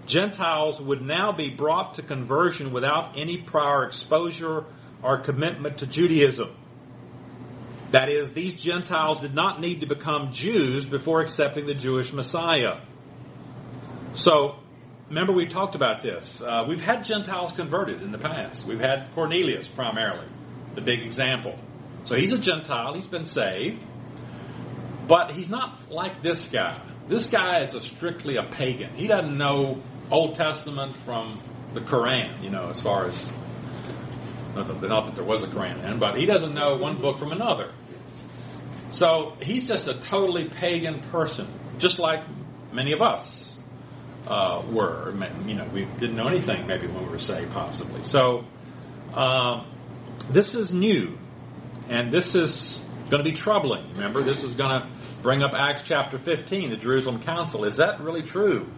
Gentiles 0.06 0.80
would 0.80 1.02
now 1.02 1.32
be 1.32 1.50
brought 1.50 1.94
to 1.94 2.02
conversion 2.02 2.72
without 2.72 3.16
any 3.16 3.38
prior 3.38 3.84
exposure 3.84 4.66
or 5.02 5.18
commitment 5.18 5.78
to 5.78 5.86
Judaism. 5.86 6.54
That 7.92 8.08
is, 8.10 8.30
these 8.30 8.54
Gentiles 8.54 9.20
did 9.20 9.34
not 9.34 9.60
need 9.60 9.80
to 9.80 9.86
become 9.86 10.32
Jews 10.32 10.84
before 10.84 11.20
accepting 11.20 11.66
the 11.66 11.74
Jewish 11.74 12.12
Messiah. 12.12 12.80
So, 14.14 14.56
remember 15.08 15.32
we 15.32 15.46
talked 15.46 15.74
about 15.74 16.02
this. 16.02 16.42
Uh, 16.42 16.64
we've 16.68 16.80
had 16.80 17.04
Gentiles 17.04 17.52
converted 17.52 18.02
in 18.02 18.10
the 18.10 18.18
past. 18.18 18.66
We've 18.66 18.80
had 18.80 19.10
Cornelius 19.14 19.68
primarily, 19.68 20.26
the 20.74 20.82
big 20.82 21.00
example. 21.00 21.58
So 22.02 22.16
he's 22.16 22.32
a 22.32 22.38
Gentile, 22.38 22.94
he's 22.94 23.06
been 23.06 23.24
saved, 23.24 23.84
but 25.06 25.32
he's 25.32 25.50
not 25.50 25.90
like 25.90 26.22
this 26.22 26.46
guy. 26.46 26.80
This 27.08 27.28
guy 27.28 27.60
is 27.60 27.74
a 27.74 27.80
strictly 27.80 28.36
a 28.36 28.44
pagan. 28.44 28.94
He 28.94 29.06
doesn't 29.06 29.36
know 29.36 29.82
Old 30.10 30.34
Testament 30.34 30.96
from 31.04 31.40
the 31.74 31.80
Quran, 31.80 32.42
you 32.42 32.50
know, 32.50 32.68
as 32.68 32.80
far 32.80 33.06
as 33.06 33.28
not 34.54 34.68
that, 34.68 34.88
not 34.88 35.06
that 35.06 35.14
there 35.14 35.24
was 35.24 35.42
a 35.42 35.48
Quran 35.48 35.82
then, 35.82 35.98
but 35.98 36.16
he 36.16 36.26
doesn't 36.26 36.54
know 36.54 36.76
one 36.76 37.00
book 37.00 37.18
from 37.18 37.32
another. 37.32 37.72
So 38.90 39.36
he's 39.42 39.68
just 39.68 39.88
a 39.88 39.94
totally 39.94 40.48
pagan 40.48 41.00
person, 41.00 41.48
just 41.78 41.98
like 41.98 42.22
many 42.72 42.92
of 42.92 43.02
us 43.02 43.58
uh, 44.26 44.62
were. 44.70 45.12
You 45.46 45.54
know, 45.54 45.68
we 45.72 45.84
didn't 45.84 46.14
know 46.14 46.28
anything 46.28 46.66
maybe 46.66 46.86
when 46.86 47.04
we 47.04 47.10
were 47.10 47.18
saved, 47.18 47.50
possibly. 47.50 48.04
So 48.04 48.44
um, 49.12 49.66
this 50.30 50.54
is 50.54 50.72
new, 50.72 51.18
and 51.88 52.12
this 52.12 52.36
is 52.36 52.80
going 53.14 53.24
to 53.24 53.30
be 53.30 53.36
troubling. 53.36 53.92
Remember, 53.92 54.24
this 54.24 54.42
is 54.42 54.54
going 54.54 54.72
to 54.72 54.88
bring 55.22 55.40
up 55.40 55.52
Acts 55.54 55.82
chapter 55.84 56.18
15, 56.18 56.70
the 56.70 56.76
Jerusalem 56.76 57.22
Council. 57.22 57.64
Is 57.64 57.76
that 57.76 58.00
really 58.00 58.22
true? 58.22 58.68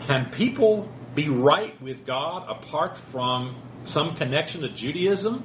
Can 0.00 0.30
people 0.32 0.90
be 1.14 1.28
right 1.28 1.80
with 1.80 2.04
God 2.04 2.50
apart 2.50 2.98
from 2.98 3.56
some 3.84 4.16
connection 4.16 4.62
to 4.62 4.68
Judaism? 4.68 5.44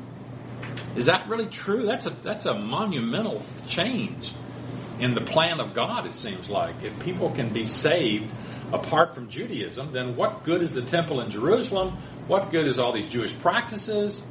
Is 0.95 1.05
that 1.05 1.27
really 1.29 1.47
true? 1.47 1.86
That's 1.86 2.07
a 2.07 2.09
that's 2.23 2.47
a 2.47 2.55
monumental 2.55 3.43
change 3.67 4.33
in 4.99 5.13
the 5.13 5.21
plan 5.21 5.59
of 5.59 5.75
God. 5.75 6.07
It 6.07 6.15
seems 6.15 6.49
like 6.49 6.81
if 6.81 6.99
people 7.01 7.29
can 7.29 7.53
be 7.53 7.67
saved 7.67 8.31
apart 8.73 9.13
from 9.13 9.29
Judaism, 9.29 9.91
then 9.91 10.15
what 10.15 10.43
good 10.43 10.63
is 10.63 10.73
the 10.73 10.81
temple 10.81 11.21
in 11.21 11.29
Jerusalem? 11.29 11.97
What 12.25 12.49
good 12.49 12.67
is 12.67 12.79
all 12.79 12.93
these 12.93 13.09
Jewish 13.09 13.38
practices? 13.39 14.23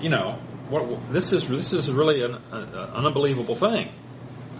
You 0.00 0.10
know, 0.10 0.40
what, 0.72 1.12
this 1.12 1.32
is 1.32 1.46
this 1.46 1.72
is 1.72 1.90
really 1.90 2.22
an, 2.22 2.34
an 2.34 3.04
unbelievable 3.06 3.54
thing. 3.54 3.92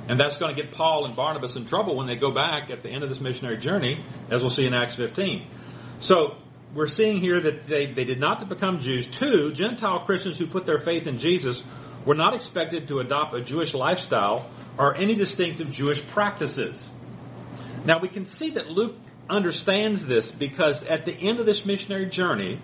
And 0.08 0.18
that's 0.20 0.36
going 0.36 0.54
to 0.54 0.60
get 0.60 0.72
Paul 0.72 1.06
and 1.06 1.16
Barnabas 1.16 1.56
in 1.56 1.64
trouble 1.64 1.96
when 1.96 2.06
they 2.06 2.16
go 2.16 2.32
back 2.32 2.70
at 2.70 2.82
the 2.82 2.90
end 2.90 3.02
of 3.02 3.08
this 3.08 3.20
missionary 3.20 3.56
journey, 3.56 4.04
as 4.30 4.42
we'll 4.42 4.50
see 4.50 4.66
in 4.66 4.74
Acts 4.74 4.96
15. 4.96 5.48
So 6.00 6.36
we're 6.74 6.88
seeing 6.88 7.18
here 7.18 7.40
that 7.40 7.66
they, 7.66 7.86
they 7.86 8.04
did 8.04 8.18
not 8.18 8.46
become 8.48 8.78
Jews. 8.78 9.06
Two, 9.06 9.52
Gentile 9.52 10.00
Christians 10.00 10.38
who 10.38 10.46
put 10.46 10.66
their 10.66 10.80
faith 10.80 11.06
in 11.06 11.18
Jesus 11.18 11.62
were 12.04 12.14
not 12.14 12.34
expected 12.34 12.88
to 12.88 12.98
adopt 12.98 13.34
a 13.34 13.40
Jewish 13.40 13.74
lifestyle 13.74 14.50
or 14.76 14.96
any 14.96 15.14
distinctive 15.14 15.70
Jewish 15.70 16.04
practices. 16.08 16.90
Now 17.84 18.00
we 18.00 18.08
can 18.08 18.24
see 18.24 18.50
that 18.50 18.68
Luke 18.68 18.96
understands 19.30 20.04
this 20.04 20.30
because 20.30 20.82
at 20.82 21.04
the 21.04 21.12
end 21.12 21.40
of 21.40 21.46
this 21.46 21.64
missionary 21.64 22.06
journey, 22.06 22.60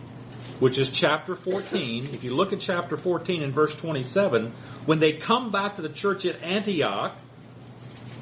which 0.58 0.78
is 0.78 0.90
chapter 0.90 1.34
14, 1.36 2.08
if 2.12 2.24
you 2.24 2.34
look 2.34 2.52
at 2.52 2.60
chapter 2.60 2.96
14 2.96 3.42
and 3.42 3.54
verse 3.54 3.74
27, 3.74 4.52
when 4.86 4.98
they 4.98 5.12
come 5.12 5.52
back 5.52 5.76
to 5.76 5.82
the 5.82 5.88
church 5.88 6.26
at 6.26 6.42
Antioch, 6.42 7.16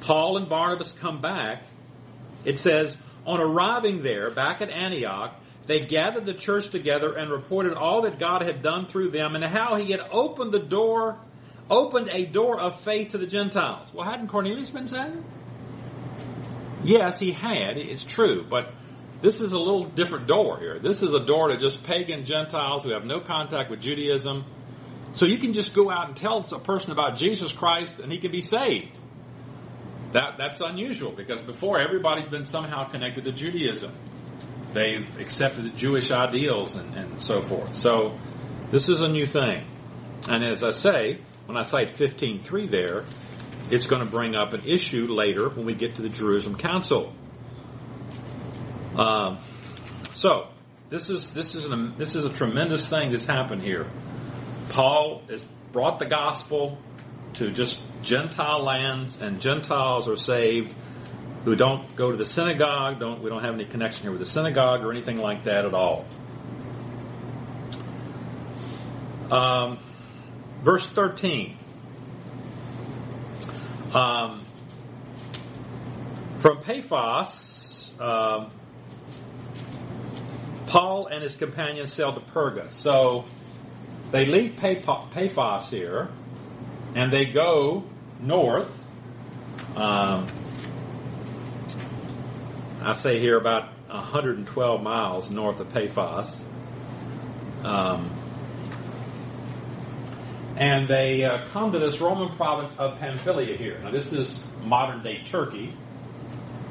Paul 0.00 0.36
and 0.36 0.48
Barnabas 0.48 0.92
come 0.92 1.20
back. 1.20 1.64
It 2.44 2.58
says, 2.58 2.96
on 3.26 3.40
arriving 3.40 4.02
there, 4.02 4.30
back 4.30 4.60
at 4.60 4.70
Antioch, 4.70 5.34
they 5.66 5.80
gathered 5.80 6.24
the 6.24 6.34
church 6.34 6.68
together 6.68 7.12
and 7.14 7.30
reported 7.30 7.74
all 7.74 8.02
that 8.02 8.18
God 8.18 8.42
had 8.42 8.62
done 8.62 8.86
through 8.86 9.10
them 9.10 9.34
and 9.34 9.44
how 9.44 9.74
he 9.74 9.90
had 9.90 10.00
opened 10.12 10.52
the 10.52 10.60
door, 10.60 11.18
opened 11.68 12.08
a 12.12 12.24
door 12.26 12.60
of 12.60 12.80
faith 12.80 13.12
to 13.12 13.18
the 13.18 13.26
Gentiles. 13.26 13.92
Well, 13.92 14.08
hadn't 14.08 14.28
Cornelius 14.28 14.70
been 14.70 14.86
saved? 14.86 15.24
Yes, 16.84 17.18
he 17.18 17.32
had. 17.32 17.78
It's 17.78 18.04
true. 18.04 18.44
But 18.48 18.72
this 19.22 19.40
is 19.40 19.52
a 19.52 19.58
little 19.58 19.84
different 19.84 20.26
door 20.26 20.58
here. 20.58 20.78
This 20.78 21.02
is 21.02 21.12
a 21.14 21.24
door 21.24 21.48
to 21.48 21.56
just 21.56 21.82
pagan 21.82 22.24
Gentiles 22.24 22.84
who 22.84 22.90
have 22.90 23.04
no 23.04 23.20
contact 23.20 23.70
with 23.70 23.80
Judaism. 23.80 24.44
So 25.12 25.24
you 25.24 25.38
can 25.38 25.52
just 25.52 25.72
go 25.72 25.90
out 25.90 26.08
and 26.08 26.16
tell 26.16 26.44
a 26.52 26.58
person 26.60 26.92
about 26.92 27.16
Jesus 27.16 27.52
Christ 27.52 27.98
and 27.98 28.12
he 28.12 28.18
can 28.18 28.30
be 28.30 28.42
saved. 28.42 28.98
That, 30.12 30.36
that's 30.38 30.60
unusual 30.60 31.12
because 31.12 31.40
before 31.40 31.80
everybody's 31.80 32.28
been 32.28 32.44
somehow 32.44 32.88
connected 32.88 33.24
to 33.24 33.32
Judaism. 33.32 33.94
They've 34.72 35.08
accepted 35.18 35.64
the 35.64 35.70
Jewish 35.70 36.10
ideals 36.10 36.76
and, 36.76 36.94
and 36.94 37.22
so 37.22 37.40
forth. 37.40 37.74
So 37.74 38.18
this 38.70 38.88
is 38.88 39.00
a 39.00 39.08
new 39.08 39.26
thing. 39.26 39.66
And 40.28 40.44
as 40.44 40.62
I 40.62 40.72
say, 40.72 41.20
when 41.46 41.56
I 41.56 41.62
cite 41.62 41.88
15.3 41.88 42.70
there, 42.70 43.04
it's 43.70 43.86
going 43.86 44.04
to 44.04 44.10
bring 44.10 44.34
up 44.34 44.52
an 44.52 44.64
issue 44.66 45.06
later 45.06 45.48
when 45.48 45.64
we 45.64 45.74
get 45.74 45.96
to 45.96 46.02
the 46.02 46.08
Jerusalem 46.08 46.56
Council. 46.56 47.14
Um, 48.96 49.38
so 50.14 50.48
this 50.88 51.10
is 51.10 51.32
this 51.32 51.54
is 51.54 51.66
an, 51.66 51.94
this 51.98 52.14
is 52.14 52.24
a 52.24 52.30
tremendous 52.30 52.88
thing 52.88 53.10
that's 53.10 53.26
happened 53.26 53.62
here. 53.62 53.86
Paul 54.70 55.22
has 55.28 55.44
brought 55.72 55.98
the 55.98 56.06
gospel 56.06 56.78
to 57.34 57.50
just 57.50 57.80
Gentile 58.02 58.62
lands, 58.62 59.18
and 59.20 59.40
Gentiles 59.40 60.08
are 60.08 60.16
saved 60.16 60.74
who 61.44 61.54
don't 61.54 61.94
go 61.94 62.10
to 62.10 62.16
the 62.16 62.24
synagogue. 62.24 62.98
Don't 62.98 63.22
we 63.22 63.28
don't 63.28 63.44
have 63.44 63.54
any 63.54 63.66
connection 63.66 64.04
here 64.04 64.12
with 64.12 64.20
the 64.20 64.26
synagogue 64.26 64.82
or 64.82 64.90
anything 64.90 65.18
like 65.18 65.44
that 65.44 65.66
at 65.66 65.74
all. 65.74 66.06
Um, 69.30 69.78
verse 70.62 70.86
thirteen. 70.86 71.58
Um, 73.92 74.44
from 76.38 76.60
Paphos, 76.60 77.92
um, 78.00 78.50
Paul 80.66 81.06
and 81.06 81.22
his 81.22 81.34
companions 81.34 81.92
sail 81.92 82.12
to 82.12 82.20
Perga. 82.20 82.70
So 82.70 83.24
they 84.10 84.24
leave 84.24 84.56
Paphos 84.56 85.70
here, 85.70 86.08
and 86.94 87.12
they 87.12 87.26
go 87.26 87.84
north. 88.20 88.70
Um, 89.74 90.30
I 92.82 92.92
say 92.92 93.18
here 93.18 93.36
about 93.36 93.72
112 93.88 94.82
miles 94.82 95.30
north 95.30 95.60
of 95.60 95.68
Paphos. 95.70 96.42
Um, 97.62 98.10
and 100.56 100.88
they 100.88 101.24
uh, 101.24 101.48
come 101.48 101.72
to 101.72 101.78
this 101.78 102.00
Roman 102.00 102.34
province 102.36 102.72
of 102.78 102.98
Pamphylia 102.98 103.56
here. 103.58 103.78
Now, 103.80 103.90
this 103.90 104.12
is 104.12 104.42
modern 104.62 105.02
day 105.02 105.22
Turkey. 105.24 105.74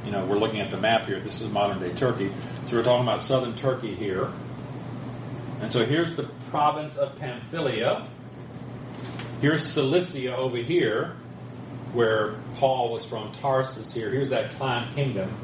You 0.06 0.12
know, 0.12 0.24
we're 0.26 0.38
looking 0.38 0.62
at 0.62 0.70
the 0.70 0.78
map 0.78 1.08
here. 1.08 1.20
This 1.20 1.42
is 1.42 1.50
modern 1.50 1.80
day 1.80 1.92
Turkey. 1.94 2.32
So 2.68 2.78
we're 2.78 2.84
talking 2.84 3.02
about 3.04 3.24
southern 3.24 3.56
Turkey 3.56 3.96
here. 3.96 4.32
And 5.62 5.72
so 5.74 5.84
here's 5.84 6.16
the 6.16 6.30
province 6.52 6.96
of 6.98 7.18
Pamphylia. 7.18 8.08
Here's 9.42 9.66
Cilicia 9.66 10.36
over 10.36 10.58
here, 10.58 11.16
where 11.94 12.36
Paul 12.56 12.92
was 12.92 13.04
from 13.04 13.32
Tarsus 13.34 13.94
here. 13.94 14.12
Here's 14.12 14.30
that 14.30 14.52
client 14.52 14.96
kingdom 14.96 15.36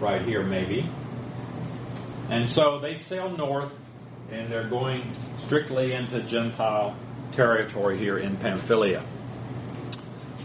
right 0.00 0.22
here, 0.22 0.42
maybe. 0.42 0.90
And 2.30 2.48
so 2.48 2.80
they 2.80 2.94
sail 2.94 3.30
north, 3.30 3.72
and 4.32 4.50
they're 4.50 4.68
going 4.68 5.12
strictly 5.46 5.92
into 5.92 6.20
Gentile 6.22 6.96
territory 7.30 7.96
here 7.96 8.18
in 8.18 8.36
Pamphylia. 8.38 9.04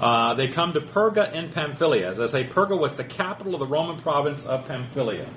Uh, 0.01 0.33
they 0.33 0.47
come 0.47 0.73
to 0.73 0.81
Perga 0.81 1.33
in 1.33 1.49
Pamphylia. 1.51 2.09
As 2.09 2.19
I 2.19 2.25
say, 2.25 2.47
Perga 2.47 2.77
was 2.77 2.95
the 2.95 3.03
capital 3.03 3.53
of 3.53 3.59
the 3.59 3.67
Roman 3.67 3.97
province 3.97 4.43
of 4.45 4.65
Pamphylia. 4.65 5.29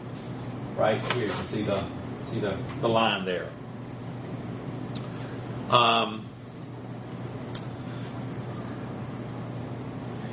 Right 0.77 1.01
here, 1.13 1.27
you 1.27 1.33
can 1.33 1.47
see 1.47 1.63
the 1.63 1.85
see 2.31 2.41
the, 2.41 2.59
the 2.81 2.89
line 2.89 3.25
there. 3.25 3.51
Um, 5.71 6.29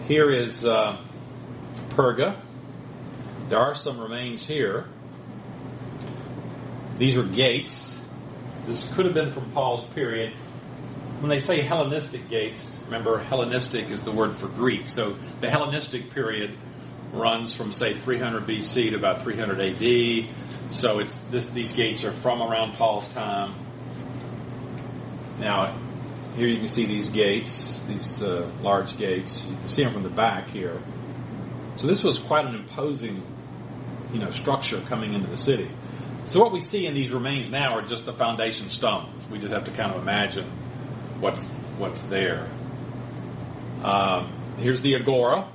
here 0.08 0.32
is 0.32 0.66
uh, 0.66 1.02
Perga. 1.90 2.40
There 3.50 3.60
are 3.60 3.76
some 3.76 4.00
remains 4.00 4.46
here. 4.46 4.88
These 6.98 7.18
are 7.18 7.24
gates. 7.24 7.98
This 8.66 8.88
could 8.94 9.06
have 9.06 9.14
been 9.14 9.34
from 9.34 9.52
Paul's 9.52 9.86
period. 9.94 10.34
When 11.24 11.30
they 11.30 11.40
say 11.40 11.62
Hellenistic 11.62 12.28
gates, 12.28 12.78
remember 12.84 13.18
Hellenistic 13.18 13.90
is 13.90 14.02
the 14.02 14.12
word 14.12 14.36
for 14.36 14.50
Greek. 14.50 14.90
So 14.90 15.16
the 15.40 15.50
Hellenistic 15.50 16.10
period 16.10 16.58
runs 17.14 17.56
from 17.56 17.72
say 17.72 17.98
300 17.98 18.46
BC 18.46 18.90
to 18.90 18.98
about 18.98 19.22
300 19.22 19.62
AD. 19.62 20.74
So 20.74 21.00
it's 21.00 21.18
this, 21.32 21.48
these 21.48 21.72
gates 21.72 22.04
are 22.04 22.12
from 22.12 22.42
around 22.42 22.74
Paul's 22.74 23.08
time. 23.08 23.56
Now, 25.40 25.80
here 26.36 26.50
you 26.50 26.58
can 26.58 26.68
see 26.68 26.88
these 26.88 27.08
gates, 27.08 27.80
these 27.84 28.22
uh, 28.22 28.52
large 28.62 28.98
gates. 28.98 29.46
You 29.46 29.56
can 29.56 29.70
see 29.70 29.84
them 29.86 29.94
from 29.94 30.04
the 30.04 30.10
back 30.10 30.50
here. 30.50 30.84
So 31.78 31.88
this 31.88 32.04
was 32.04 32.20
quite 32.20 32.44
an 32.44 32.56
imposing, 32.56 33.24
you 34.12 34.20
know, 34.20 34.30
structure 34.30 34.82
coming 34.90 35.14
into 35.14 35.28
the 35.28 35.38
city. 35.38 35.72
So 36.26 36.42
what 36.42 36.52
we 36.52 36.60
see 36.60 36.86
in 36.86 36.94
these 36.94 37.12
remains 37.12 37.48
now 37.48 37.78
are 37.78 37.82
just 37.82 38.04
the 38.06 38.14
foundation 38.14 38.68
stones. 38.68 39.26
We 39.28 39.40
just 39.40 39.54
have 39.54 39.64
to 39.64 39.72
kind 39.72 39.94
of 39.94 40.02
imagine 40.02 40.63
what's 41.20 41.48
what's 41.78 42.02
there. 42.02 42.50
Um, 43.84 44.56
here's 44.58 44.82
the 44.82 44.96
agora, 44.96 45.52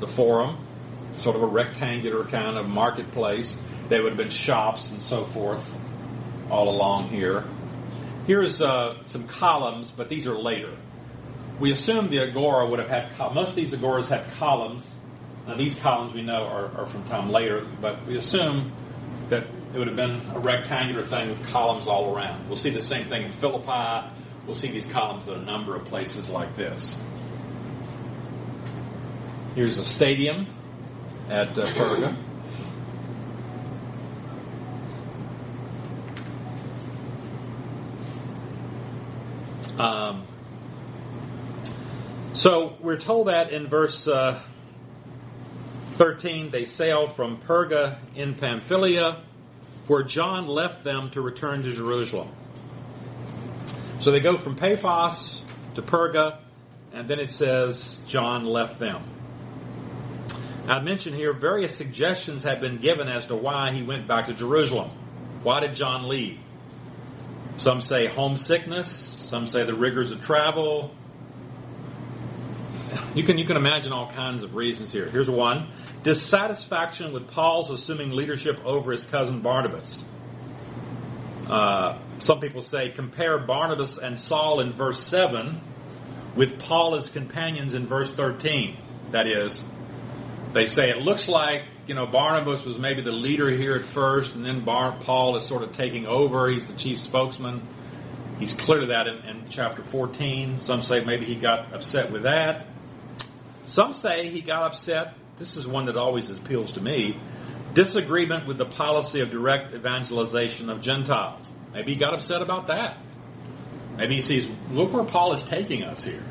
the 0.00 0.06
forum, 0.06 0.66
sort 1.12 1.36
of 1.36 1.42
a 1.42 1.46
rectangular 1.46 2.24
kind 2.24 2.58
of 2.58 2.68
marketplace. 2.68 3.56
There 3.88 4.02
would 4.02 4.12
have 4.12 4.18
been 4.18 4.28
shops 4.28 4.90
and 4.90 5.02
so 5.02 5.24
forth 5.24 5.72
all 6.50 6.68
along 6.68 7.08
here. 7.08 7.44
Here's 8.26 8.60
uh, 8.60 9.02
some 9.02 9.26
columns, 9.28 9.90
but 9.90 10.08
these 10.08 10.26
are 10.26 10.36
later. 10.36 10.76
We 11.60 11.70
assume 11.70 12.10
the 12.10 12.20
agora 12.20 12.68
would 12.68 12.80
have 12.80 12.88
had 12.88 13.34
most 13.34 13.50
of 13.50 13.54
these 13.56 13.72
agoras 13.72 14.08
had 14.08 14.32
columns. 14.32 14.84
Now 15.46 15.56
these 15.56 15.76
columns 15.76 16.12
we 16.12 16.22
know 16.22 16.44
are, 16.44 16.80
are 16.80 16.86
from 16.86 17.04
time 17.04 17.30
later, 17.30 17.66
but 17.80 18.04
we 18.06 18.16
assume 18.16 18.72
that 19.28 19.44
it 19.44 19.78
would 19.78 19.86
have 19.86 19.96
been 19.96 20.20
a 20.34 20.38
rectangular 20.38 21.02
thing 21.02 21.30
with 21.30 21.46
columns 21.50 21.86
all 21.86 22.14
around. 22.14 22.48
We'll 22.48 22.58
see 22.58 22.70
the 22.70 22.82
same 22.82 23.08
thing 23.08 23.22
in 23.22 23.30
Philippi. 23.30 24.10
We'll 24.46 24.54
see 24.54 24.70
these 24.70 24.86
columns 24.86 25.28
at 25.28 25.36
a 25.36 25.42
number 25.42 25.74
of 25.74 25.86
places 25.86 26.28
like 26.28 26.54
this. 26.54 26.94
Here's 29.56 29.78
a 29.78 29.84
stadium 29.84 30.46
at 31.28 31.58
uh, 31.58 31.66
Perga. 31.66 32.16
Um, 39.78 40.24
so 42.34 42.76
we're 42.80 42.98
told 42.98 43.26
that 43.26 43.50
in 43.50 43.68
verse 43.68 44.06
uh, 44.06 44.42
13, 45.94 46.50
they 46.50 46.64
sailed 46.64 47.16
from 47.16 47.40
Perga 47.40 47.98
in 48.14 48.34
Pamphylia, 48.34 49.24
where 49.88 50.04
John 50.04 50.46
left 50.46 50.84
them 50.84 51.10
to 51.10 51.20
return 51.20 51.62
to 51.62 51.72
Jerusalem. 51.72 52.30
So 54.06 54.12
they 54.12 54.20
go 54.20 54.38
from 54.38 54.54
Paphos 54.54 55.42
to 55.74 55.82
Perga, 55.82 56.38
and 56.92 57.10
then 57.10 57.18
it 57.18 57.28
says 57.28 58.00
John 58.06 58.44
left 58.44 58.78
them. 58.78 59.02
I 60.68 60.78
mentioned 60.78 61.16
here 61.16 61.32
various 61.32 61.74
suggestions 61.74 62.44
have 62.44 62.60
been 62.60 62.76
given 62.76 63.08
as 63.08 63.26
to 63.26 63.34
why 63.34 63.72
he 63.72 63.82
went 63.82 64.06
back 64.06 64.26
to 64.26 64.32
Jerusalem. 64.32 64.92
Why 65.42 65.58
did 65.58 65.74
John 65.74 66.08
leave? 66.08 66.38
Some 67.56 67.80
say 67.80 68.06
homesickness, 68.06 68.86
some 68.86 69.44
say 69.44 69.66
the 69.66 69.74
rigors 69.74 70.12
of 70.12 70.20
travel. 70.20 70.94
You 73.16 73.24
can, 73.24 73.38
you 73.38 73.44
can 73.44 73.56
imagine 73.56 73.92
all 73.92 74.08
kinds 74.08 74.44
of 74.44 74.54
reasons 74.54 74.92
here. 74.92 75.10
Here's 75.10 75.28
one. 75.28 75.72
Dissatisfaction 76.04 77.12
with 77.12 77.26
Paul's 77.26 77.72
assuming 77.72 78.12
leadership 78.12 78.64
over 78.64 78.92
his 78.92 79.04
cousin 79.04 79.42
Barnabas. 79.42 80.04
Uh, 81.48 81.98
some 82.18 82.40
people 82.40 82.62
say 82.62 82.90
compare 82.90 83.38
Barnabas 83.38 83.98
and 83.98 84.18
Saul 84.18 84.60
in 84.60 84.72
verse 84.72 85.02
7 85.06 85.60
with 86.34 86.58
Paul 86.58 86.96
as 86.96 87.08
companions 87.08 87.74
in 87.74 87.86
verse 87.86 88.10
13. 88.10 88.76
That 89.12 89.26
is, 89.26 89.62
they 90.52 90.66
say 90.66 90.90
it 90.90 90.98
looks 90.98 91.28
like, 91.28 91.62
you 91.86 91.94
know, 91.94 92.06
Barnabas 92.06 92.64
was 92.64 92.78
maybe 92.78 93.02
the 93.02 93.12
leader 93.12 93.50
here 93.50 93.76
at 93.76 93.84
first, 93.84 94.34
and 94.34 94.44
then 94.44 94.64
Bar- 94.64 94.98
Paul 95.00 95.36
is 95.36 95.44
sort 95.44 95.62
of 95.62 95.72
taking 95.72 96.06
over. 96.06 96.48
He's 96.48 96.66
the 96.66 96.76
chief 96.76 96.98
spokesman. 96.98 97.62
He's 98.38 98.52
clear 98.52 98.80
to 98.80 98.86
that 98.88 99.06
in, 99.06 99.18
in 99.28 99.48
chapter 99.48 99.82
14. 99.82 100.60
Some 100.60 100.80
say 100.80 101.04
maybe 101.04 101.24
he 101.24 101.36
got 101.36 101.74
upset 101.74 102.10
with 102.10 102.24
that. 102.24 102.66
Some 103.66 103.92
say 103.92 104.28
he 104.28 104.40
got 104.40 104.64
upset. 104.64 105.14
This 105.38 105.56
is 105.56 105.66
one 105.66 105.86
that 105.86 105.96
always 105.96 106.30
appeals 106.30 106.72
to 106.72 106.80
me. 106.80 107.20
Disagreement 107.74 108.46
with 108.46 108.58
the 108.58 108.64
policy 108.64 109.20
of 109.20 109.30
direct 109.30 109.74
evangelization 109.74 110.70
of 110.70 110.80
Gentiles. 110.80 111.46
Maybe 111.76 111.92
he 111.92 112.00
got 112.00 112.14
upset 112.14 112.40
about 112.40 112.68
that. 112.68 112.96
Maybe 113.98 114.14
he 114.14 114.22
sees, 114.22 114.48
look 114.70 114.94
where 114.94 115.04
Paul 115.04 115.34
is 115.34 115.42
taking 115.42 115.84
us 115.84 116.02
here. 116.02 116.24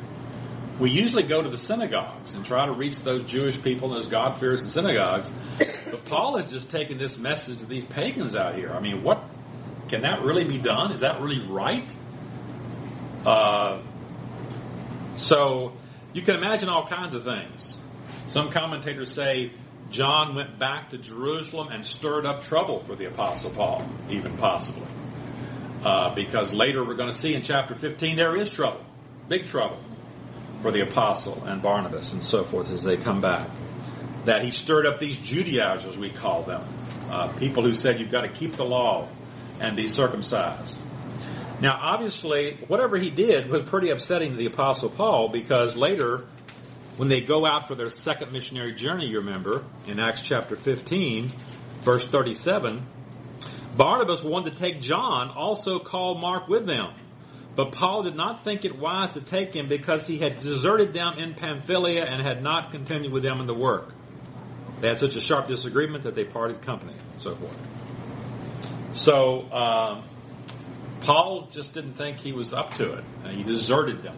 We 0.79 0.89
usually 0.89 1.21
go 1.21 1.39
to 1.39 1.49
the 1.49 1.57
synagogues 1.57 2.33
and 2.33 2.43
try 2.43 2.65
to 2.65 2.71
reach 2.71 2.99
those 3.03 3.25
Jewish 3.25 3.61
people 3.61 3.93
and 3.93 4.01
those 4.01 4.11
God-fearers 4.11 4.63
in 4.63 4.69
synagogues. 4.69 5.29
But 5.59 6.03
Paul 6.05 6.37
is 6.37 6.49
just 6.49 6.71
taking 6.71 6.97
this 6.97 7.19
message 7.19 7.59
to 7.59 7.67
these 7.67 7.83
pagans 7.83 8.35
out 8.35 8.55
here. 8.55 8.71
I 8.71 8.79
mean, 8.79 9.03
what 9.03 9.23
can 9.87 10.01
that 10.01 10.23
really 10.23 10.45
be 10.45 10.57
done? 10.57 10.91
Is 10.91 11.01
that 11.01 11.21
really 11.21 11.47
right? 11.47 11.95
Uh, 13.23 13.83
so 15.13 15.73
you 16.11 16.23
can 16.23 16.37
imagine 16.37 16.69
all 16.69 16.87
kinds 16.87 17.13
of 17.13 17.23
things. 17.23 17.79
Some 18.25 18.49
commentators 18.49 19.11
say 19.11 19.53
John 19.91 20.33
went 20.33 20.57
back 20.57 20.89
to 20.89 20.97
Jerusalem 20.97 21.67
and 21.71 21.85
stirred 21.85 22.25
up 22.25 22.45
trouble 22.45 22.83
for 22.85 22.95
the 22.95 23.05
Apostle 23.05 23.51
Paul, 23.51 23.87
even 24.09 24.37
possibly. 24.37 24.87
Uh, 25.85 26.15
because 26.15 26.51
later 26.51 26.83
we're 26.83 26.95
going 26.95 27.11
to 27.11 27.17
see 27.17 27.35
in 27.35 27.43
chapter 27.43 27.75
15 27.75 28.15
there 28.15 28.35
is 28.35 28.49
trouble, 28.49 28.83
big 29.29 29.45
trouble 29.45 29.79
for 30.63 30.71
the 30.71 30.81
apostle 30.81 31.43
and 31.43 31.61
Barnabas 31.61 32.11
and 32.11 32.23
so 32.23 32.43
forth 32.43 32.71
as 32.71 32.81
they 32.81 32.97
come 32.97 33.21
back. 33.21 33.51
That 34.25 34.43
he 34.43 34.49
stirred 34.49 34.87
up 34.87 34.99
these 34.99 35.19
Judaizers, 35.19 35.95
we 35.95 36.09
call 36.09 36.41
them, 36.41 36.63
uh, 37.11 37.33
people 37.33 37.63
who 37.63 37.73
said 37.73 37.99
you've 37.99 38.09
got 38.09 38.21
to 38.21 38.29
keep 38.29 38.55
the 38.55 38.63
law 38.63 39.07
and 39.59 39.77
be 39.77 39.85
circumcised. 39.85 40.81
Now, 41.61 41.77
obviously, 41.79 42.57
whatever 42.67 42.97
he 42.97 43.11
did 43.11 43.49
was 43.49 43.61
pretty 43.63 43.91
upsetting 43.91 44.31
to 44.31 44.37
the 44.37 44.47
Apostle 44.47 44.89
Paul 44.89 45.29
because 45.29 45.75
later, 45.75 46.25
when 46.97 47.09
they 47.09 47.21
go 47.21 47.45
out 47.45 47.67
for 47.67 47.75
their 47.75 47.89
second 47.89 48.31
missionary 48.31 48.73
journey, 48.73 49.07
you 49.07 49.19
remember, 49.19 49.63
in 49.85 49.99
Acts 49.99 50.21
chapter 50.21 50.55
15, 50.55 51.31
verse 51.81 52.07
37, 52.07 52.85
Barnabas 53.75 54.23
wanted 54.23 54.55
to 54.55 54.57
take 54.57 54.81
John, 54.81 55.29
also 55.29 55.79
called 55.79 56.19
Mark, 56.19 56.47
with 56.47 56.65
them. 56.65 56.93
But 57.55 57.71
Paul 57.71 58.03
did 58.03 58.15
not 58.15 58.43
think 58.43 58.65
it 58.65 58.77
wise 58.77 59.13
to 59.13 59.21
take 59.21 59.53
him 59.53 59.67
because 59.67 60.05
he 60.05 60.17
had 60.17 60.37
deserted 60.37 60.93
them 60.93 61.13
in 61.17 61.35
Pamphylia 61.35 62.03
and 62.03 62.21
had 62.21 62.43
not 62.43 62.71
continued 62.71 63.11
with 63.11 63.23
them 63.23 63.39
in 63.39 63.47
the 63.47 63.53
work. 63.53 63.93
They 64.81 64.89
had 64.89 64.99
such 64.99 65.15
a 65.15 65.21
sharp 65.21 65.47
disagreement 65.47 66.03
that 66.03 66.15
they 66.15 66.25
parted 66.25 66.61
company 66.61 66.93
and 66.93 67.21
so 67.21 67.35
forth. 67.35 67.57
So, 68.93 69.41
uh, 69.51 70.03
Paul 71.01 71.47
just 71.51 71.73
didn't 71.73 71.93
think 71.93 72.17
he 72.17 72.33
was 72.33 72.53
up 72.53 72.73
to 72.75 72.93
it. 72.93 73.03
He 73.31 73.43
deserted 73.43 74.03
them. 74.03 74.17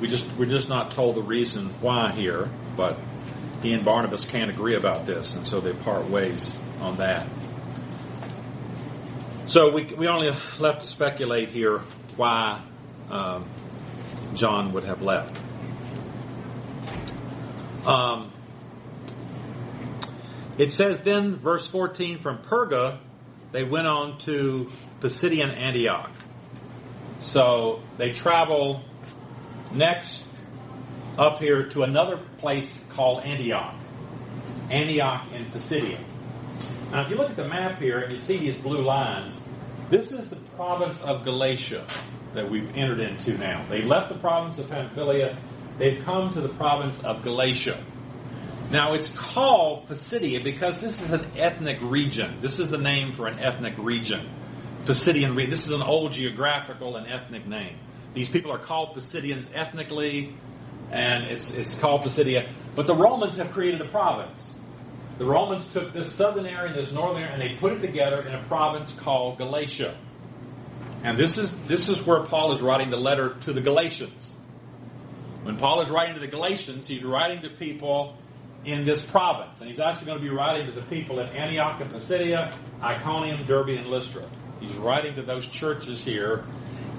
We 0.00 0.08
just 0.08 0.26
we're 0.38 0.46
just 0.46 0.68
not 0.68 0.92
told 0.92 1.14
the 1.14 1.22
reason 1.22 1.68
why 1.80 2.12
here, 2.12 2.48
but 2.76 2.98
he 3.62 3.74
and 3.74 3.84
Barnabas 3.84 4.24
can't 4.24 4.50
agree 4.50 4.76
about 4.76 5.04
this, 5.04 5.34
and 5.34 5.46
so 5.46 5.60
they 5.60 5.72
part 5.72 6.08
ways 6.08 6.56
on 6.80 6.96
that. 6.96 7.28
So 9.50 9.70
we 9.70 9.82
we 9.82 10.06
only 10.06 10.30
left 10.60 10.82
to 10.82 10.86
speculate 10.86 11.50
here 11.50 11.80
why 12.14 12.62
um, 13.10 13.50
John 14.32 14.72
would 14.74 14.84
have 14.84 15.02
left. 15.02 15.36
Um, 17.84 18.32
it 20.56 20.72
says 20.72 21.00
then, 21.00 21.40
verse 21.40 21.66
14, 21.66 22.20
from 22.20 22.38
Perga, 22.42 23.00
they 23.50 23.64
went 23.64 23.88
on 23.88 24.18
to 24.18 24.70
Pisidian 25.00 25.58
Antioch. 25.58 26.12
So 27.18 27.82
they 27.98 28.12
travel 28.12 28.84
next 29.72 30.22
up 31.18 31.40
here 31.40 31.70
to 31.70 31.82
another 31.82 32.24
place 32.38 32.84
called 32.90 33.24
Antioch. 33.24 33.74
Antioch 34.70 35.26
in 35.32 35.46
Pisidia. 35.46 36.04
Now, 36.90 37.02
if 37.04 37.10
you 37.10 37.16
look 37.16 37.30
at 37.30 37.36
the 37.36 37.48
map 37.48 37.78
here 37.78 38.00
and 38.00 38.12
you 38.12 38.18
see 38.18 38.38
these 38.38 38.56
blue 38.58 38.82
lines, 38.82 39.38
this 39.90 40.10
is 40.10 40.28
the 40.28 40.36
province 40.56 41.00
of 41.02 41.24
Galatia. 41.24 41.86
that 42.34 42.50
we've 42.50 42.68
entered 42.76 43.00
into 43.00 43.36
now. 43.36 43.66
They 43.68 43.82
left 43.82 44.12
the 44.12 44.18
province 44.18 44.58
of 44.58 44.68
Pamphylia. 44.68 45.38
They've 45.78 46.02
come 46.04 46.32
to 46.34 46.40
the 46.40 46.48
province 46.48 47.02
of 47.02 47.22
Galatia. 47.22 47.82
Now 48.70 48.94
it's 48.94 49.08
called 49.08 49.88
Pisidia 49.88 50.44
because 50.44 50.80
this 50.80 51.02
is 51.02 51.12
an 51.12 51.36
ethnic 51.36 51.78
region. 51.80 52.40
This 52.40 52.60
is 52.60 52.68
the 52.68 52.78
name 52.78 53.12
for 53.12 53.26
an 53.26 53.40
ethnic 53.40 53.74
region. 53.78 54.28
Pisidian 54.84 55.34
region. 55.36 55.50
This 55.50 55.66
is 55.66 55.72
an 55.72 55.82
old 55.82 56.12
geographical 56.12 56.96
and 56.96 57.10
ethnic 57.10 57.46
name. 57.46 57.78
These 58.14 58.28
people 58.28 58.52
are 58.52 58.58
called 58.58 58.96
Pisidians 58.96 59.50
ethnically, 59.54 60.36
and 60.90 61.24
it's, 61.24 61.50
it's 61.50 61.74
called 61.74 62.02
Pisidia. 62.02 62.52
But 62.76 62.86
the 62.86 62.94
Romans 62.94 63.36
have 63.36 63.50
created 63.52 63.80
a 63.80 63.88
province. 63.88 64.54
The 65.20 65.26
Romans 65.26 65.68
took 65.74 65.92
this 65.92 66.10
southern 66.14 66.46
area 66.46 66.72
and 66.72 66.82
this 66.82 66.94
northern 66.94 67.22
area 67.22 67.34
and 67.34 67.42
they 67.42 67.60
put 67.60 67.74
it 67.74 67.80
together 67.80 68.22
in 68.22 68.34
a 68.34 68.42
province 68.44 68.90
called 68.90 69.36
Galatia. 69.36 69.94
And 71.04 71.18
this 71.18 71.36
is, 71.36 71.52
this 71.66 71.90
is 71.90 72.00
where 72.06 72.22
Paul 72.22 72.52
is 72.52 72.62
writing 72.62 72.88
the 72.88 72.96
letter 72.96 73.34
to 73.40 73.52
the 73.52 73.60
Galatians. 73.60 74.32
When 75.42 75.58
Paul 75.58 75.82
is 75.82 75.90
writing 75.90 76.14
to 76.14 76.20
the 76.20 76.26
Galatians, 76.26 76.86
he's 76.86 77.04
writing 77.04 77.42
to 77.42 77.50
people 77.50 78.16
in 78.64 78.84
this 78.84 79.02
province. 79.02 79.60
And 79.60 79.68
he's 79.68 79.78
actually 79.78 80.06
going 80.06 80.20
to 80.20 80.24
be 80.24 80.30
writing 80.30 80.72
to 80.72 80.72
the 80.72 80.86
people 80.86 81.20
at 81.20 81.34
Antioch 81.34 81.82
and 81.82 81.92
Pisidia, 81.92 82.56
Iconium, 82.82 83.44
Derbe, 83.44 83.76
and 83.76 83.88
Lystra. 83.88 84.26
He's 84.58 84.74
writing 84.76 85.16
to 85.16 85.22
those 85.22 85.46
churches 85.46 86.02
here 86.02 86.46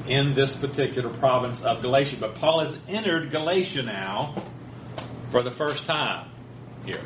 in 0.07 0.35
this 0.35 0.55
particular 0.55 1.11
province 1.11 1.63
of 1.63 1.81
Galatia. 1.81 2.17
But 2.19 2.35
Paul 2.35 2.59
has 2.59 2.77
entered 2.87 3.31
Galatia 3.31 3.81
now 3.81 4.35
for 5.31 5.41
the 5.41 5.49
first 5.49 5.85
time 5.87 6.29
here. 6.85 7.01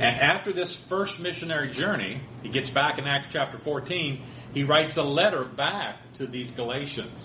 And 0.00 0.18
after 0.18 0.54
this 0.54 0.74
first 0.74 1.20
missionary 1.20 1.70
journey, 1.72 2.22
he 2.42 2.48
gets 2.48 2.70
back 2.70 2.98
in 2.98 3.06
Acts 3.06 3.26
chapter 3.30 3.58
14, 3.58 4.24
he 4.54 4.64
writes 4.64 4.96
a 4.96 5.02
letter 5.02 5.44
back 5.44 6.14
to 6.14 6.26
these 6.26 6.50
Galatians. 6.52 7.20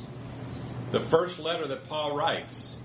The 0.91 0.99
first 0.99 1.39
letter 1.39 1.69
that 1.69 1.87
Paul 1.87 2.17
writes 2.17 2.77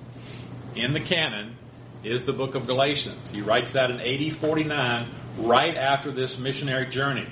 in 0.76 0.92
the 0.92 1.00
canon 1.00 1.56
is 2.04 2.22
the 2.22 2.32
book 2.32 2.54
of 2.54 2.68
Galatians. 2.68 3.30
He 3.30 3.42
writes 3.42 3.72
that 3.72 3.90
in 3.90 4.00
AD 4.00 4.36
49, 4.36 5.12
right 5.38 5.76
after 5.76 6.12
this 6.12 6.38
missionary 6.38 6.86
journey. 6.86 7.26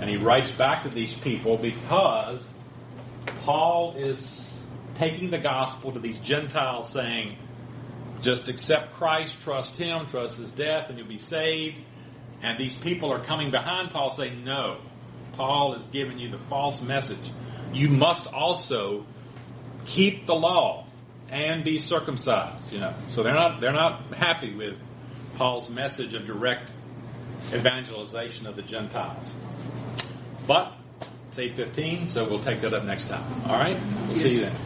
And 0.00 0.08
he 0.08 0.16
writes 0.16 0.50
back 0.50 0.84
to 0.84 0.88
these 0.88 1.12
people 1.12 1.58
because 1.58 2.48
Paul 3.40 3.94
is 3.98 4.50
taking 4.94 5.30
the 5.30 5.38
gospel 5.38 5.92
to 5.92 5.98
these 5.98 6.16
Gentiles 6.16 6.88
saying, 6.88 7.36
just 8.20 8.48
accept 8.48 8.94
Christ, 8.94 9.40
trust 9.40 9.76
Him, 9.76 10.06
trust 10.06 10.38
His 10.38 10.50
death, 10.50 10.88
and 10.88 10.98
you'll 10.98 11.08
be 11.08 11.18
saved. 11.18 11.80
And 12.42 12.58
these 12.58 12.74
people 12.74 13.12
are 13.12 13.22
coming 13.22 13.50
behind 13.50 13.90
Paul 13.90 14.10
saying, 14.10 14.44
no, 14.44 14.80
Paul 15.32 15.74
is 15.74 15.82
giving 15.84 16.18
you 16.18 16.30
the 16.30 16.38
false 16.38 16.80
message. 16.80 17.30
You 17.72 17.88
must 17.88 18.26
also 18.26 19.06
keep 19.84 20.26
the 20.26 20.34
law 20.34 20.86
and 21.30 21.64
be 21.64 21.78
circumcised, 21.78 22.72
you 22.72 22.80
know. 22.80 22.94
So 23.08 23.22
they're 23.22 23.34
not, 23.34 23.60
they're 23.60 23.72
not 23.72 24.14
happy 24.14 24.54
with 24.54 24.74
Paul's 25.34 25.68
message 25.68 26.14
of 26.14 26.24
direct 26.24 26.72
evangelization 27.52 28.46
of 28.46 28.56
the 28.56 28.62
Gentiles. 28.62 29.32
But 30.46 30.72
it's 31.28 31.38
8.15, 31.38 32.08
so 32.08 32.28
we'll 32.28 32.40
take 32.40 32.60
that 32.62 32.72
up 32.72 32.84
next 32.84 33.08
time. 33.08 33.24
All 33.46 33.56
right? 33.56 33.80
We'll 34.08 34.16
see 34.16 34.34
you 34.34 34.40
then. 34.40 34.58